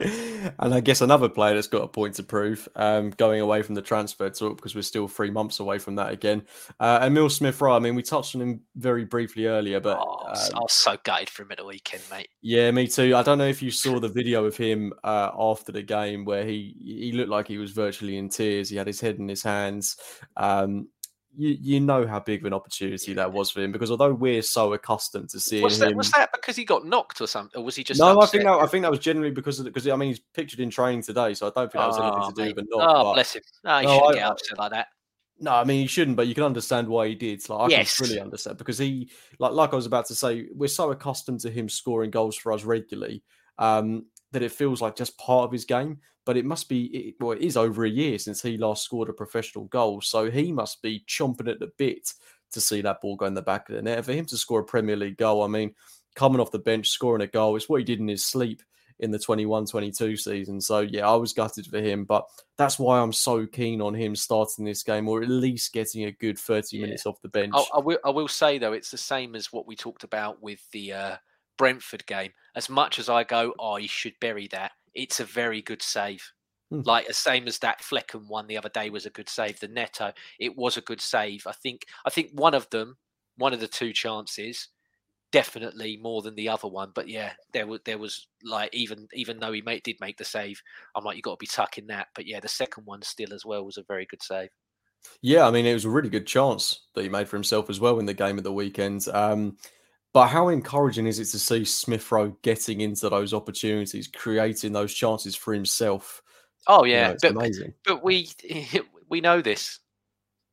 and 0.00 0.72
I 0.74 0.80
guess 0.80 1.00
another 1.02 1.28
player 1.28 1.54
that's 1.54 1.66
got 1.66 1.82
a 1.82 1.88
point 1.88 2.14
to 2.14 2.22
prove, 2.22 2.66
um, 2.76 3.10
going 3.10 3.40
away 3.40 3.62
from 3.62 3.74
the 3.74 3.82
transfer 3.82 4.30
talk 4.30 4.56
because 4.56 4.74
we're 4.74 4.82
still 4.82 5.06
three 5.06 5.30
months 5.30 5.60
away 5.60 5.78
from 5.78 5.96
that 5.96 6.12
again. 6.12 6.42
Uh, 6.80 7.00
Emil 7.02 7.28
Smith 7.28 7.60
Rowe. 7.60 7.76
I 7.76 7.78
mean, 7.78 7.94
we 7.94 8.02
touched 8.02 8.34
on 8.34 8.40
him 8.42 8.60
very 8.76 9.04
briefly 9.04 9.46
earlier, 9.46 9.80
but 9.80 9.98
Oh, 9.98 10.24
I 10.26 10.30
was- 10.30 10.50
I 10.50 10.56
um, 10.56 10.62
was 10.62 10.72
so 10.72 10.96
gutted 11.04 11.28
for 11.28 11.42
him 11.42 11.52
at 11.52 11.58
the 11.58 11.66
weekend, 11.66 12.02
mate. 12.10 12.28
yeah, 12.40 12.70
me 12.70 12.86
too. 12.88 13.14
I 13.14 13.22
don't 13.22 13.38
know 13.38 13.46
if 13.48 13.62
you 13.62 13.70
saw 13.70 14.00
the 14.00 14.08
video 14.08 14.44
of 14.46 14.56
him 14.56 14.92
uh, 15.04 15.30
after 15.38 15.72
the 15.72 15.82
game 15.82 16.24
where 16.24 16.44
he 16.44 16.74
he 16.80 17.12
looked 17.12 17.30
like 17.30 17.46
he 17.48 17.58
was 17.58 17.72
virtually 17.72 18.16
in 18.16 18.28
tears. 18.30 18.68
He 18.70 18.76
had 18.76 18.86
his 18.86 19.00
head 19.00 19.16
in 19.18 19.28
his 19.28 19.42
hands. 19.42 19.96
Um, 20.36 20.88
you 21.34 21.56
you 21.60 21.80
know 21.80 22.06
how 22.06 22.20
big 22.20 22.40
of 22.40 22.46
an 22.46 22.52
opportunity 22.52 23.14
that 23.14 23.32
was 23.32 23.50
for 23.50 23.62
him 23.62 23.72
because 23.72 23.90
although 23.90 24.12
we're 24.12 24.42
so 24.42 24.72
accustomed 24.74 25.30
to 25.30 25.40
seeing 25.40 25.62
Was 25.62 25.78
that 25.78 25.92
him, 25.92 25.96
was 25.96 26.10
that 26.10 26.30
because 26.32 26.56
he 26.56 26.64
got 26.64 26.84
knocked 26.84 27.20
or 27.20 27.26
something, 27.26 27.60
or 27.60 27.64
was 27.64 27.74
he 27.76 27.82
just? 27.84 27.98
no, 28.00 28.20
I 28.20 28.26
think 28.26 28.44
that 28.44 28.52
I 28.52 28.66
think 28.66 28.82
that 28.82 28.90
was 28.90 29.00
generally 29.00 29.30
because 29.30 29.58
of 29.58 29.64
because 29.66 29.88
I 29.88 29.96
mean 29.96 30.10
he's 30.10 30.20
pictured 30.34 30.60
in 30.60 30.70
training 30.70 31.02
today, 31.02 31.34
so 31.34 31.46
I 31.46 31.50
don't 31.50 31.72
think 31.72 31.80
that 31.82 31.86
was 31.88 31.98
anything 31.98 32.20
Oh, 32.22 32.28
to 32.28 32.34
do 32.34 32.42
mate. 32.42 32.56
with 32.56 32.64
the 32.68 32.76
knock. 32.76 32.88
Oh, 32.96 33.02
but- 33.04 33.14
bless 33.14 33.34
him. 33.34 33.42
No, 33.64 33.78
he 33.78 33.86
No, 33.86 33.92
shouldn't 33.94 34.10
I- 34.10 34.14
get 34.18 34.26
upset 34.30 34.58
like 34.58 34.70
that. 34.72 34.86
No, 35.40 35.52
I 35.52 35.64
mean 35.64 35.80
he 35.80 35.86
shouldn't, 35.86 36.16
but 36.16 36.26
you 36.28 36.34
can 36.34 36.44
understand 36.44 36.86
why 36.86 37.08
he 37.08 37.14
did. 37.14 37.48
Like 37.48 37.60
I 37.60 37.68
Yes. 37.68 37.96
can 37.96 38.06
fully 38.06 38.20
understand 38.20 38.58
because 38.58 38.78
he, 38.78 39.10
like, 39.40 39.52
like 39.52 39.72
I 39.72 39.76
was 39.76 39.86
about 39.86 40.06
to 40.06 40.14
say, 40.14 40.46
we're 40.54 40.68
so 40.68 40.90
accustomed 40.92 41.40
to 41.40 41.50
him 41.50 41.68
scoring 41.68 42.10
goals 42.10 42.36
for 42.36 42.52
us 42.52 42.62
regularly 42.64 43.22
um, 43.58 44.06
that 44.32 44.42
it 44.42 44.52
feels 44.52 44.80
like 44.82 44.96
just 44.96 45.18
part 45.18 45.44
of 45.44 45.52
his 45.52 45.64
game. 45.64 45.98
But 46.24 46.36
it 46.36 46.44
must 46.44 46.68
be, 46.68 46.84
it, 46.84 47.14
well, 47.20 47.32
it 47.32 47.42
is 47.42 47.56
over 47.56 47.84
a 47.84 47.90
year 47.90 48.16
since 48.18 48.40
he 48.42 48.56
last 48.56 48.84
scored 48.84 49.08
a 49.08 49.12
professional 49.12 49.64
goal, 49.64 50.00
so 50.00 50.30
he 50.30 50.52
must 50.52 50.80
be 50.82 51.04
chomping 51.08 51.50
at 51.50 51.58
the 51.58 51.72
bit 51.78 52.12
to 52.52 52.60
see 52.60 52.80
that 52.82 53.00
ball 53.00 53.16
go 53.16 53.26
in 53.26 53.34
the 53.34 53.42
back 53.42 53.68
of 53.68 53.74
the 53.74 53.82
net. 53.82 54.04
For 54.04 54.12
him 54.12 54.26
to 54.26 54.36
score 54.36 54.60
a 54.60 54.64
Premier 54.64 54.94
League 54.94 55.16
goal, 55.16 55.42
I 55.42 55.48
mean, 55.48 55.74
coming 56.14 56.40
off 56.40 56.52
the 56.52 56.58
bench, 56.60 56.90
scoring 56.90 57.22
a 57.22 57.26
goal, 57.26 57.56
it's 57.56 57.68
what 57.68 57.78
he 57.80 57.84
did 57.84 57.98
in 57.98 58.06
his 58.08 58.24
sleep 58.24 58.62
in 59.00 59.10
the 59.10 59.18
21-22 59.18 60.16
season. 60.18 60.60
So 60.60 60.80
yeah, 60.80 61.08
I 61.08 61.16
was 61.16 61.32
gutted 61.32 61.66
for 61.66 61.80
him, 61.80 62.04
but 62.04 62.28
that's 62.56 62.78
why 62.78 63.00
I'm 63.00 63.12
so 63.12 63.46
keen 63.46 63.80
on 63.80 63.94
him 63.94 64.14
starting 64.14 64.64
this 64.64 64.84
game 64.84 65.08
or 65.08 65.22
at 65.22 65.28
least 65.28 65.72
getting 65.72 66.04
a 66.04 66.12
good 66.12 66.38
30 66.38 66.76
Yeah. 66.76 66.82
minutes 66.84 67.04
off 67.06 67.20
the 67.20 67.28
bench. 67.28 67.52
I, 67.54 67.64
I 67.74 67.78
will. 67.80 67.98
I 68.04 68.10
will 68.10 68.28
say 68.28 68.58
though, 68.58 68.74
it's 68.74 68.92
the 68.92 68.98
same 68.98 69.34
as 69.34 69.52
what 69.52 69.66
we 69.66 69.74
talked 69.74 70.04
about 70.04 70.40
with 70.40 70.60
the 70.70 70.92
uh, 70.92 71.16
Brentford 71.58 72.06
game. 72.06 72.30
As 72.54 72.68
much 72.68 72.98
as 72.98 73.08
I 73.08 73.24
go, 73.24 73.54
oh, 73.58 73.76
you 73.76 73.88
should 73.88 74.14
bury 74.20 74.48
that. 74.48 74.72
It's 74.94 75.20
a 75.20 75.24
very 75.24 75.62
good 75.62 75.82
save. 75.82 76.32
Hmm. 76.70 76.80
Like 76.84 77.06
the 77.06 77.14
same 77.14 77.46
as 77.48 77.58
that 77.58 77.80
Flekken 77.80 78.28
one 78.28 78.46
the 78.46 78.58
other 78.58 78.68
day 78.68 78.90
was 78.90 79.06
a 79.06 79.10
good 79.10 79.28
save. 79.28 79.60
The 79.60 79.68
Neto, 79.68 80.12
it 80.38 80.56
was 80.56 80.76
a 80.76 80.82
good 80.82 81.00
save. 81.00 81.46
I 81.46 81.52
think. 81.52 81.86
I 82.04 82.10
think 82.10 82.30
one 82.32 82.54
of 82.54 82.68
them, 82.70 82.96
one 83.36 83.52
of 83.52 83.60
the 83.60 83.68
two 83.68 83.92
chances, 83.92 84.68
definitely 85.32 85.96
more 85.96 86.22
than 86.22 86.34
the 86.34 86.48
other 86.48 86.68
one. 86.68 86.92
But 86.94 87.08
yeah, 87.08 87.32
there 87.52 87.66
was 87.66 87.80
there 87.84 87.98
was 87.98 88.28
like 88.44 88.72
even 88.72 89.08
even 89.12 89.38
though 89.38 89.52
he 89.52 89.62
made, 89.62 89.82
did 89.82 89.96
make 90.00 90.18
the 90.18 90.24
save, 90.24 90.62
I'm 90.94 91.04
like 91.04 91.16
you 91.16 91.22
got 91.22 91.32
to 91.32 91.42
be 91.42 91.46
tucking 91.46 91.88
that. 91.88 92.08
But 92.14 92.26
yeah, 92.26 92.40
the 92.40 92.48
second 92.48 92.84
one 92.84 93.02
still 93.02 93.32
as 93.32 93.44
well 93.44 93.64
was 93.64 93.78
a 93.78 93.84
very 93.88 94.06
good 94.06 94.22
save. 94.22 94.50
Yeah, 95.20 95.46
I 95.46 95.50
mean, 95.50 95.66
it 95.66 95.74
was 95.74 95.84
a 95.84 95.90
really 95.90 96.10
good 96.10 96.26
chance 96.26 96.86
that 96.94 97.02
he 97.02 97.08
made 97.08 97.28
for 97.28 97.36
himself 97.36 97.68
as 97.68 97.80
well 97.80 97.98
in 97.98 98.06
the 98.06 98.14
game 98.14 98.38
at 98.38 98.44
the 98.44 98.52
weekend. 98.52 99.08
Um, 99.12 99.56
but 100.12 100.28
how 100.28 100.48
encouraging 100.48 101.06
is 101.06 101.18
it 101.18 101.26
to 101.26 101.38
see 101.38 101.64
Smith 101.64 102.10
Rowe 102.12 102.36
getting 102.42 102.80
into 102.80 103.08
those 103.08 103.32
opportunities, 103.32 104.08
creating 104.08 104.72
those 104.72 104.92
chances 104.92 105.34
for 105.34 105.54
himself? 105.54 106.22
Oh 106.66 106.84
You 106.84 106.92
know, 106.92 106.98
yeah, 106.98 107.10
it's 107.10 107.22
but 107.22 107.32
amazing. 107.32 107.74
but 107.84 108.04
we 108.04 108.30
we 109.08 109.20
know 109.20 109.40
this. 109.40 109.80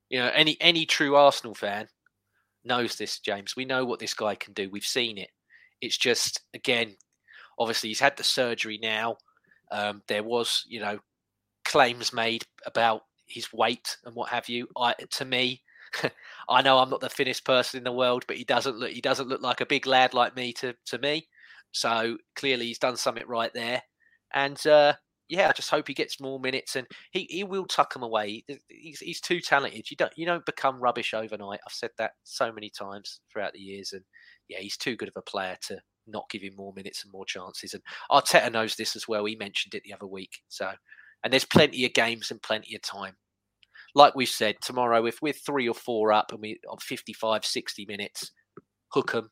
You 0.10 0.20
know, 0.20 0.32
any 0.34 0.58
any 0.62 0.86
true 0.86 1.16
Arsenal 1.16 1.54
fan 1.54 1.88
knows 2.64 2.96
this, 2.96 3.20
James. 3.20 3.56
We 3.56 3.66
know 3.66 3.86
what 3.86 4.00
this 4.00 4.14
guy 4.14 4.36
can 4.36 4.54
do. 4.54 4.70
We've 4.70 4.84
seen 4.84 5.18
it. 5.18 5.30
It's 5.82 5.98
just 5.98 6.42
again, 6.54 6.96
obviously 7.58 7.90
he's 7.90 8.00
had 8.00 8.18
the 8.18 8.24
surgery 8.24 8.80
now. 8.82 9.18
Um, 9.72 10.02
there 10.08 10.24
was, 10.24 10.66
you 10.68 10.80
know, 10.80 11.00
claims 11.66 12.12
made 12.12 12.44
about 12.66 13.02
his 13.28 13.54
weight 13.54 13.98
and 14.06 14.16
what 14.16 14.30
have 14.30 14.50
you. 14.50 14.68
I 14.78 14.94
to 14.94 15.26
me, 15.26 15.62
I 16.50 16.62
know 16.62 16.80
I'm 16.80 16.90
not 16.90 17.02
the 17.02 17.10
thinnest 17.10 17.46
person 17.46 17.78
in 17.80 17.84
the 17.84 17.92
world, 17.92 18.26
but 18.28 18.38
he 18.38 18.44
doesn't 18.44 18.78
look 18.78 18.92
he 18.92 19.02
doesn't 19.02 19.30
look 19.30 19.42
like 19.42 19.62
a 19.62 19.66
big 19.66 19.86
lad 19.86 20.14
like 20.14 20.36
me 20.36 20.54
to 20.54 20.76
to 20.88 20.98
me. 21.00 21.28
So 21.72 22.18
clearly 22.36 22.68
he's 22.68 22.80
done 22.80 22.98
something 22.98 23.28
right 23.28 23.54
there. 23.54 23.84
And 24.34 24.66
uh, 24.68 24.94
yeah, 25.30 25.50
I 25.50 25.54
just 25.54 25.70
hope 25.70 25.88
he 25.88 25.94
gets 25.94 26.20
more 26.20 26.40
minutes 26.40 26.76
and 26.76 26.88
he, 27.12 27.28
he 27.30 27.44
will 27.44 27.66
tuck 27.66 27.94
them 27.94 28.04
away. 28.04 28.44
He's, 28.68 29.00
he's 29.00 29.22
too 29.22 29.40
talented. 29.40 29.90
You 29.92 29.98
don't 29.98 30.14
you 30.18 30.26
don't 30.26 30.46
become 30.46 30.80
rubbish 30.82 31.14
overnight. 31.14 31.60
I've 31.66 31.74
said 31.74 31.92
that 31.98 32.12
so 32.24 32.52
many 32.52 32.70
times 32.72 33.22
throughout 33.32 33.54
the 33.54 33.60
years, 33.60 33.94
and 33.94 34.04
yeah, 34.48 34.60
he's 34.60 34.78
too 34.78 34.96
good 34.96 35.08
of 35.10 35.16
a 35.18 35.22
player 35.22 35.56
to 35.68 35.80
not 36.08 36.30
give 36.32 36.42
him 36.42 36.56
more 36.56 36.74
minutes 36.76 37.04
and 37.04 37.12
more 37.14 37.26
chances. 37.26 37.74
And 37.74 37.84
Arteta 38.12 38.52
knows 38.52 38.76
this 38.76 38.96
as 38.96 39.08
well. 39.08 39.26
He 39.26 39.36
mentioned 39.36 39.76
it 39.76 39.84
the 39.84 39.94
other 39.94 40.08
week. 40.08 40.40
So 40.48 40.72
And 41.24 41.32
there's 41.32 41.46
plenty 41.46 41.86
of 41.86 41.94
games 41.94 42.32
and 42.32 42.42
plenty 42.42 42.76
of 42.76 42.82
time. 42.82 43.16
Like 43.96 44.16
we 44.16 44.26
said, 44.26 44.56
tomorrow, 44.62 45.06
if 45.06 45.22
we're 45.22 45.34
three 45.34 45.68
or 45.68 45.74
four 45.74 46.12
up 46.12 46.32
and 46.32 46.42
we 46.42 46.60
on 46.70 46.78
55, 46.78 47.46
60 47.46 47.86
minutes, 47.86 48.32
hook 48.90 49.12
them, 49.12 49.32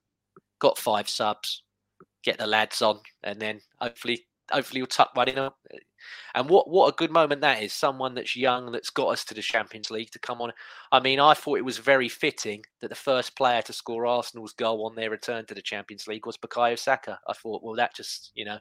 got 0.60 0.78
five 0.78 1.10
subs, 1.10 1.64
get 2.24 2.38
the 2.38 2.48
lads 2.48 2.82
on, 2.82 3.00
and 3.24 3.40
then 3.40 3.62
hopefully 3.80 4.26
hopefully 4.52 4.80
you'll 4.80 4.88
tuck 4.88 5.12
one 5.14 5.28
in. 5.28 5.38
Eh. 5.38 5.50
And 6.36 6.50
what 6.50 6.70
what 6.70 6.88
a 6.88 6.96
good 6.96 7.12
moment 7.12 7.42
that 7.42 7.62
is! 7.62 7.74
Someone 7.74 8.16
that's 8.16 8.36
young 8.36 8.72
that's 8.72 8.90
got 8.90 9.10
us 9.10 9.26
to 9.26 9.34
the 9.34 9.42
Champions 9.42 9.92
League 9.92 10.12
to 10.12 10.20
come 10.20 10.42
on. 10.42 10.54
I 10.92 11.00
mean, 11.00 11.20
I 11.20 11.34
thought 11.34 11.58
it 11.58 11.66
was 11.66 11.80
very 11.80 12.10
fitting 12.10 12.64
that 12.82 12.90
the 12.90 12.96
first 12.96 13.36
player 13.36 13.62
to 13.64 13.74
score 13.74 14.06
Arsenal's 14.06 14.54
goal 14.54 14.86
on 14.86 14.96
their 14.96 15.10
return 15.10 15.46
to 15.48 15.56
the 15.56 15.62
Champions 15.62 16.08
League 16.08 16.26
was 16.26 16.38
Bukayo 16.38 16.78
Saka. 16.78 17.20
I 17.28 17.34
thought, 17.34 17.64
well, 17.64 17.76
that 17.76 17.96
just 17.96 18.32
you 18.36 18.46
know, 18.46 18.60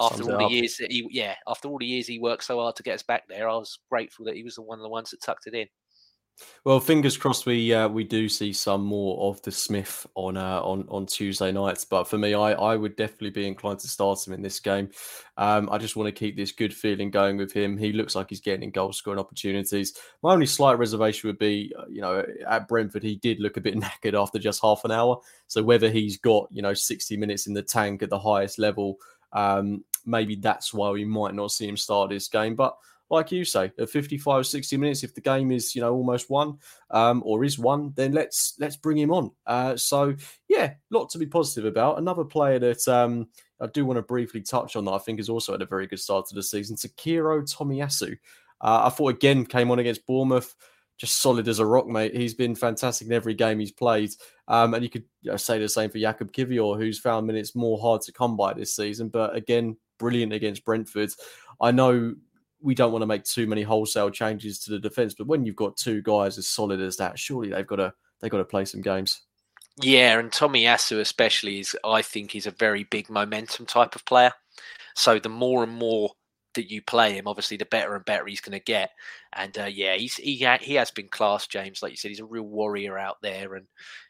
after 0.00 0.22
all 0.24 0.48
the 0.48 0.54
years 0.54 0.76
that 0.76 0.90
he 0.90 1.06
yeah, 1.10 1.34
after 1.46 1.68
all 1.68 1.78
the 1.78 1.86
years 1.86 2.06
he 2.06 2.18
worked 2.18 2.44
so 2.44 2.58
hard 2.60 2.76
to 2.76 2.82
get 2.82 2.94
us 2.94 3.02
back 3.02 3.24
there, 3.28 3.48
I 3.48 3.54
was 3.54 3.78
grateful 3.90 4.24
that 4.26 4.36
he 4.36 4.42
was 4.42 4.56
the 4.56 4.62
one 4.62 4.78
of 4.78 4.82
the 4.82 4.88
ones 4.88 5.10
that 5.10 5.22
tucked 5.22 5.46
it 5.46 5.54
in. 5.54 5.66
Well, 6.64 6.80
fingers 6.80 7.16
crossed 7.16 7.46
we 7.46 7.72
uh, 7.72 7.88
we 7.88 8.04
do 8.04 8.28
see 8.28 8.52
some 8.52 8.84
more 8.84 9.30
of 9.30 9.42
the 9.42 9.50
Smith 9.50 10.06
on 10.14 10.36
uh, 10.36 10.60
on 10.62 10.86
on 10.88 11.06
Tuesday 11.06 11.50
nights. 11.50 11.84
But 11.84 12.04
for 12.04 12.18
me, 12.18 12.34
I 12.34 12.52
I 12.52 12.76
would 12.76 12.96
definitely 12.96 13.30
be 13.30 13.46
inclined 13.46 13.80
to 13.80 13.88
start 13.88 14.24
him 14.26 14.34
in 14.34 14.42
this 14.42 14.60
game. 14.60 14.90
Um, 15.36 15.68
I 15.70 15.78
just 15.78 15.96
want 15.96 16.06
to 16.06 16.18
keep 16.18 16.36
this 16.36 16.52
good 16.52 16.74
feeling 16.74 17.10
going 17.10 17.36
with 17.36 17.52
him. 17.52 17.76
He 17.76 17.92
looks 17.92 18.14
like 18.14 18.30
he's 18.30 18.40
getting 18.40 18.70
goal 18.70 18.92
scoring 18.92 19.20
opportunities. 19.20 19.94
My 20.22 20.32
only 20.32 20.46
slight 20.46 20.78
reservation 20.78 21.28
would 21.28 21.38
be, 21.38 21.72
uh, 21.78 21.86
you 21.88 22.00
know, 22.00 22.24
at 22.46 22.68
Brentford 22.68 23.02
he 23.02 23.16
did 23.16 23.40
look 23.40 23.56
a 23.56 23.62
bit 23.62 23.74
knackered 23.80 24.20
after 24.20 24.38
just 24.38 24.62
half 24.62 24.84
an 24.84 24.92
hour. 24.92 25.20
So 25.46 25.62
whether 25.62 25.90
he's 25.90 26.18
got 26.18 26.48
you 26.50 26.62
know 26.62 26.74
sixty 26.74 27.16
minutes 27.16 27.46
in 27.46 27.54
the 27.54 27.62
tank 27.62 28.02
at 28.02 28.10
the 28.10 28.18
highest 28.18 28.58
level, 28.58 28.98
um, 29.32 29.84
maybe 30.04 30.36
that's 30.36 30.72
why 30.72 30.90
we 30.90 31.04
might 31.04 31.34
not 31.34 31.52
see 31.52 31.68
him 31.68 31.76
start 31.76 32.10
this 32.10 32.28
game. 32.28 32.54
But 32.54 32.76
like 33.10 33.32
you 33.32 33.44
say, 33.44 33.72
at 33.78 33.90
55, 33.90 34.46
60 34.46 34.76
minutes, 34.76 35.02
if 35.02 35.14
the 35.14 35.20
game 35.20 35.50
is, 35.50 35.74
you 35.74 35.80
know, 35.80 35.94
almost 35.94 36.28
won 36.28 36.58
um, 36.90 37.22
or 37.24 37.44
is 37.44 37.58
won, 37.58 37.92
then 37.96 38.12
let's 38.12 38.54
let's 38.58 38.76
bring 38.76 38.98
him 38.98 39.10
on. 39.10 39.30
Uh, 39.46 39.76
so 39.76 40.14
yeah, 40.48 40.74
lot 40.90 41.08
to 41.10 41.18
be 41.18 41.26
positive 41.26 41.64
about. 41.64 41.98
Another 41.98 42.24
player 42.24 42.58
that 42.58 42.86
um, 42.88 43.28
I 43.60 43.66
do 43.66 43.86
want 43.86 43.96
to 43.96 44.02
briefly 44.02 44.42
touch 44.42 44.76
on 44.76 44.84
that 44.84 44.92
I 44.92 44.98
think 44.98 45.18
has 45.18 45.28
also 45.28 45.52
had 45.52 45.62
a 45.62 45.66
very 45.66 45.86
good 45.86 46.00
start 46.00 46.26
to 46.26 46.34
the 46.34 46.42
season, 46.42 46.76
Takehiro 46.76 47.42
Tomiyasu. 47.42 48.12
Uh, 48.60 48.82
I 48.86 48.88
thought 48.90 49.14
again 49.14 49.46
came 49.46 49.70
on 49.70 49.78
against 49.78 50.06
Bournemouth, 50.06 50.54
just 50.98 51.20
solid 51.20 51.48
as 51.48 51.60
a 51.60 51.66
rock, 51.66 51.86
mate. 51.86 52.14
He's 52.14 52.34
been 52.34 52.54
fantastic 52.54 53.06
in 53.06 53.12
every 53.12 53.34
game 53.34 53.60
he's 53.60 53.72
played. 53.72 54.10
Um, 54.48 54.74
and 54.74 54.82
you 54.82 54.90
could 54.90 55.04
you 55.22 55.30
know, 55.30 55.36
say 55.36 55.58
the 55.58 55.68
same 55.68 55.90
for 55.90 55.98
Jakub 55.98 56.32
Kiwior, 56.32 56.76
who's 56.76 56.98
found 56.98 57.26
minutes 57.26 57.54
more 57.54 57.78
hard 57.78 58.02
to 58.02 58.12
come 58.12 58.36
by 58.36 58.52
this 58.52 58.74
season, 58.74 59.08
but 59.08 59.34
again, 59.34 59.76
brilliant 59.98 60.32
against 60.32 60.64
Brentford. 60.64 61.10
I 61.60 61.70
know 61.70 62.14
we 62.60 62.74
don't 62.74 62.92
want 62.92 63.02
to 63.02 63.06
make 63.06 63.24
too 63.24 63.46
many 63.46 63.62
wholesale 63.62 64.10
changes 64.10 64.58
to 64.60 64.70
the 64.70 64.78
defense. 64.78 65.14
But 65.14 65.26
when 65.26 65.44
you've 65.44 65.56
got 65.56 65.76
two 65.76 66.02
guys 66.02 66.38
as 66.38 66.48
solid 66.48 66.80
as 66.80 66.96
that, 66.96 67.18
surely 67.18 67.50
they've 67.50 67.66
got 67.66 67.76
to 67.76 67.92
they've 68.20 68.30
got 68.30 68.38
to 68.38 68.44
play 68.44 68.64
some 68.64 68.80
games. 68.80 69.22
Yeah, 69.80 70.18
and 70.18 70.32
Tomiyasu 70.32 70.98
especially 71.00 71.60
is 71.60 71.76
I 71.84 72.02
think 72.02 72.32
he's 72.32 72.46
a 72.46 72.52
very 72.52 72.84
big 72.84 73.08
momentum 73.08 73.66
type 73.66 73.94
of 73.94 74.04
player. 74.04 74.32
So 74.96 75.20
the 75.20 75.28
more 75.28 75.62
and 75.62 75.72
more 75.72 76.10
that 76.58 76.70
you 76.70 76.82
play 76.82 77.12
him, 77.12 77.28
obviously 77.28 77.56
the 77.56 77.64
better 77.64 77.94
and 77.94 78.04
better 78.04 78.26
he's 78.26 78.40
going 78.40 78.58
to 78.58 78.64
get. 78.64 78.90
And 79.32 79.56
uh, 79.56 79.64
yeah, 79.66 79.94
he's 79.94 80.16
he 80.16 80.42
ha- 80.42 80.58
he 80.60 80.74
has 80.74 80.90
been 80.90 81.08
class, 81.08 81.46
James. 81.46 81.82
Like 81.82 81.92
you 81.92 81.96
said, 81.96 82.10
he's 82.10 82.20
a 82.20 82.24
real 82.24 82.42
warrior 82.42 82.98
out 82.98 83.16
there. 83.22 83.54
And 83.54 83.66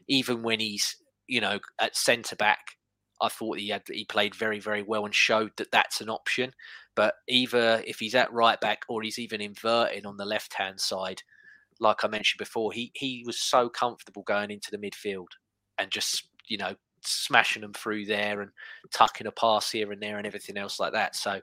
even 0.08 0.42
when 0.42 0.60
he's 0.60 0.96
you 1.26 1.40
know 1.40 1.58
at 1.78 1.96
centre 1.96 2.36
back, 2.36 2.76
I 3.20 3.28
thought 3.28 3.58
he 3.58 3.68
had 3.68 3.82
he 3.86 4.04
played 4.06 4.34
very 4.34 4.60
very 4.60 4.82
well 4.82 5.04
and 5.04 5.14
showed 5.14 5.52
that 5.58 5.70
that's 5.70 6.00
an 6.00 6.08
option. 6.08 6.52
But 6.96 7.14
either 7.28 7.82
if 7.86 7.98
he's 8.00 8.14
at 8.14 8.32
right 8.32 8.60
back 8.60 8.82
or 8.88 9.02
he's 9.02 9.18
even 9.18 9.40
inverting 9.40 10.06
on 10.06 10.16
the 10.16 10.24
left 10.24 10.54
hand 10.54 10.80
side, 10.80 11.22
like 11.78 12.02
I 12.04 12.08
mentioned 12.08 12.38
before, 12.38 12.72
he 12.72 12.90
he 12.94 13.22
was 13.26 13.38
so 13.38 13.68
comfortable 13.68 14.22
going 14.22 14.50
into 14.50 14.70
the 14.70 14.78
midfield 14.78 15.28
and 15.78 15.90
just 15.90 16.28
you 16.48 16.56
know 16.56 16.74
smashing 17.02 17.62
them 17.62 17.72
through 17.72 18.06
there 18.06 18.40
and 18.40 18.50
tucking 18.92 19.26
a 19.26 19.32
pass 19.32 19.70
here 19.70 19.92
and 19.92 20.02
there 20.02 20.18
and 20.18 20.26
everything 20.26 20.56
else 20.56 20.80
like 20.80 20.92
that. 20.92 21.16
So 21.16 21.40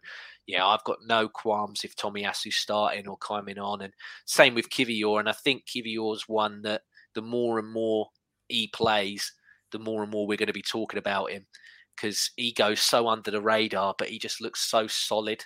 yeah, 0.48 0.66
I've 0.66 0.84
got 0.84 1.00
no 1.06 1.28
qualms 1.28 1.84
if 1.84 1.96
Tomiyasu's 1.96 2.56
starting 2.56 3.08
or 3.08 3.18
coming 3.18 3.58
on, 3.58 3.82
and 3.82 3.94
same 4.26 4.54
with 4.54 4.70
Kiwior. 4.70 5.20
And 5.20 5.30
I 5.30 5.34
think 5.34 5.66
Kiwior's 5.66 6.28
one 6.28 6.62
that 6.64 6.82
the 7.14 7.22
more 7.22 7.60
and 7.60 7.72
more 7.72 8.10
he 8.48 8.68
plays, 8.68 9.32
the 9.72 9.80
more 9.80 10.04
and 10.04 10.12
more 10.12 10.28
we're 10.28 10.38
going 10.38 10.48
to 10.48 10.54
be 10.54 10.62
talking 10.62 11.00
about 11.00 11.32
him 11.32 11.46
because 11.96 12.32
he 12.36 12.52
goes 12.52 12.82
so 12.82 13.08
under 13.08 13.32
the 13.32 13.42
radar, 13.42 13.96
but 13.98 14.10
he 14.10 14.20
just 14.20 14.42
looks 14.42 14.62
so 14.62 14.86
solid. 14.88 15.44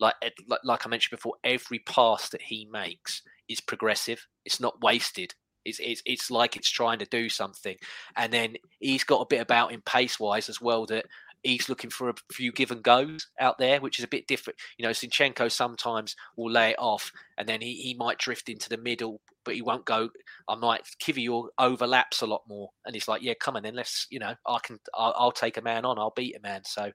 Like, 0.00 0.14
like 0.48 0.60
like 0.64 0.86
I 0.86 0.90
mentioned 0.90 1.16
before, 1.16 1.34
every 1.44 1.78
pass 1.80 2.28
that 2.30 2.42
he 2.42 2.68
makes 2.70 3.22
is 3.48 3.60
progressive. 3.60 4.26
It's 4.44 4.60
not 4.60 4.80
wasted. 4.82 5.34
It's, 5.66 5.80
it's 5.80 6.02
it's 6.06 6.30
like 6.30 6.56
it's 6.56 6.70
trying 6.70 6.98
to 7.00 7.06
do 7.06 7.28
something, 7.28 7.76
and 8.16 8.32
then 8.32 8.56
he's 8.80 9.04
got 9.04 9.20
a 9.20 9.26
bit 9.26 9.40
about 9.40 9.72
him 9.72 9.82
pace 9.84 10.18
wise 10.18 10.48
as 10.48 10.60
well 10.60 10.86
that 10.86 11.06
he's 11.42 11.68
looking 11.68 11.90
for 11.90 12.08
a 12.08 12.14
few 12.32 12.52
give 12.52 12.70
and 12.70 12.82
goes 12.82 13.28
out 13.40 13.58
there, 13.58 13.80
which 13.80 13.98
is 13.98 14.04
a 14.04 14.08
bit 14.08 14.26
different. 14.26 14.58
You 14.78 14.84
know, 14.84 14.90
Zinchenko 14.90 15.50
sometimes 15.50 16.16
will 16.36 16.50
lay 16.50 16.70
it 16.70 16.78
off, 16.78 17.12
and 17.38 17.48
then 17.48 17.60
he, 17.60 17.74
he 17.74 17.94
might 17.94 18.18
drift 18.18 18.48
into 18.48 18.68
the 18.68 18.76
middle, 18.76 19.20
but 19.44 19.54
he 19.54 19.62
won't 19.62 19.84
go. 19.84 20.10
I 20.48 20.54
might 20.56 20.82
Kiwior 21.00 21.48
overlaps 21.58 22.22
a 22.22 22.26
lot 22.26 22.42
more, 22.48 22.70
and 22.84 22.94
he's 22.94 23.08
like, 23.08 23.22
"Yeah, 23.22 23.34
come 23.40 23.56
on, 23.56 23.62
then 23.62 23.74
let's, 23.74 24.06
you 24.10 24.18
know, 24.18 24.34
I 24.46 24.58
can, 24.62 24.78
I'll, 24.94 25.14
I'll 25.16 25.32
take 25.32 25.56
a 25.56 25.62
man 25.62 25.84
on, 25.84 25.98
I'll 25.98 26.12
beat 26.16 26.36
a 26.36 26.40
man." 26.40 26.62
So, 26.64 26.90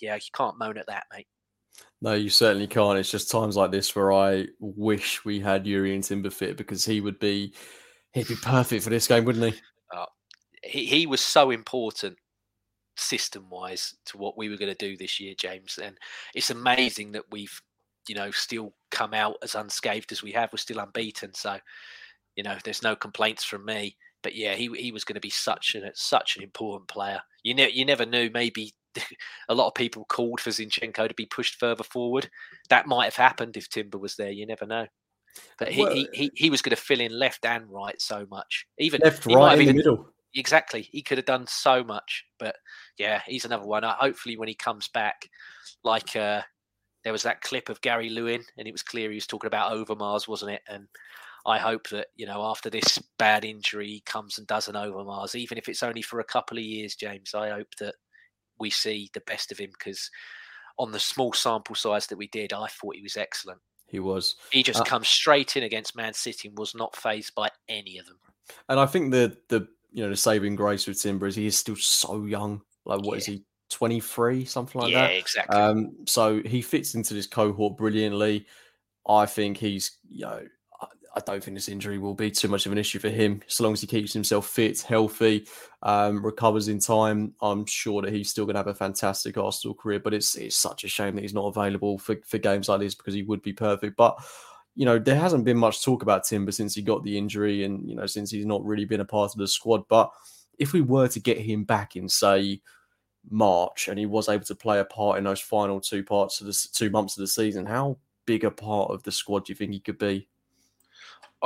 yeah, 0.00 0.14
you 0.14 0.30
can't 0.34 0.58
moan 0.58 0.78
at 0.78 0.86
that, 0.86 1.04
mate. 1.12 1.26
No, 2.00 2.14
you 2.14 2.30
certainly 2.30 2.66
can't. 2.66 2.98
It's 2.98 3.10
just 3.10 3.30
times 3.30 3.56
like 3.56 3.70
this 3.70 3.94
where 3.94 4.12
I 4.12 4.46
wish 4.60 5.24
we 5.24 5.40
had 5.40 5.64
Jurrien 5.64 6.06
Timber 6.06 6.30
fit 6.30 6.56
because 6.56 6.84
he 6.84 7.00
would 7.00 7.18
be, 7.18 7.54
he'd 8.16 8.28
be 8.28 8.34
perfect 8.36 8.82
for 8.82 8.90
this 8.90 9.06
game, 9.06 9.24
wouldn't 9.24 9.52
he? 9.52 9.60
Uh, 9.94 10.06
he, 10.62 10.86
he 10.86 11.06
was 11.06 11.20
so 11.20 11.50
important 11.50 12.16
system 12.96 13.48
wise 13.50 13.94
to 14.06 14.16
what 14.16 14.38
we 14.38 14.48
were 14.48 14.56
going 14.56 14.74
to 14.74 14.86
do 14.88 14.96
this 14.96 15.20
year, 15.20 15.34
James. 15.38 15.78
And 15.82 15.98
it's 16.34 16.50
amazing 16.50 17.12
that 17.12 17.24
we've, 17.30 17.60
you 18.08 18.14
know, 18.14 18.30
still 18.30 18.72
come 18.90 19.12
out 19.12 19.36
as 19.42 19.54
unscathed 19.54 20.12
as 20.12 20.22
we 20.22 20.32
have. 20.32 20.50
We're 20.50 20.58
still 20.58 20.78
unbeaten. 20.78 21.34
So, 21.34 21.58
you 22.36 22.42
know, 22.42 22.56
there's 22.64 22.82
no 22.82 22.96
complaints 22.96 23.44
from 23.44 23.66
me. 23.66 23.96
But 24.22 24.34
yeah, 24.34 24.54
he 24.54 24.68
he 24.76 24.92
was 24.92 25.04
going 25.04 25.14
to 25.14 25.20
be 25.20 25.30
such 25.30 25.74
an 25.74 25.88
such 25.94 26.36
an 26.36 26.42
important 26.42 26.88
player. 26.88 27.20
You 27.44 27.54
ne- 27.54 27.70
you 27.70 27.84
never 27.84 28.06
knew. 28.06 28.30
Maybe 28.32 28.72
a 29.48 29.54
lot 29.54 29.68
of 29.68 29.74
people 29.74 30.06
called 30.06 30.40
for 30.40 30.50
Zinchenko 30.50 31.06
to 31.06 31.14
be 31.14 31.26
pushed 31.26 31.60
further 31.60 31.84
forward. 31.84 32.28
That 32.70 32.86
might 32.86 33.04
have 33.04 33.16
happened 33.16 33.56
if 33.56 33.68
Timber 33.68 33.98
was 33.98 34.16
there. 34.16 34.32
You 34.32 34.46
never 34.46 34.66
know. 34.66 34.86
But 35.58 35.68
he, 35.68 35.82
well, 35.82 35.94
he, 35.94 36.08
he, 36.12 36.30
he 36.34 36.50
was 36.50 36.62
going 36.62 36.74
to 36.76 36.82
fill 36.82 37.00
in 37.00 37.18
left 37.18 37.44
and 37.44 37.70
right 37.70 38.00
so 38.00 38.26
much. 38.30 38.66
Even 38.78 39.00
left, 39.02 39.26
right, 39.26 39.54
in 39.54 39.62
even, 39.62 39.76
the 39.76 39.82
middle 39.82 40.12
exactly. 40.36 40.82
He 40.92 41.02
could 41.02 41.18
have 41.18 41.24
done 41.24 41.46
so 41.46 41.82
much, 41.82 42.24
but 42.38 42.56
yeah, 42.98 43.22
he's 43.26 43.44
another 43.44 43.66
one. 43.66 43.84
Uh, 43.84 43.94
hopefully, 43.94 44.36
when 44.36 44.48
he 44.48 44.54
comes 44.54 44.88
back, 44.88 45.28
like 45.82 46.14
uh, 46.14 46.42
there 47.02 47.12
was 47.12 47.22
that 47.24 47.40
clip 47.40 47.68
of 47.68 47.80
Gary 47.80 48.10
Lewin, 48.10 48.44
and 48.58 48.68
it 48.68 48.72
was 48.72 48.82
clear 48.82 49.10
he 49.10 49.16
was 49.16 49.26
talking 49.26 49.48
about 49.48 49.72
Overmars, 49.72 50.28
wasn't 50.28 50.52
it? 50.52 50.62
And 50.68 50.86
I 51.46 51.58
hope 51.58 51.88
that 51.88 52.08
you 52.16 52.26
know 52.26 52.42
after 52.42 52.70
this 52.70 52.98
bad 53.18 53.44
injury, 53.44 53.88
he 53.88 54.00
comes 54.00 54.38
and 54.38 54.46
does 54.46 54.68
an 54.68 54.74
Overmars, 54.74 55.34
even 55.34 55.58
if 55.58 55.68
it's 55.68 55.82
only 55.82 56.02
for 56.02 56.20
a 56.20 56.24
couple 56.24 56.58
of 56.58 56.64
years. 56.64 56.94
James, 56.94 57.34
I 57.34 57.50
hope 57.50 57.74
that 57.80 57.94
we 58.58 58.70
see 58.70 59.10
the 59.12 59.22
best 59.26 59.52
of 59.52 59.58
him 59.58 59.70
because 59.78 60.10
on 60.78 60.92
the 60.92 61.00
small 61.00 61.32
sample 61.32 61.74
size 61.74 62.06
that 62.06 62.18
we 62.18 62.28
did, 62.28 62.52
I 62.52 62.68
thought 62.68 62.96
he 62.96 63.02
was 63.02 63.16
excellent. 63.16 63.60
He 63.88 64.00
was. 64.00 64.36
He 64.50 64.62
just 64.62 64.80
uh, 64.80 64.84
comes 64.84 65.08
straight 65.08 65.56
in 65.56 65.62
against 65.62 65.96
Man 65.96 66.12
City 66.12 66.48
and 66.48 66.58
was 66.58 66.74
not 66.74 66.96
phased 66.96 67.34
by 67.34 67.50
any 67.68 67.98
of 67.98 68.06
them. 68.06 68.18
And 68.68 68.80
I 68.80 68.86
think 68.86 69.12
the 69.12 69.36
the 69.48 69.68
you 69.92 70.02
know 70.02 70.10
the 70.10 70.16
saving 70.16 70.56
grace 70.56 70.86
with 70.86 71.00
Timber 71.00 71.26
is 71.26 71.36
he 71.36 71.46
is 71.46 71.58
still 71.58 71.76
so 71.76 72.24
young. 72.24 72.62
Like 72.84 73.00
what 73.00 73.12
yeah. 73.12 73.18
is 73.18 73.26
he? 73.26 73.44
23 73.70 74.44
something 74.44 74.80
like 74.80 74.92
yeah, 74.92 75.00
that 75.00 75.12
yeah 75.12 75.18
exactly 75.18 75.56
um 75.56 75.96
so 76.06 76.40
he 76.44 76.62
fits 76.62 76.94
into 76.94 77.14
this 77.14 77.26
cohort 77.26 77.76
brilliantly 77.76 78.46
i 79.08 79.26
think 79.26 79.56
he's 79.56 79.98
you 80.08 80.24
know 80.24 80.40
I 81.16 81.20
don't 81.20 81.42
think 81.42 81.56
this 81.56 81.70
injury 81.70 81.96
will 81.96 82.14
be 82.14 82.30
too 82.30 82.48
much 82.48 82.66
of 82.66 82.72
an 82.72 82.78
issue 82.78 82.98
for 82.98 83.08
him. 83.08 83.42
So 83.46 83.64
long 83.64 83.72
as 83.72 83.80
he 83.80 83.86
keeps 83.86 84.12
himself 84.12 84.48
fit, 84.48 84.82
healthy, 84.82 85.48
um, 85.82 86.24
recovers 86.24 86.68
in 86.68 86.78
time, 86.78 87.32
I'm 87.40 87.64
sure 87.64 88.02
that 88.02 88.12
he's 88.12 88.28
still 88.28 88.44
going 88.44 88.54
to 88.54 88.60
have 88.60 88.66
a 88.66 88.74
fantastic 88.74 89.38
Arsenal 89.38 89.74
career. 89.74 89.98
But 89.98 90.12
it's 90.12 90.36
it's 90.36 90.56
such 90.56 90.84
a 90.84 90.88
shame 90.88 91.14
that 91.14 91.22
he's 91.22 91.32
not 91.32 91.46
available 91.46 91.98
for, 91.98 92.16
for 92.26 92.36
games 92.36 92.68
like 92.68 92.80
this 92.80 92.94
because 92.94 93.14
he 93.14 93.22
would 93.22 93.40
be 93.40 93.54
perfect. 93.54 93.96
But 93.96 94.18
you 94.74 94.84
know, 94.84 94.98
there 94.98 95.18
hasn't 95.18 95.46
been 95.46 95.56
much 95.56 95.82
talk 95.82 96.02
about 96.02 96.24
Timber 96.24 96.52
since 96.52 96.74
he 96.74 96.82
got 96.82 97.02
the 97.02 97.16
injury 97.16 97.64
and, 97.64 97.88
you 97.88 97.96
know, 97.96 98.04
since 98.04 98.30
he's 98.30 98.44
not 98.44 98.62
really 98.62 98.84
been 98.84 99.00
a 99.00 99.06
part 99.06 99.32
of 99.32 99.38
the 99.38 99.48
squad. 99.48 99.88
But 99.88 100.12
if 100.58 100.74
we 100.74 100.82
were 100.82 101.08
to 101.08 101.18
get 101.18 101.38
him 101.38 101.64
back 101.64 101.96
in, 101.96 102.10
say, 102.10 102.60
March 103.30 103.88
and 103.88 103.98
he 103.98 104.04
was 104.04 104.28
able 104.28 104.44
to 104.44 104.54
play 104.54 104.78
a 104.78 104.84
part 104.84 105.16
in 105.16 105.24
those 105.24 105.40
final 105.40 105.80
two 105.80 106.04
parts 106.04 106.42
of 106.42 106.46
the 106.46 106.68
two 106.74 106.90
months 106.90 107.16
of 107.16 107.22
the 107.22 107.26
season, 107.26 107.64
how 107.64 107.96
big 108.26 108.44
a 108.44 108.50
part 108.50 108.90
of 108.90 109.02
the 109.02 109.12
squad 109.12 109.46
do 109.46 109.52
you 109.52 109.56
think 109.56 109.72
he 109.72 109.80
could 109.80 109.98
be? 109.98 110.28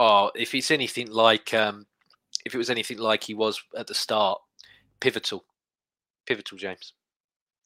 Oh, 0.03 0.31
if 0.35 0.55
it's 0.55 0.71
anything 0.71 1.11
like, 1.11 1.53
um, 1.53 1.85
if 2.47 2.55
it 2.55 2.59
was 2.59 2.71
anything 2.71 2.97
like 2.97 3.23
he 3.23 3.35
was 3.35 3.63
at 3.77 3.87
the 3.87 3.93
start, 3.93 4.41
pivotal, 4.99 5.45
pivotal, 6.25 6.57
James. 6.57 6.95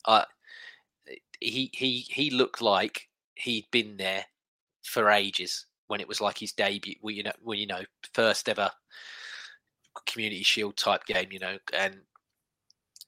Uh, 0.05 0.25
he 1.41 1.71
he 1.73 2.01
he 2.11 2.31
looked 2.31 2.61
like 2.61 3.09
he'd 3.37 3.71
been 3.71 3.97
there 3.99 4.25
for 4.83 5.11
ages 5.11 5.67
when 5.87 6.01
it 6.01 6.09
was 6.09 6.21
like 6.21 6.39
his 6.39 6.51
debut, 6.51 6.97
well, 7.03 7.15
you 7.15 7.23
know, 7.23 7.33
well, 7.41 7.57
you 7.57 7.69
know, 7.69 7.83
first 8.13 8.49
ever 8.49 8.69
community 10.05 10.43
shield 10.43 10.77
type 10.77 11.05
game, 11.07 11.29
you 11.31 11.39
know, 11.39 11.57
and 11.73 12.01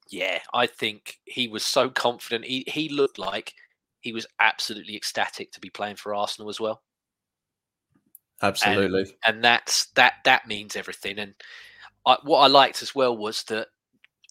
yeah, 0.08 0.38
I 0.54 0.68
think 0.68 1.18
he 1.24 1.48
was 1.48 1.64
so 1.64 1.90
confident. 1.90 2.44
He 2.44 2.62
he 2.68 2.88
looked 2.88 3.18
like 3.18 3.54
he 4.02 4.12
was 4.12 4.28
absolutely 4.38 4.94
ecstatic 4.94 5.50
to 5.50 5.60
be 5.60 5.68
playing 5.68 5.96
for 5.96 6.14
Arsenal 6.14 6.48
as 6.48 6.60
well. 6.60 6.82
Absolutely, 8.42 9.16
and, 9.24 9.36
and 9.36 9.44
that's 9.44 9.86
that 9.94 10.14
that 10.24 10.46
means 10.46 10.76
everything. 10.76 11.18
And 11.18 11.34
I, 12.04 12.16
what 12.22 12.40
I 12.40 12.46
liked 12.46 12.82
as 12.82 12.94
well 12.94 13.16
was 13.16 13.42
that 13.44 13.68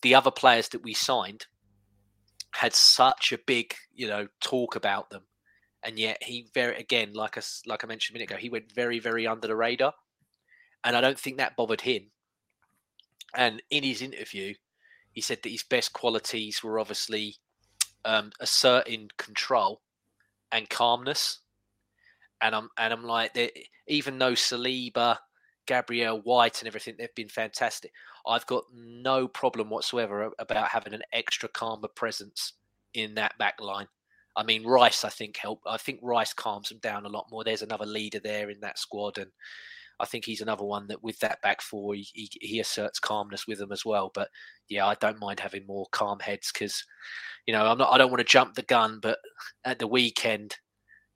the 0.02 0.16
other 0.16 0.32
players 0.32 0.70
that 0.70 0.84
we 0.84 0.94
signed 0.94 1.48
had 2.52 2.74
such 2.74 3.34
a 3.34 3.38
big, 3.38 3.76
you 3.94 4.08
know, 4.08 4.28
talk 4.40 4.76
about 4.76 5.10
them, 5.10 5.24
and 5.84 5.98
yet 5.98 6.22
he 6.22 6.48
very 6.54 6.78
again, 6.78 7.14
like 7.14 7.38
I 7.38 7.42
like 7.66 7.84
I 7.84 7.88
mentioned 7.88 8.16
a 8.16 8.20
minute 8.20 8.32
ago, 8.32 8.40
he 8.40 8.50
went 8.50 8.72
very 8.72 9.00
very 9.00 9.26
under 9.28 9.48
the 9.48 9.56
radar, 9.56 9.94
and 10.84 10.96
I 10.96 11.02
don't 11.02 11.20
think 11.20 11.38
that 11.38 11.56
bothered 11.56 11.82
him. 11.82 12.12
And 13.36 13.62
in 13.70 13.84
his 13.84 14.02
interview, 14.02 14.54
he 15.12 15.22
said 15.22 15.40
that 15.44 15.52
his 15.52 15.64
best 15.64 15.94
qualities 15.94 16.64
were 16.64 16.80
obviously 16.80 17.36
um, 18.06 18.32
asserting 18.40 19.10
control 19.18 19.82
and 20.52 20.70
calmness. 20.70 21.40
And 22.42 22.56
I'm 22.56 22.70
and 22.78 22.94
I'm 22.94 23.04
like, 23.04 23.38
even 23.88 24.18
though 24.18 24.34
Saliba, 24.34 25.18
Gabriel 25.68 26.22
White, 26.22 26.60
and 26.62 26.68
everything, 26.68 26.96
they've 26.98 27.16
been 27.16 27.30
fantastic. 27.30 27.92
I've 28.28 28.46
got 28.46 28.64
no 28.74 29.28
problem 29.28 29.70
whatsoever 29.70 30.32
about 30.40 30.70
having 30.70 30.94
an 30.94 31.04
extra 31.14 31.50
calmer 31.50 31.88
presence 31.88 32.54
in 32.94 33.16
that 33.16 33.38
back 33.38 33.62
line. 33.62 33.88
I 34.36 34.44
mean, 34.44 34.66
Rice, 34.66 35.06
I 35.06 35.10
think 35.10 35.38
help. 35.38 35.62
I 35.66 35.78
think 35.78 36.00
Rice 36.02 36.34
calms 36.34 36.70
them 36.70 36.80
down 36.80 37.06
a 37.06 37.10
lot 37.10 37.28
more. 37.32 37.44
There's 37.44 37.62
another 37.62 37.86
leader 37.86 38.20
there 38.20 38.50
in 38.50 38.60
that 38.62 38.78
squad, 38.78 39.18
and 39.18 39.32
I 40.00 40.06
think 40.06 40.26
he's 40.26 40.42
another 40.42 40.66
one 40.66 40.88
that 40.88 41.02
with 41.02 41.20
that 41.20 41.42
back 41.42 41.62
four, 41.62 41.96
he, 41.96 42.06
he, 42.14 42.30
he 42.42 42.60
asserts 42.60 43.00
calmness 43.00 43.48
with 43.48 43.60
them 43.60 43.72
as 43.72 43.86
well. 43.86 44.12
But 44.14 44.30
yeah, 44.68 44.86
I 44.86 44.96
don't 44.96 45.20
mind 45.20 45.40
having 45.40 45.66
more 45.66 45.86
calm 45.92 46.20
heads 46.20 46.52
because, 46.52 46.84
you 47.48 47.54
know, 47.54 47.66
I'm 47.66 47.78
not. 47.78 47.94
I 47.94 47.98
don't 47.98 48.12
want 48.12 48.20
to 48.20 48.26
jump 48.26 48.56
the 48.56 48.64
gun, 48.64 49.00
but 49.02 49.20
at 49.64 49.80
the 49.80 49.88
weekend, 49.88 50.58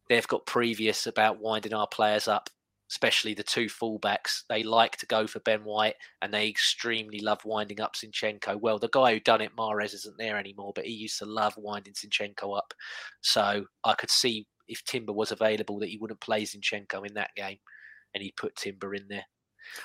they've 0.09 0.27
got 0.27 0.45
previous 0.45 1.07
about 1.07 1.39
winding 1.39 1.73
our 1.73 1.87
players 1.87 2.27
up, 2.27 2.49
especially 2.89 3.33
the 3.33 3.43
two 3.43 3.67
fullbacks. 3.67 4.43
They 4.49 4.63
like 4.63 4.97
to 4.97 5.05
go 5.05 5.27
for 5.27 5.39
Ben 5.39 5.63
White, 5.63 5.95
and 6.21 6.33
they 6.33 6.47
extremely 6.47 7.19
love 7.19 7.45
winding 7.45 7.79
up 7.79 7.95
Zinchenko. 7.95 8.59
Well, 8.59 8.79
the 8.79 8.89
guy 8.89 9.13
who 9.13 9.19
done 9.19 9.41
it, 9.41 9.55
Mahrez, 9.55 9.93
isn't 9.93 10.17
there 10.17 10.37
anymore, 10.37 10.73
but 10.75 10.85
he 10.85 10.93
used 10.93 11.19
to 11.19 11.25
love 11.25 11.53
winding 11.57 11.93
Zinchenko 11.93 12.57
up. 12.57 12.73
So 13.21 13.65
I 13.83 13.93
could 13.93 14.11
see 14.11 14.47
if 14.67 14.83
Timber 14.83 15.13
was 15.13 15.31
available 15.31 15.79
that 15.79 15.89
he 15.89 15.97
wouldn't 15.97 16.21
play 16.21 16.43
Zinchenko 16.43 17.07
in 17.07 17.13
that 17.15 17.31
game 17.35 17.57
and 18.13 18.23
he 18.23 18.31
put 18.31 18.55
Timber 18.55 18.95
in 18.95 19.07
there. 19.09 19.25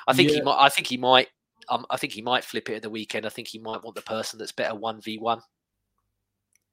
I 0.07 0.13
think 0.15 0.31
yeah. 0.31 0.37
he 0.37 0.43
might. 0.43 0.59
I 0.59 0.69
think 0.69 0.87
he 0.87 0.97
might. 0.97 1.29
Um, 1.69 1.87
I 1.91 1.97
think 1.97 2.13
he 2.13 2.23
might 2.23 2.45
flip 2.45 2.69
it 2.69 2.77
at 2.77 2.83
the 2.83 2.91
weekend. 2.91 3.27
I 3.27 3.31
think 3.31 3.49
he 3.49 3.59
might 3.59 3.83
want 3.83 3.97
the 3.97 4.03
person 4.03 4.39
that's 4.39 4.53
better 4.53 4.75
one 4.75 5.01
v 5.01 5.19
one. 5.19 5.41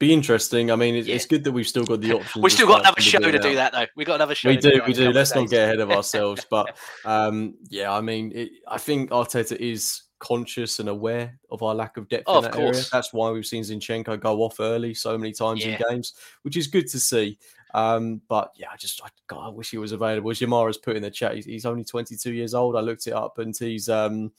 Be 0.02 0.12
interesting. 0.12 0.72
I 0.72 0.76
mean, 0.76 0.96
it's, 0.96 1.08
yeah. 1.08 1.14
it's, 1.14 1.28
good 1.28 1.44
that 1.44 1.52
we've 1.52 1.68
still 1.68 1.86
got 1.86 2.02
the 2.02 2.14
option. 2.14 2.42
We've 2.42 2.52
still 2.52 2.66
got 2.66 2.80
another 2.80 3.00
show 3.02 3.20
to 3.20 3.38
do 3.38 3.54
that, 3.54 3.72
though. 3.72 3.86
We've 3.96 4.08
got 4.08 4.16
another 4.16 4.34
show. 4.34 4.50
We 4.50 4.58
do. 4.58 4.82
We 4.88 4.94
do. 4.94 5.12
Let's 5.12 5.36
not 5.36 5.48
get 5.48 5.64
ahead 5.64 5.80
of 5.80 5.92
ourselves. 5.98 6.44
but 6.50 6.76
um, 7.06 7.54
yeah, 7.70 7.94
I 7.94 8.02
mean, 8.02 8.32
it, 8.34 8.50
I 8.68 8.80
think 8.80 9.12
Arteta 9.12 9.56
is 9.58 10.02
conscious 10.18 10.80
and 10.80 10.90
aware 10.90 11.38
of 11.52 11.62
our 11.62 11.76
lack 11.76 11.98
of 11.98 12.10
depth 12.10 12.24
oh, 12.26 12.40
in 12.40 12.46
that 12.46 12.56
area. 12.56 12.82
That's 12.92 13.14
why 13.14 13.30
we've 13.30 13.46
seen 13.46 13.62
Zinchenko 13.62 14.20
go 14.20 14.42
off 14.42 14.60
early 14.60 14.96
so 14.96 15.16
many 15.20 15.34
times 15.34 15.64
yeah. 15.64 15.74
in 15.74 15.82
games, 15.88 16.14
which 16.42 16.58
is 16.58 16.66
good 16.66 16.88
to 16.88 17.00
see. 17.00 17.38
Um, 17.76 18.22
but 18.28 18.52
yeah, 18.56 18.70
I 18.74 18.78
just 18.78 19.02
I, 19.04 19.10
God, 19.28 19.46
I 19.46 19.50
wish 19.50 19.70
he 19.70 19.78
was 19.78 19.92
available. 19.92 20.32
As 20.32 20.40
Yamara's 20.40 20.80
put 20.80 20.96
in 20.96 21.04
the 21.04 21.12
chat, 21.12 21.36
he's, 21.36 21.46
he's, 21.46 21.66
only 21.68 21.84
22 21.84 22.34
years 22.34 22.56
old. 22.56 22.76
I 22.76 22.80
looked 22.80 23.06
it 23.06 23.14
up, 23.14 23.38
and 23.38 23.56
he's 23.56 23.88
um, 23.88 24.32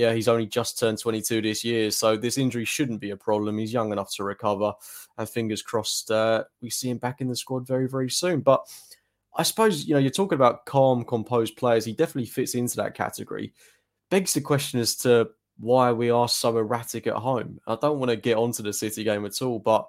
yeah, 0.00 0.14
he's 0.14 0.28
only 0.28 0.46
just 0.46 0.78
turned 0.78 0.98
22 0.98 1.42
this 1.42 1.62
year. 1.62 1.90
So 1.90 2.16
this 2.16 2.38
injury 2.38 2.64
shouldn't 2.64 3.00
be 3.00 3.10
a 3.10 3.16
problem. 3.16 3.58
He's 3.58 3.72
young 3.72 3.92
enough 3.92 4.10
to 4.14 4.24
recover, 4.24 4.72
and 5.18 5.28
fingers 5.28 5.60
crossed 5.60 6.10
uh, 6.10 6.44
we 6.62 6.70
see 6.70 6.88
him 6.88 6.96
back 6.96 7.20
in 7.20 7.28
the 7.28 7.36
squad 7.36 7.66
very 7.66 7.86
very 7.86 8.08
soon. 8.08 8.40
But 8.40 8.66
I 9.36 9.42
suppose 9.42 9.84
you 9.84 9.94
know 9.94 10.00
you're 10.00 10.10
talking 10.10 10.36
about 10.36 10.64
calm, 10.64 11.04
composed 11.04 11.56
players. 11.56 11.84
He 11.84 11.92
definitely 11.92 12.30
fits 12.30 12.54
into 12.54 12.76
that 12.76 12.94
category. 12.94 13.52
Begs 14.10 14.32
the 14.32 14.40
question 14.40 14.80
as 14.80 14.96
to 14.96 15.28
why 15.58 15.92
we 15.92 16.08
are 16.08 16.28
so 16.28 16.56
erratic 16.56 17.06
at 17.06 17.14
home. 17.14 17.60
I 17.66 17.76
don't 17.80 17.98
want 17.98 18.10
to 18.10 18.16
get 18.16 18.38
onto 18.38 18.62
the 18.62 18.72
City 18.72 19.04
game 19.04 19.26
at 19.26 19.42
all, 19.42 19.58
but 19.58 19.86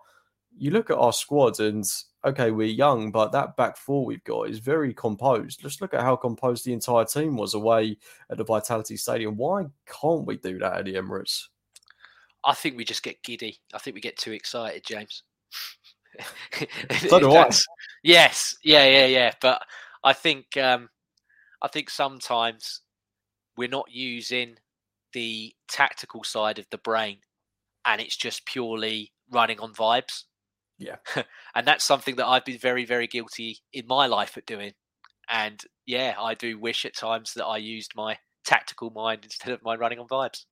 you 0.57 0.71
look 0.71 0.89
at 0.89 0.97
our 0.97 1.13
squad 1.13 1.59
and 1.59 1.85
okay, 2.25 2.51
we're 2.51 2.67
young, 2.67 3.11
but 3.11 3.31
that 3.31 3.55
back 3.57 3.77
four 3.77 4.05
we've 4.05 4.23
got 4.23 4.49
is 4.49 4.59
very 4.59 4.93
composed. 4.93 5.63
Let's 5.63 5.81
look 5.81 5.93
at 5.93 6.01
how 6.01 6.15
composed 6.15 6.65
the 6.65 6.73
entire 6.73 7.05
team 7.05 7.35
was 7.35 7.53
away 7.53 7.97
at 8.29 8.37
the 8.37 8.43
Vitality 8.43 8.97
Stadium. 8.97 9.37
Why 9.37 9.65
can't 9.87 10.25
we 10.25 10.37
do 10.37 10.59
that 10.59 10.77
at 10.77 10.85
the 10.85 10.95
Emirates? 10.95 11.47
I 12.43 12.53
think 12.53 12.77
we 12.77 12.85
just 12.85 13.03
get 13.03 13.23
giddy. 13.23 13.59
I 13.73 13.77
think 13.77 13.95
we 13.95 14.01
get 14.01 14.17
too 14.17 14.31
excited, 14.31 14.83
James. 14.85 15.23
so 16.99 17.19
do 17.19 17.31
I. 17.35 17.49
Yes, 18.03 18.55
yeah, 18.63 18.85
yeah, 18.85 19.05
yeah. 19.05 19.33
But 19.41 19.61
I 20.03 20.13
think 20.13 20.57
um, 20.57 20.89
I 21.61 21.67
think 21.67 21.89
sometimes 21.89 22.81
we're 23.57 23.69
not 23.69 23.91
using 23.91 24.55
the 25.13 25.53
tactical 25.67 26.23
side 26.23 26.59
of 26.59 26.65
the 26.71 26.77
brain, 26.79 27.17
and 27.85 28.01
it's 28.01 28.17
just 28.17 28.45
purely 28.45 29.11
running 29.29 29.59
on 29.59 29.73
vibes. 29.73 30.23
Yeah. 30.81 30.97
and 31.55 31.67
that's 31.67 31.85
something 31.85 32.15
that 32.15 32.27
I've 32.27 32.45
been 32.45 32.57
very, 32.57 32.85
very 32.85 33.07
guilty 33.07 33.59
in 33.71 33.85
my 33.87 34.07
life 34.07 34.37
at 34.37 34.45
doing. 34.45 34.73
And 35.29 35.63
yeah, 35.85 36.15
I 36.19 36.33
do 36.33 36.57
wish 36.57 36.85
at 36.85 36.95
times 36.95 37.33
that 37.35 37.45
I 37.45 37.57
used 37.57 37.93
my 37.95 38.17
tactical 38.43 38.89
mind 38.89 39.21
instead 39.23 39.53
of 39.53 39.63
my 39.63 39.75
running 39.75 39.99
on 39.99 40.07
vibes. 40.07 40.45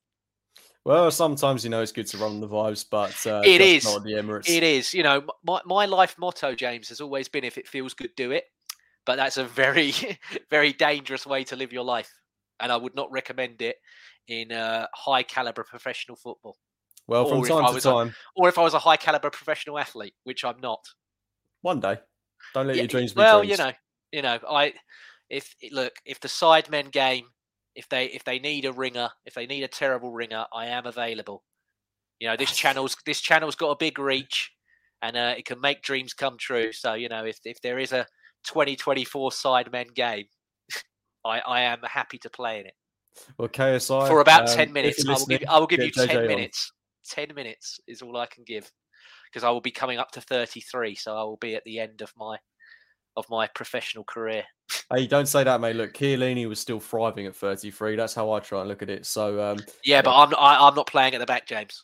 Well, 0.86 1.12
sometimes 1.12 1.64
you 1.64 1.70
know 1.70 1.82
it's 1.82 1.92
good 1.92 2.08
to 2.08 2.18
run 2.18 2.40
the 2.40 2.48
vibes, 2.48 2.86
but 2.90 3.28
uh, 3.28 3.42
it 3.46 3.60
is 3.60 3.84
not 3.84 4.04
the 4.04 4.14
Emirates. 4.14 4.50
It 4.50 4.64
is. 4.64 4.94
You 4.94 5.04
know, 5.04 5.24
my 5.44 5.60
my 5.66 5.86
life 5.86 6.16
motto, 6.18 6.56
James, 6.56 6.90
has 6.90 7.02
always 7.02 7.28
been: 7.28 7.44
if 7.44 7.58
it 7.58 7.68
feels 7.68 7.94
good, 7.94 8.12
do 8.16 8.32
it. 8.32 8.46
But 9.06 9.18
that's 9.18 9.38
a 9.38 9.44
very, 9.44 9.94
very 10.50 10.72
dangerous 10.72 11.26
way 11.26 11.44
to 11.46 11.56
live 11.56 11.74
your 11.74 11.84
life, 11.84 12.12
and 12.60 12.72
I 12.72 12.78
would 12.78 12.96
not 12.96 13.12
recommend 13.12 13.62
it 13.62 13.76
in 14.28 14.52
uh, 14.52 14.88
high 14.94 15.24
caliber 15.24 15.64
professional 15.64 16.16
football. 16.16 16.58
Well, 17.10 17.26
from 17.26 17.44
time 17.44 17.74
to 17.74 17.82
time. 17.82 18.08
A, 18.10 18.14
or 18.42 18.50
if 18.50 18.58
I 18.60 18.62
was 18.62 18.76
a 18.76 18.80
high 18.80 18.98
caliber 18.98 19.32
professional 19.32 19.80
athlete, 19.80 20.14
which 20.26 20.46
I'm 20.46 20.60
not. 20.62 20.86
One 21.62 21.80
day. 21.80 21.98
Don't 22.54 22.68
let 22.68 22.76
yeah, 22.76 22.84
your 22.84 22.88
dreams 22.88 23.14
be 23.14 23.20
Well, 23.20 23.40
dreams. 23.40 23.52
you 23.52 23.66
know, 23.66 23.72
you 24.12 24.22
know, 24.22 24.40
I 24.48 24.74
if 25.30 25.56
look, 25.72 25.94
if 26.06 26.20
the 26.20 26.28
sidemen 26.28 26.92
game, 26.92 27.26
if 27.76 27.90
they 27.90 28.06
if 28.06 28.24
they 28.24 28.38
need 28.38 28.66
a 28.66 28.72
ringer, 28.72 29.10
if 29.26 29.34
they 29.34 29.48
need 29.48 29.64
a 29.64 29.68
terrible 29.68 30.12
ringer, 30.12 30.46
I 30.54 30.68
am 30.68 30.86
available. 30.86 31.44
You 32.20 32.28
know, 32.28 32.38
this 32.38 32.56
channel's 32.56 32.96
this 33.08 33.22
channel's 33.22 33.56
got 33.56 33.72
a 33.72 33.76
big 33.76 33.98
reach 33.98 34.52
and 35.02 35.18
uh, 35.18 35.34
it 35.36 35.46
can 35.46 35.60
make 35.60 35.82
dreams 35.82 36.14
come 36.14 36.38
true. 36.38 36.72
So, 36.72 36.94
you 36.94 37.10
know, 37.10 37.26
if 37.26 37.40
if 37.44 37.60
there 37.62 37.80
is 37.80 37.92
a 37.92 38.06
2024 38.46 39.32
sidemen 39.32 39.96
game, 39.96 40.26
I, 41.26 41.40
I 41.40 41.62
am 41.62 41.80
happy 41.84 42.20
to 42.20 42.30
play 42.30 42.60
in 42.60 42.68
it. 42.68 42.74
Well, 43.40 43.50
KSI 43.50 44.08
for 44.08 44.22
about 44.22 44.48
um, 44.50 44.56
ten 44.56 44.72
minutes. 44.72 45.04
I 45.08 45.14
will 45.14 45.26
give 45.26 45.44
I 45.50 45.60
will 45.60 45.68
give 45.68 45.82
you 45.82 45.92
ten 45.92 46.28
minutes 46.28 46.72
10 47.08 47.34
minutes 47.36 47.80
is 47.88 48.02
all 48.02 48.18
I 48.18 48.26
can 48.26 48.44
give 48.44 48.70
because 49.32 49.44
I 49.44 49.50
will 49.50 49.62
be 49.62 49.72
coming 49.72 49.98
up 49.98 50.12
to 50.12 50.22
33. 50.22 50.96
So 50.96 51.16
I 51.16 51.24
will 51.24 51.38
be 51.38 51.56
at 51.56 51.64
the 51.64 51.80
end 51.80 52.02
of 52.02 52.14
my 52.18 52.38
of 53.18 53.26
my 53.30 53.48
professional 53.48 54.04
career. 54.04 54.44
hey, 54.94 55.08
don't 55.08 55.28
say 55.28 55.44
that, 55.44 55.60
mate. 55.62 55.76
Look, 55.76 55.94
Chiellini 55.94 56.48
was 56.48 56.60
still 56.60 56.80
thriving 56.80 57.26
at 57.26 57.36
33. 57.36 57.96
That's 57.96 58.14
how 58.14 58.32
I 58.32 58.40
try 58.40 58.62
and 58.62 58.70
look 58.70 58.82
at 58.82 58.90
it. 58.90 59.06
So 59.06 59.42
um, 59.42 59.60
yeah, 59.84 60.02
but 60.02 60.16
I'm 60.16 60.34
I, 60.36 60.56
am 60.56 60.62
i 60.64 60.68
am 60.68 60.76
not 60.76 60.88
playing 60.88 61.16
at 61.16 61.20
the 61.20 61.26
back, 61.26 61.48
James. 61.48 61.84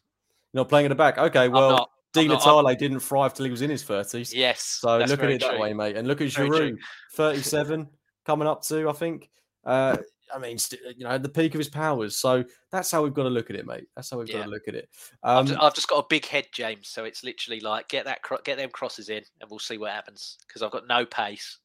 You're 0.53 0.61
not 0.61 0.69
playing 0.69 0.85
at 0.85 0.89
the 0.89 0.95
back. 0.95 1.17
Okay, 1.17 1.47
well. 1.49 1.89
Di 2.13 2.29
Natale 2.29 2.73
didn't 2.75 3.01
thrive 3.01 3.33
till 3.33 3.43
he 3.43 3.51
was 3.51 3.61
in 3.61 3.69
his 3.69 3.83
30s. 3.83 4.31
Yes. 4.33 4.61
So 4.61 4.99
look 4.99 5.21
at 5.21 5.29
it 5.29 5.41
that 5.41 5.59
way, 5.59 5.73
mate. 5.73 5.97
And 5.97 6.07
look 6.07 6.21
at 6.21 6.29
Giroud, 6.29 6.77
37, 7.13 7.89
coming 8.25 8.47
up 8.47 8.63
to, 8.67 8.87
I 8.87 8.93
think. 8.93 9.29
Uh, 9.65 9.97
I 10.33 10.39
mean, 10.39 10.57
you 10.97 11.05
know, 11.05 11.17
the 11.17 11.29
peak 11.29 11.53
of 11.53 11.59
his 11.59 11.69
powers. 11.69 12.17
So 12.17 12.43
that's 12.71 12.91
how 12.91 13.03
we've 13.03 13.13
got 13.13 13.23
to 13.23 13.29
look 13.29 13.49
at 13.49 13.55
it, 13.55 13.65
mate. 13.65 13.87
That's 13.95 14.09
how 14.09 14.17
we've 14.17 14.29
yeah. 14.29 14.39
got 14.39 14.43
to 14.45 14.49
look 14.49 14.67
at 14.67 14.75
it. 14.75 14.89
Um, 15.23 15.37
I've, 15.37 15.45
just, 15.47 15.61
I've, 15.61 15.73
just, 15.75 15.87
got 15.87 15.99
a 15.99 16.07
big 16.09 16.25
head, 16.25 16.47
James. 16.53 16.89
So 16.89 17.05
it's 17.05 17.23
literally 17.23 17.59
like 17.59 17.87
get 17.87 18.05
that, 18.05 18.19
get 18.43 18.57
them 18.57 18.69
crosses 18.69 19.09
in, 19.09 19.23
and 19.41 19.49
we'll 19.49 19.59
see 19.59 19.77
what 19.77 19.91
happens. 19.91 20.37
Because 20.47 20.61
I've 20.61 20.71
got 20.71 20.87
no 20.87 21.05
pace. 21.05 21.59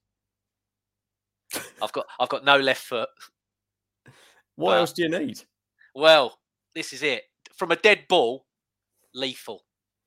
I've 1.83 1.93
got, 1.93 2.07
I've 2.19 2.29
got 2.29 2.45
no 2.45 2.59
left 2.59 2.83
foot. 2.83 3.09
What 4.57 4.73
but, 4.73 4.79
else 4.79 4.93
do 4.93 5.03
you 5.03 5.09
need? 5.09 5.41
Well, 5.95 6.39
this 6.75 6.93
is 6.93 7.03
it. 7.03 7.25
From 7.57 7.71
a 7.71 7.77
dead 7.77 8.05
ball, 8.09 8.47
lethal. 9.15 9.65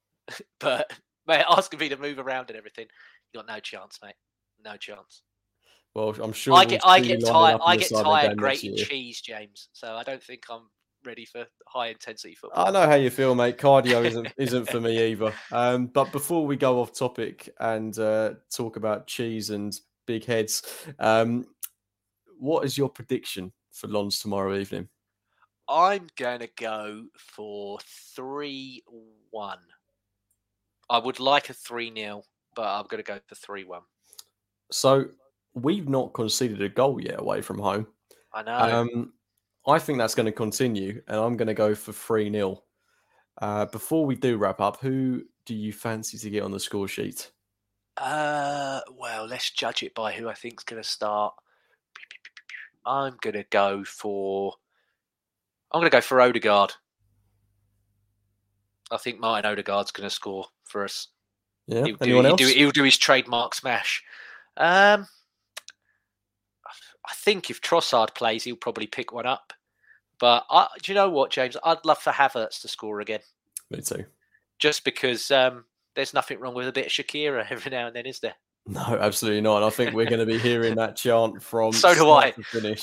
but 0.60 0.92
mate, 1.28 1.46
asking 1.50 1.80
me 1.80 1.90
to 1.90 1.98
move 1.98 2.20
around 2.20 2.50
and 2.50 2.58
everything, 2.58 2.86
you 3.32 3.40
got 3.40 3.48
no 3.48 3.60
chance, 3.60 4.00
mate. 4.04 4.16
No 4.64 4.78
chance. 4.78 5.24
Well, 5.96 6.16
I'm 6.22 6.34
sure 6.34 6.56
I 6.56 6.66
get 6.66 6.82
I 6.84 7.00
get 7.00 7.24
tired. 7.24 7.62
I 7.64 7.78
get 7.78 7.90
tired 7.90 8.38
grating 8.38 8.76
cheese, 8.76 9.22
James. 9.22 9.70
So 9.74 9.96
I 9.96 10.04
don't 10.04 10.24
think 10.24 10.44
I'm 10.50 10.64
ready 11.06 11.26
for 11.26 11.46
high 11.68 11.88
intensity 11.88 12.36
football. 12.36 12.66
I 12.66 12.72
know 12.72 12.88
how 12.88 12.96
you 12.96 13.10
feel, 13.10 13.36
mate. 13.36 13.58
Cardio 13.58 14.04
isn't 14.04 14.34
isn't 14.38 14.70
for 14.70 14.82
me 14.82 15.12
either. 15.12 15.34
Um, 15.52 15.88
but 15.88 16.12
before 16.12 16.46
we 16.46 16.56
go 16.56 16.80
off 16.82 16.94
topic 16.94 17.50
and 17.60 17.98
uh, 18.00 18.34
talk 18.52 18.76
about 18.76 19.08
cheese 19.08 19.52
and 19.52 19.80
big 20.08 20.26
heads, 20.26 20.64
um, 21.00 21.46
what 22.40 22.66
is 22.66 22.78
your 22.78 22.90
prediction 22.90 23.52
for 23.72 23.88
Lens 23.88 24.20
tomorrow 24.20 24.56
evening? 24.56 24.90
I'm 25.70 26.08
going 26.18 26.40
to 26.40 26.50
go 26.58 27.06
for 27.18 27.80
3 28.16 28.84
1. 29.32 29.58
I 30.90 30.98
would 30.98 31.20
like 31.20 31.50
a 31.50 31.54
3 31.54 31.94
0, 31.96 32.24
but 32.56 32.66
I'm 32.66 32.86
to 32.88 33.04
go 33.04 33.20
for 33.28 33.36
3 33.36 33.64
1. 33.64 33.82
So 34.72 35.06
we've 35.54 35.90
not 35.90 36.14
conceded 36.14 36.62
a 36.62 36.70
goal 36.70 37.00
yet 37.02 37.20
away 37.20 37.42
from 37.42 37.60
home. 37.60 37.88
I 38.34 38.44
know. 38.44 38.58
Um, 38.58 39.14
I 39.68 39.80
think 39.80 39.98
that's 39.98 40.16
going 40.16 40.26
to 40.26 40.32
continue, 40.32 41.02
and 41.08 41.18
I'm 41.18 41.38
going 41.38 41.48
to 41.48 41.54
go 41.54 41.76
for 41.76 41.94
3 41.94 42.32
0. 42.32 42.64
Uh, 43.42 43.66
before 43.66 44.06
we 44.06 44.16
do 44.16 44.38
wrap 44.38 44.60
up, 44.62 44.80
who 44.82 45.24
do 45.46 45.56
you 45.56 45.74
fancy 45.74 46.18
to 46.18 46.30
get 46.30 46.44
on 46.44 46.52
the 46.52 46.60
score 46.60 46.88
sheet? 46.88 47.32
Uh, 47.98 48.82
well, 48.98 49.26
let's 49.26 49.52
judge 49.52 49.84
it 49.84 49.94
by 49.96 50.12
who 50.12 50.28
I 50.28 50.34
think's 50.34 50.64
going 50.64 50.82
to 50.82 50.88
start. 50.88 51.34
I'm 52.86 53.18
going 53.22 53.36
to 53.36 53.46
go 53.50 53.84
for. 53.84 54.54
I'm 55.72 55.80
going 55.80 55.90
to 55.90 55.96
go 55.98 56.02
for 56.02 56.22
Odegaard. 56.22 56.74
I 58.92 58.98
think 58.98 59.20
Martin 59.20 59.50
Odegaard's 59.50 59.92
going 59.92 60.08
to 60.08 60.14
score 60.14 60.46
for 60.66 60.84
us. 60.84 61.08
Yeah. 61.68 61.86
He'll 61.86 61.96
do, 61.96 62.04
Anyone 62.04 62.26
he'll 62.26 62.32
else? 62.32 62.42
do, 62.42 62.48
he'll 62.48 62.72
do 62.72 62.84
his 62.84 62.98
trademark 62.98 63.56
smash. 63.56 64.04
Um, 64.58 65.08
I 67.08 67.14
think 67.14 67.50
if 67.50 67.62
Trossard 67.62 68.16
plays, 68.16 68.44
he'll 68.44 68.56
probably 68.56 68.88
pick 68.88 69.12
one 69.12 69.26
up. 69.26 69.54
But 70.20 70.46
I, 70.50 70.68
do 70.82 70.92
you 70.92 70.96
know 70.96 71.10
what, 71.10 71.32
James? 71.32 71.58
I'd 71.64 71.84
love 71.86 72.00
for 72.00 72.12
Havertz 72.12 72.62
to 72.62 72.68
score 72.68 73.02
again, 73.02 73.20
Me 73.70 73.82
too. 73.82 74.06
just 74.60 74.86
because 74.86 75.30
um, 75.32 75.66
there's 75.96 76.14
nothing 76.14 76.40
wrong 76.40 76.54
with 76.54 76.68
a 76.68 76.72
bit 76.72 76.86
of 76.86 76.92
Shakira 76.92 77.46
every 77.52 77.72
now 77.72 77.88
and 77.88 77.96
then, 77.96 78.06
is 78.06 78.20
there? 78.20 78.36
No, 78.66 78.82
absolutely 78.82 79.42
not. 79.42 79.58
And 79.58 79.66
I 79.66 79.70
think 79.70 79.94
we're 79.94 80.06
going 80.10 80.20
to 80.20 80.26
be 80.26 80.38
hearing 80.38 80.76
that 80.76 80.96
chant 80.96 81.44
from 81.44 81.74
So 81.74 81.94
do 81.94 82.10
I. 82.10 82.34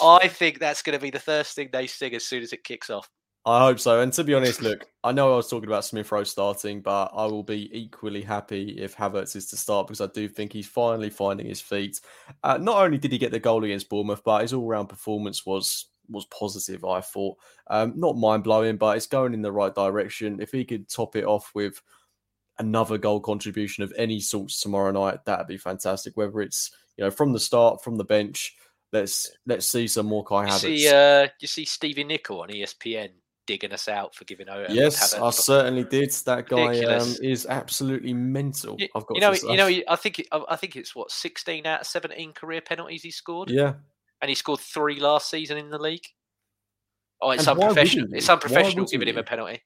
I 0.02 0.28
think 0.28 0.58
that's 0.58 0.82
going 0.82 0.98
to 0.98 1.02
be 1.02 1.10
the 1.10 1.18
first 1.18 1.54
thing 1.54 1.70
they 1.72 1.86
sing 1.86 2.14
as 2.14 2.26
soon 2.26 2.42
as 2.42 2.52
it 2.52 2.64
kicks 2.64 2.90
off. 2.90 3.08
I 3.46 3.60
hope 3.60 3.80
so. 3.80 4.00
And 4.00 4.12
to 4.12 4.24
be 4.24 4.34
honest, 4.34 4.60
look, 4.60 4.86
I 5.02 5.12
know 5.12 5.32
I 5.32 5.36
was 5.36 5.48
talking 5.48 5.68
about 5.68 5.86
Smith 5.86 6.12
Rowe 6.12 6.24
starting, 6.24 6.82
but 6.82 7.10
I 7.14 7.24
will 7.24 7.42
be 7.42 7.70
equally 7.76 8.20
happy 8.20 8.76
if 8.78 8.94
Havertz 8.94 9.34
is 9.34 9.46
to 9.46 9.56
start 9.56 9.86
because 9.86 10.02
I 10.02 10.08
do 10.12 10.28
think 10.28 10.52
he's 10.52 10.66
finally 10.66 11.08
finding 11.08 11.46
his 11.46 11.60
feet. 11.60 12.00
Uh, 12.42 12.58
not 12.58 12.76
only 12.76 12.98
did 12.98 13.12
he 13.12 13.18
get 13.18 13.30
the 13.32 13.38
goal 13.40 13.64
against 13.64 13.88
Bournemouth, 13.88 14.22
but 14.24 14.42
his 14.42 14.52
all-round 14.52 14.88
performance 14.90 15.46
was 15.46 15.86
was 16.10 16.26
positive. 16.26 16.84
I 16.84 17.00
thought, 17.00 17.38
um, 17.68 17.94
not 17.96 18.16
mind 18.18 18.44
blowing, 18.44 18.76
but 18.76 18.96
it's 18.96 19.06
going 19.06 19.32
in 19.32 19.42
the 19.42 19.52
right 19.52 19.74
direction. 19.74 20.40
If 20.42 20.50
he 20.50 20.64
could 20.64 20.88
top 20.88 21.16
it 21.16 21.24
off 21.24 21.50
with 21.54 21.80
another 22.58 22.98
goal 22.98 23.20
contribution 23.20 23.84
of 23.84 23.92
any 23.96 24.20
sorts 24.20 24.60
tomorrow 24.60 24.90
night, 24.90 25.24
that'd 25.24 25.46
be 25.46 25.56
fantastic. 25.56 26.14
Whether 26.14 26.42
it's 26.42 26.72
you 26.98 27.04
know 27.04 27.10
from 27.10 27.32
the 27.32 27.40
start, 27.40 27.82
from 27.82 27.96
the 27.96 28.04
bench, 28.04 28.54
let's 28.92 29.30
let's 29.46 29.66
see 29.66 29.86
some 29.88 30.06
more 30.06 30.24
Kai 30.24 30.42
You 30.44 30.48
Havertz. 30.52 30.58
see, 30.58 30.88
uh, 30.88 31.28
you 31.40 31.48
see 31.48 31.64
Stevie 31.64 32.04
Nicol 32.04 32.42
on 32.42 32.50
ESPN 32.50 33.10
digging 33.50 33.72
us 33.72 33.88
out 33.88 34.14
for 34.14 34.24
giving 34.24 34.48
out. 34.48 34.70
Yes, 34.70 35.12
I 35.12 35.30
certainly 35.30 35.82
did. 35.82 36.12
That 36.24 36.48
guy 36.48 36.78
um, 36.84 37.16
is 37.20 37.46
absolutely 37.46 38.14
mental. 38.14 38.76
You, 38.78 38.86
I've 38.94 39.04
got 39.06 39.16
you 39.16 39.20
know, 39.20 39.32
you 39.32 39.56
know. 39.56 39.82
I 39.88 39.96
think 39.96 40.24
I 40.30 40.54
think 40.54 40.76
it's 40.76 40.94
what 40.94 41.10
sixteen 41.10 41.66
out 41.66 41.80
of 41.80 41.86
seventeen 41.88 42.32
career 42.32 42.60
penalties 42.60 43.02
he 43.02 43.10
scored, 43.10 43.50
Yeah, 43.50 43.72
and 44.22 44.28
he 44.28 44.36
scored 44.36 44.60
three 44.60 45.00
last 45.00 45.28
season 45.28 45.56
in 45.56 45.68
the 45.68 45.78
league. 45.78 46.04
Oh, 47.20 47.32
it's 47.32 47.48
And 47.48 47.58
unprofessional. 47.58 48.06
It's 48.12 48.28
unprofessional 48.28 48.86
giving 48.86 49.08
him 49.08 49.18
a 49.18 49.24
penalty. 49.24 49.62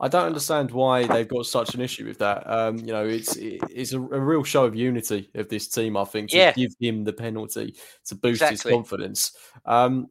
I 0.00 0.08
don't 0.08 0.26
understand 0.26 0.72
why 0.72 1.06
they've 1.06 1.28
got 1.28 1.46
such 1.46 1.74
an 1.74 1.80
issue 1.80 2.06
with 2.06 2.18
that. 2.18 2.42
Um, 2.50 2.78
you 2.78 2.92
know, 2.92 3.06
it's 3.06 3.36
it's 3.36 3.92
a, 3.92 4.00
a 4.00 4.20
real 4.20 4.42
show 4.42 4.64
of 4.64 4.74
unity 4.74 5.30
of 5.36 5.48
this 5.48 5.68
team. 5.68 5.96
I 5.96 6.04
think 6.04 6.30
to 6.30 6.36
Yeah. 6.36 6.52
give 6.52 6.72
him 6.80 7.04
the 7.04 7.12
penalty 7.12 7.76
to 8.06 8.16
boost 8.16 8.42
Exactly. 8.42 8.72
his 8.72 8.76
confidence. 8.76 9.32
Um, 9.64 10.08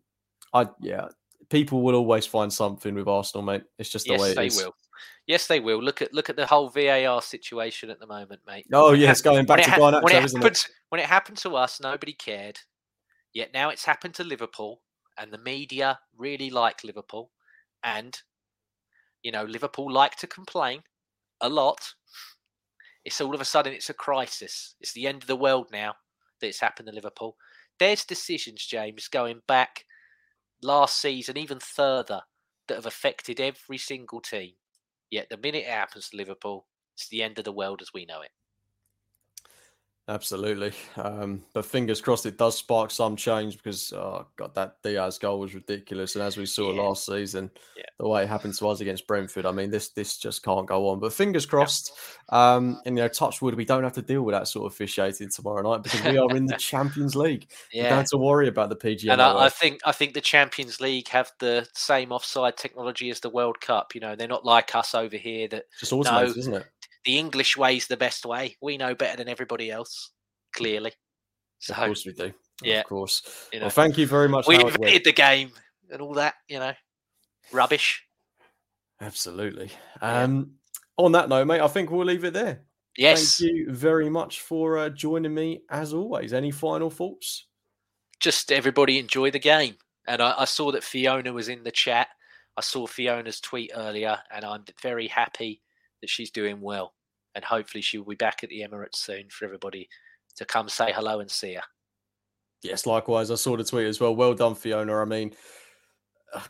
I 0.54 0.68
yeah, 0.82 1.08
people 1.50 1.82
will 1.82 1.96
always 1.96 2.26
find 2.26 2.52
something 2.52 2.96
with 2.96 3.08
Arsenal, 3.08 3.44
mate. 3.46 3.64
It's 3.78 3.90
just 3.90 4.08
the 4.08 4.14
Yes, 4.14 4.22
way 4.22 4.32
it 4.32 4.38
they 4.38 4.48
is. 4.48 4.58
will. 4.58 4.76
Yes, 5.28 5.48
they 5.48 5.60
will. 5.60 5.82
Look 5.82 6.02
at 6.02 6.14
look 6.14 6.30
at 6.30 6.36
the 6.36 6.46
whole 6.46 6.70
VAR 6.70 7.22
situation 7.22 7.90
at 7.90 8.00
the 8.00 8.08
moment, 8.08 8.42
mate. 8.48 8.66
Oh 8.74 8.92
When 8.92 9.00
yes, 9.00 9.22
going 9.22 9.46
back 9.46 9.60
when 9.60 9.66
to 9.66 9.72
ha- 9.72 10.02
when 10.02 10.14
Garnacho, 10.14 10.22
it 10.22 10.24
isn't 10.24 10.40
it? 10.40 10.44
happened, 10.44 10.66
when 10.90 11.02
it 11.02 11.08
happened 11.08 11.38
to 11.40 11.56
us, 11.56 11.80
nobody 11.82 12.14
cared. 12.14 12.60
Yet 13.34 13.54
now 13.54 13.70
it's 13.70 13.86
happened 13.86 14.16
to 14.16 14.24
Liverpool, 14.24 14.82
and 15.18 15.32
the 15.32 15.38
media 15.38 16.00
really 16.18 16.50
like 16.50 16.84
Liverpool, 16.84 17.32
and 17.84 18.18
you 19.22 19.32
know 19.32 19.44
Liverpool 19.44 19.92
like 19.92 20.16
to 20.18 20.28
complain 20.28 20.82
a 21.42 21.50
lot. 21.50 21.94
It's 23.06 23.22
all 23.22 23.36
of 23.36 23.42
a 23.42 23.46
sudden 23.46 23.74
it's 23.74 23.90
a 23.90 23.94
crisis. 23.94 24.76
It's 24.82 24.94
the 24.94 25.08
end 25.08 25.22
of 25.24 25.28
the 25.28 25.36
world 25.36 25.68
now 25.72 25.94
that 26.42 26.48
it's 26.48 26.60
happened 26.60 26.88
to 26.88 26.96
Liverpool. 26.96 27.36
There's 27.80 28.04
decisions, 28.04 28.66
James, 28.66 29.08
going 29.08 29.42
back 29.48 29.86
last 30.62 31.00
season, 31.00 31.38
even 31.38 31.60
further, 31.60 32.22
that 32.68 32.76
have 32.76 32.86
affected 32.86 33.40
every 33.40 33.78
single 33.78 34.22
team. 34.22 34.54
Yet 35.10 35.30
the 35.30 35.38
minute 35.38 35.64
it 35.64 35.68
happens 35.68 36.10
to 36.10 36.18
Liverpool, 36.18 36.68
it's 36.96 37.08
the 37.10 37.24
end 37.24 37.40
of 37.40 37.46
the 37.46 37.52
world 37.52 37.82
as 37.82 37.94
we 37.94 38.06
know 38.06 38.22
it. 38.22 38.32
Absolutely. 40.10 40.72
Um, 40.96 41.44
but 41.54 41.66
fingers 41.66 42.00
crossed 42.00 42.26
it 42.26 42.38
does 42.38 42.58
spark 42.58 42.92
some 42.92 43.18
change 43.18 43.58
because, 43.58 43.92
oh, 43.92 44.26
God, 44.38 44.56
that 44.56 44.78
Diaz 44.82 45.18
goal 45.18 45.40
was 45.40 45.54
ridiculous. 45.54 46.16
And 46.16 46.24
as 46.24 46.38
we 46.38 46.46
saw 46.46 46.72
Yeah. 46.72 46.82
last 46.82 47.06
season, 47.06 47.52
Yeah. 47.76 47.84
the 48.00 48.08
way 48.08 48.24
it 48.24 48.30
happened 48.30 48.54
to 48.54 48.70
us 48.70 48.80
against 48.80 49.06
Brentford, 49.06 49.46
I 49.46 49.52
mean, 49.52 49.70
this 49.70 49.90
this 49.90 50.18
just 50.18 50.44
can't 50.44 50.66
go 50.66 50.88
on. 50.88 51.02
But 51.02 51.12
fingers 51.12 51.46
crossed. 51.46 51.92
Um, 52.30 52.80
and, 52.86 52.98
you 52.98 53.04
know, 53.04 53.10
touch 53.10 53.42
wood, 53.42 53.56
we 53.56 53.66
don't 53.66 53.84
have 53.84 53.94
to 53.94 54.02
deal 54.02 54.22
with 54.22 54.34
that 54.34 54.48
sort 54.48 54.66
of 54.66 54.72
officiating 54.72 55.30
tomorrow 55.30 55.62
night 55.62 55.84
because 55.84 56.02
we 56.04 56.18
are 56.18 56.36
in 56.38 56.46
the 56.46 56.56
Champions 56.58 57.16
League. 57.18 57.50
We 57.74 57.82
don't 57.82 57.92
have 57.92 58.10
to 58.12 58.18
worry 58.18 58.48
about 58.48 58.70
the 58.70 58.78
PGMOL. 58.78 59.12
And 59.12 59.22
I, 59.22 59.46
I 59.46 59.50
think 59.50 59.82
I 59.86 59.92
think 59.92 60.14
the 60.14 60.22
Champions 60.22 60.80
League 60.80 61.10
have 61.10 61.34
the 61.40 61.68
same 61.74 62.14
offside 62.14 62.56
technology 62.56 63.10
as 63.10 63.20
the 63.20 63.30
World 63.30 63.60
Cup. 63.60 63.94
You 63.94 64.00
know, 64.00 64.16
they're 64.16 64.28
not 64.28 64.46
like 64.46 64.74
us 64.74 64.96
over 64.96 65.18
here 65.18 65.50
that 65.50 65.66
just 65.78 65.92
automated, 65.92 66.36
no. 66.36 66.40
isn't 66.40 66.54
it? 66.54 66.66
The 67.06 67.18
English 67.18 67.56
way 67.58 67.78
is 67.78 67.88
the 67.88 67.98
best 67.98 68.26
way. 68.26 68.56
We 68.62 68.78
know 68.78 68.96
better 68.96 69.18
than 69.18 69.30
everybody 69.30 69.72
else, 69.72 70.12
clearly. 70.54 70.92
So 71.60 71.74
Of 71.74 71.80
course 71.86 72.06
we 72.06 72.14
do. 72.14 72.34
yeah, 72.64 72.80
Of 72.82 72.86
course. 72.86 73.22
you 73.54 73.60
Well, 73.62 73.70
thank 73.70 73.98
you 73.98 74.06
very 74.08 74.30
much. 74.30 74.48
we 74.48 74.56
Howard 74.58 74.78
Webb. 74.78 75.04
the 75.04 75.12
game 75.14 75.52
and 75.92 76.02
all 76.02 76.14
that. 76.16 76.36
You 76.48 76.60
know, 76.60 76.74
rubbish. 77.52 78.04
Absolutely. 79.02 79.70
Yeah. 80.02 80.24
Um, 80.24 80.54
on 80.98 81.12
that 81.14 81.30
note, 81.30 81.46
mate, 81.48 81.62
I 81.62 81.68
think 81.68 81.92
we'll 81.92 82.06
leave 82.06 82.24
it 82.24 82.34
there. 82.34 82.64
Yes, 82.98 83.38
Thank 83.38 83.52
you 83.52 83.72
very 83.72 84.10
much 84.10 84.42
for 84.42 84.80
uh, 84.80 84.90
joining 84.90 85.34
me 85.34 85.62
as 85.70 85.94
always. 85.94 86.34
Any 86.34 86.52
final 86.52 86.90
thoughts? 86.90 87.46
just 88.20 88.52
everybody 88.52 88.98
enjoy 88.98 89.30
the 89.30 89.38
game. 89.38 89.76
And 90.08 90.24
I, 90.24 90.34
I 90.40 90.46
saw 90.46 90.72
that 90.72 90.84
Fiona 90.84 91.32
was 91.32 91.50
in 91.50 91.64
the 91.64 91.70
chat. 91.70 92.08
I 92.58 92.62
saw 92.62 92.88
Fiona's 92.88 93.40
tweet 93.40 93.70
earlier, 93.76 94.18
and 94.34 94.44
I'm 94.44 94.66
very 94.82 95.06
happy 95.08 95.62
that 96.02 96.10
she's 96.10 96.32
doing 96.32 96.62
well. 96.62 96.94
And 97.36 97.44
hopefully, 97.44 97.82
she'll 97.82 98.04
be 98.04 98.16
back 98.16 98.44
at 98.44 98.50
the 98.50 98.62
Emirates 98.62 98.96
soon 98.96 99.30
for 99.30 99.46
everybody 99.46 99.88
to 100.38 100.46
come 100.46 100.70
say 100.70 100.92
hello 100.92 101.20
and 101.20 101.30
see 101.30 101.54
her. 101.54 101.64
Yes, 102.64 102.86
likewise. 102.86 103.30
I 103.30 103.36
saw 103.36 103.56
the 103.56 103.64
tweet 103.64 103.88
as 103.88 104.00
well. 104.00 104.16
Well 104.16 104.34
done, 104.34 104.56
Fiona. 104.56 104.96
I 104.98 105.06
mean, 105.06 105.34
I 106.34 106.42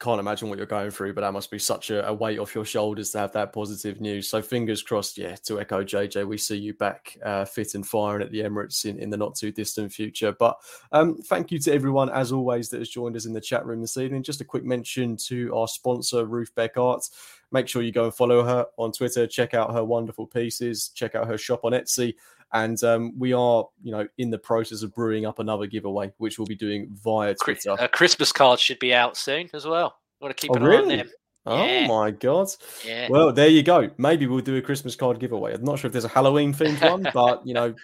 can't 0.00 0.20
imagine 0.20 0.48
what 0.48 0.58
you're 0.58 0.66
going 0.66 0.90
through, 0.90 1.14
but 1.14 1.22
that 1.22 1.32
must 1.32 1.50
be 1.50 1.58
such 1.58 1.90
a, 1.90 2.06
a 2.06 2.14
weight 2.14 2.38
off 2.38 2.54
your 2.54 2.64
shoulders 2.64 3.10
to 3.10 3.18
have 3.18 3.32
that 3.32 3.52
positive 3.52 4.00
news. 4.00 4.28
So 4.28 4.40
fingers 4.40 4.82
crossed, 4.82 5.18
yeah, 5.18 5.34
to 5.46 5.60
echo 5.60 5.82
JJ, 5.82 6.26
we 6.26 6.38
see 6.38 6.56
you 6.56 6.74
back 6.74 7.16
uh, 7.24 7.44
fit 7.44 7.74
and 7.74 7.86
firing 7.86 8.22
at 8.22 8.30
the 8.30 8.40
Emirates 8.40 8.84
in, 8.84 9.00
in 9.00 9.10
the 9.10 9.16
not 9.16 9.34
too 9.34 9.50
distant 9.50 9.92
future. 9.92 10.32
But 10.38 10.56
um, 10.92 11.16
thank 11.16 11.50
you 11.50 11.58
to 11.60 11.72
everyone, 11.72 12.10
as 12.10 12.30
always, 12.30 12.68
that 12.70 12.78
has 12.78 12.88
joined 12.88 13.16
us 13.16 13.26
in 13.26 13.32
the 13.32 13.40
chat 13.40 13.66
room 13.66 13.80
this 13.80 13.96
evening. 13.96 14.22
Just 14.22 14.40
a 14.40 14.44
quick 14.44 14.64
mention 14.64 15.16
to 15.26 15.54
our 15.56 15.66
sponsor, 15.66 16.24
Ruth 16.24 16.54
Beck 16.54 16.76
Arts. 16.76 17.10
Make 17.52 17.68
sure 17.68 17.82
you 17.82 17.92
go 17.92 18.04
and 18.04 18.14
follow 18.14 18.42
her 18.44 18.66
on 18.76 18.92
Twitter. 18.92 19.26
Check 19.26 19.54
out 19.54 19.72
her 19.72 19.84
wonderful 19.84 20.26
pieces. 20.26 20.90
Check 20.94 21.14
out 21.14 21.26
her 21.26 21.38
shop 21.38 21.60
on 21.64 21.72
Etsy. 21.72 22.14
And 22.52 22.82
um, 22.84 23.18
we 23.18 23.32
are, 23.32 23.66
you 23.82 23.92
know, 23.92 24.06
in 24.18 24.30
the 24.30 24.38
process 24.38 24.82
of 24.82 24.94
brewing 24.94 25.26
up 25.26 25.38
another 25.38 25.66
giveaway, 25.66 26.12
which 26.18 26.38
we'll 26.38 26.46
be 26.46 26.54
doing 26.56 26.88
via 27.02 27.34
Twitter. 27.34 27.76
A 27.78 27.88
Christmas 27.88 28.32
card 28.32 28.58
should 28.58 28.78
be 28.78 28.94
out 28.94 29.16
soon 29.16 29.48
as 29.52 29.66
well. 29.66 29.96
Want 30.20 30.36
to 30.36 30.40
keep 30.40 30.50
Oh, 30.52 30.54
an 30.54 30.62
eye 30.64 30.76
on 30.76 30.88
them. 30.88 31.10
Oh 31.46 31.64
yeah. 31.64 31.86
my 31.86 32.10
god! 32.10 32.48
Yeah. 32.84 33.08
Well, 33.08 33.32
there 33.32 33.48
you 33.48 33.62
go. 33.62 33.88
Maybe 33.96 34.26
we'll 34.26 34.40
do 34.40 34.56
a 34.56 34.62
Christmas 34.62 34.96
card 34.96 35.18
giveaway. 35.18 35.54
I'm 35.54 35.64
not 35.64 35.78
sure 35.78 35.88
if 35.88 35.92
there's 35.92 36.04
a 36.04 36.08
Halloween 36.08 36.52
themed 36.52 36.82
one, 36.90 37.06
but 37.14 37.46
you 37.46 37.54
know, 37.54 37.74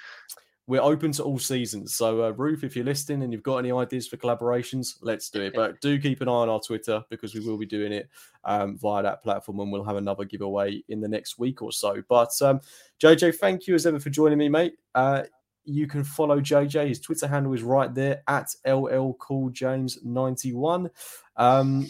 we're 0.67 0.81
open 0.81 1.13
to 1.13 1.23
all 1.23 1.39
seasons. 1.39 1.95
So, 1.95 2.25
uh, 2.25 2.31
Ruth, 2.31 2.65
if 2.65 2.75
you're 2.75 2.85
listening 2.85 3.23
and 3.23 3.33
you've 3.33 3.43
got 3.43 3.59
any 3.59 3.71
ideas 3.71 4.09
for 4.09 4.17
collaborations, 4.17 4.97
let's 5.03 5.29
do 5.29 5.43
it. 5.43 5.55
But 5.55 5.81
do 5.81 5.99
keep 5.99 6.23
an 6.23 6.29
eye 6.29 6.33
on 6.33 6.49
our 6.49 6.61
Twitter 6.61 7.05
because 7.11 7.35
we 7.35 7.41
will 7.41 7.59
be 7.59 7.67
doing 7.67 7.93
it 7.93 8.09
um, 8.45 8.79
via 8.79 9.03
that 9.03 9.23
platform, 9.23 9.61
and 9.61 9.71
we'll 9.71 9.85
have 9.85 9.97
another 9.97 10.25
giveaway 10.25 10.83
in 10.89 11.01
the 11.01 11.09
next 11.09 11.39
week 11.39 11.61
or 11.61 11.71
so. 11.71 12.03
But 12.09 12.31
um, 12.41 12.61
JJ, 13.03 13.37
thank 13.37 13.67
you 13.67 13.75
as 13.75 13.87
ever 13.87 14.01
for 14.01 14.11
joining 14.11 14.39
me, 14.39 14.49
mate. 14.49 14.75
Uh, 14.95 15.25
you 15.65 15.87
can 15.87 16.03
follow 16.03 16.41
JJ. 16.41 16.89
His 16.89 17.01
Twitter 17.01 17.27
handle 17.27 17.53
is 17.53 17.63
right 17.63 17.95
there 17.95 18.23
at 18.29 18.49
LL 18.67 19.13
Cool 19.19 19.51
James 19.51 19.99
91. 20.03 20.91
Um, 21.37 21.87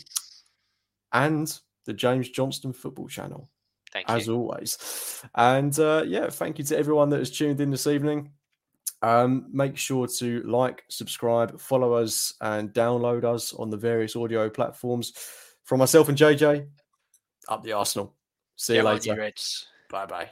and 1.12 1.58
the 1.84 1.92
James 1.92 2.28
Johnston 2.28 2.72
Football 2.72 3.08
Channel. 3.08 3.48
Thank 3.92 4.10
as 4.10 4.26
you. 4.26 4.34
always. 4.34 5.22
And 5.36 5.78
uh, 5.78 6.04
yeah, 6.06 6.28
thank 6.28 6.58
you 6.58 6.64
to 6.64 6.76
everyone 6.76 7.10
that 7.10 7.20
has 7.20 7.30
tuned 7.30 7.60
in 7.60 7.70
this 7.70 7.86
evening. 7.86 8.30
Um, 9.02 9.46
make 9.52 9.76
sure 9.76 10.06
to 10.06 10.42
like, 10.42 10.84
subscribe, 10.88 11.60
follow 11.60 11.92
us, 11.94 12.34
and 12.40 12.72
download 12.72 13.24
us 13.24 13.52
on 13.52 13.70
the 13.70 13.76
various 13.76 14.16
audio 14.16 14.48
platforms. 14.48 15.12
From 15.64 15.78
myself 15.78 16.08
and 16.08 16.16
JJ, 16.16 16.66
up 17.48 17.62
the 17.62 17.72
Arsenal. 17.72 18.14
See 18.56 18.76
you 18.76 18.82
Come 18.82 18.94
later. 18.94 19.32
Bye 19.90 20.06
bye. 20.06 20.30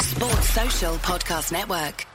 Sports 0.00 0.50
Social 0.50 0.94
Podcast 0.96 1.52
Network. 1.52 2.06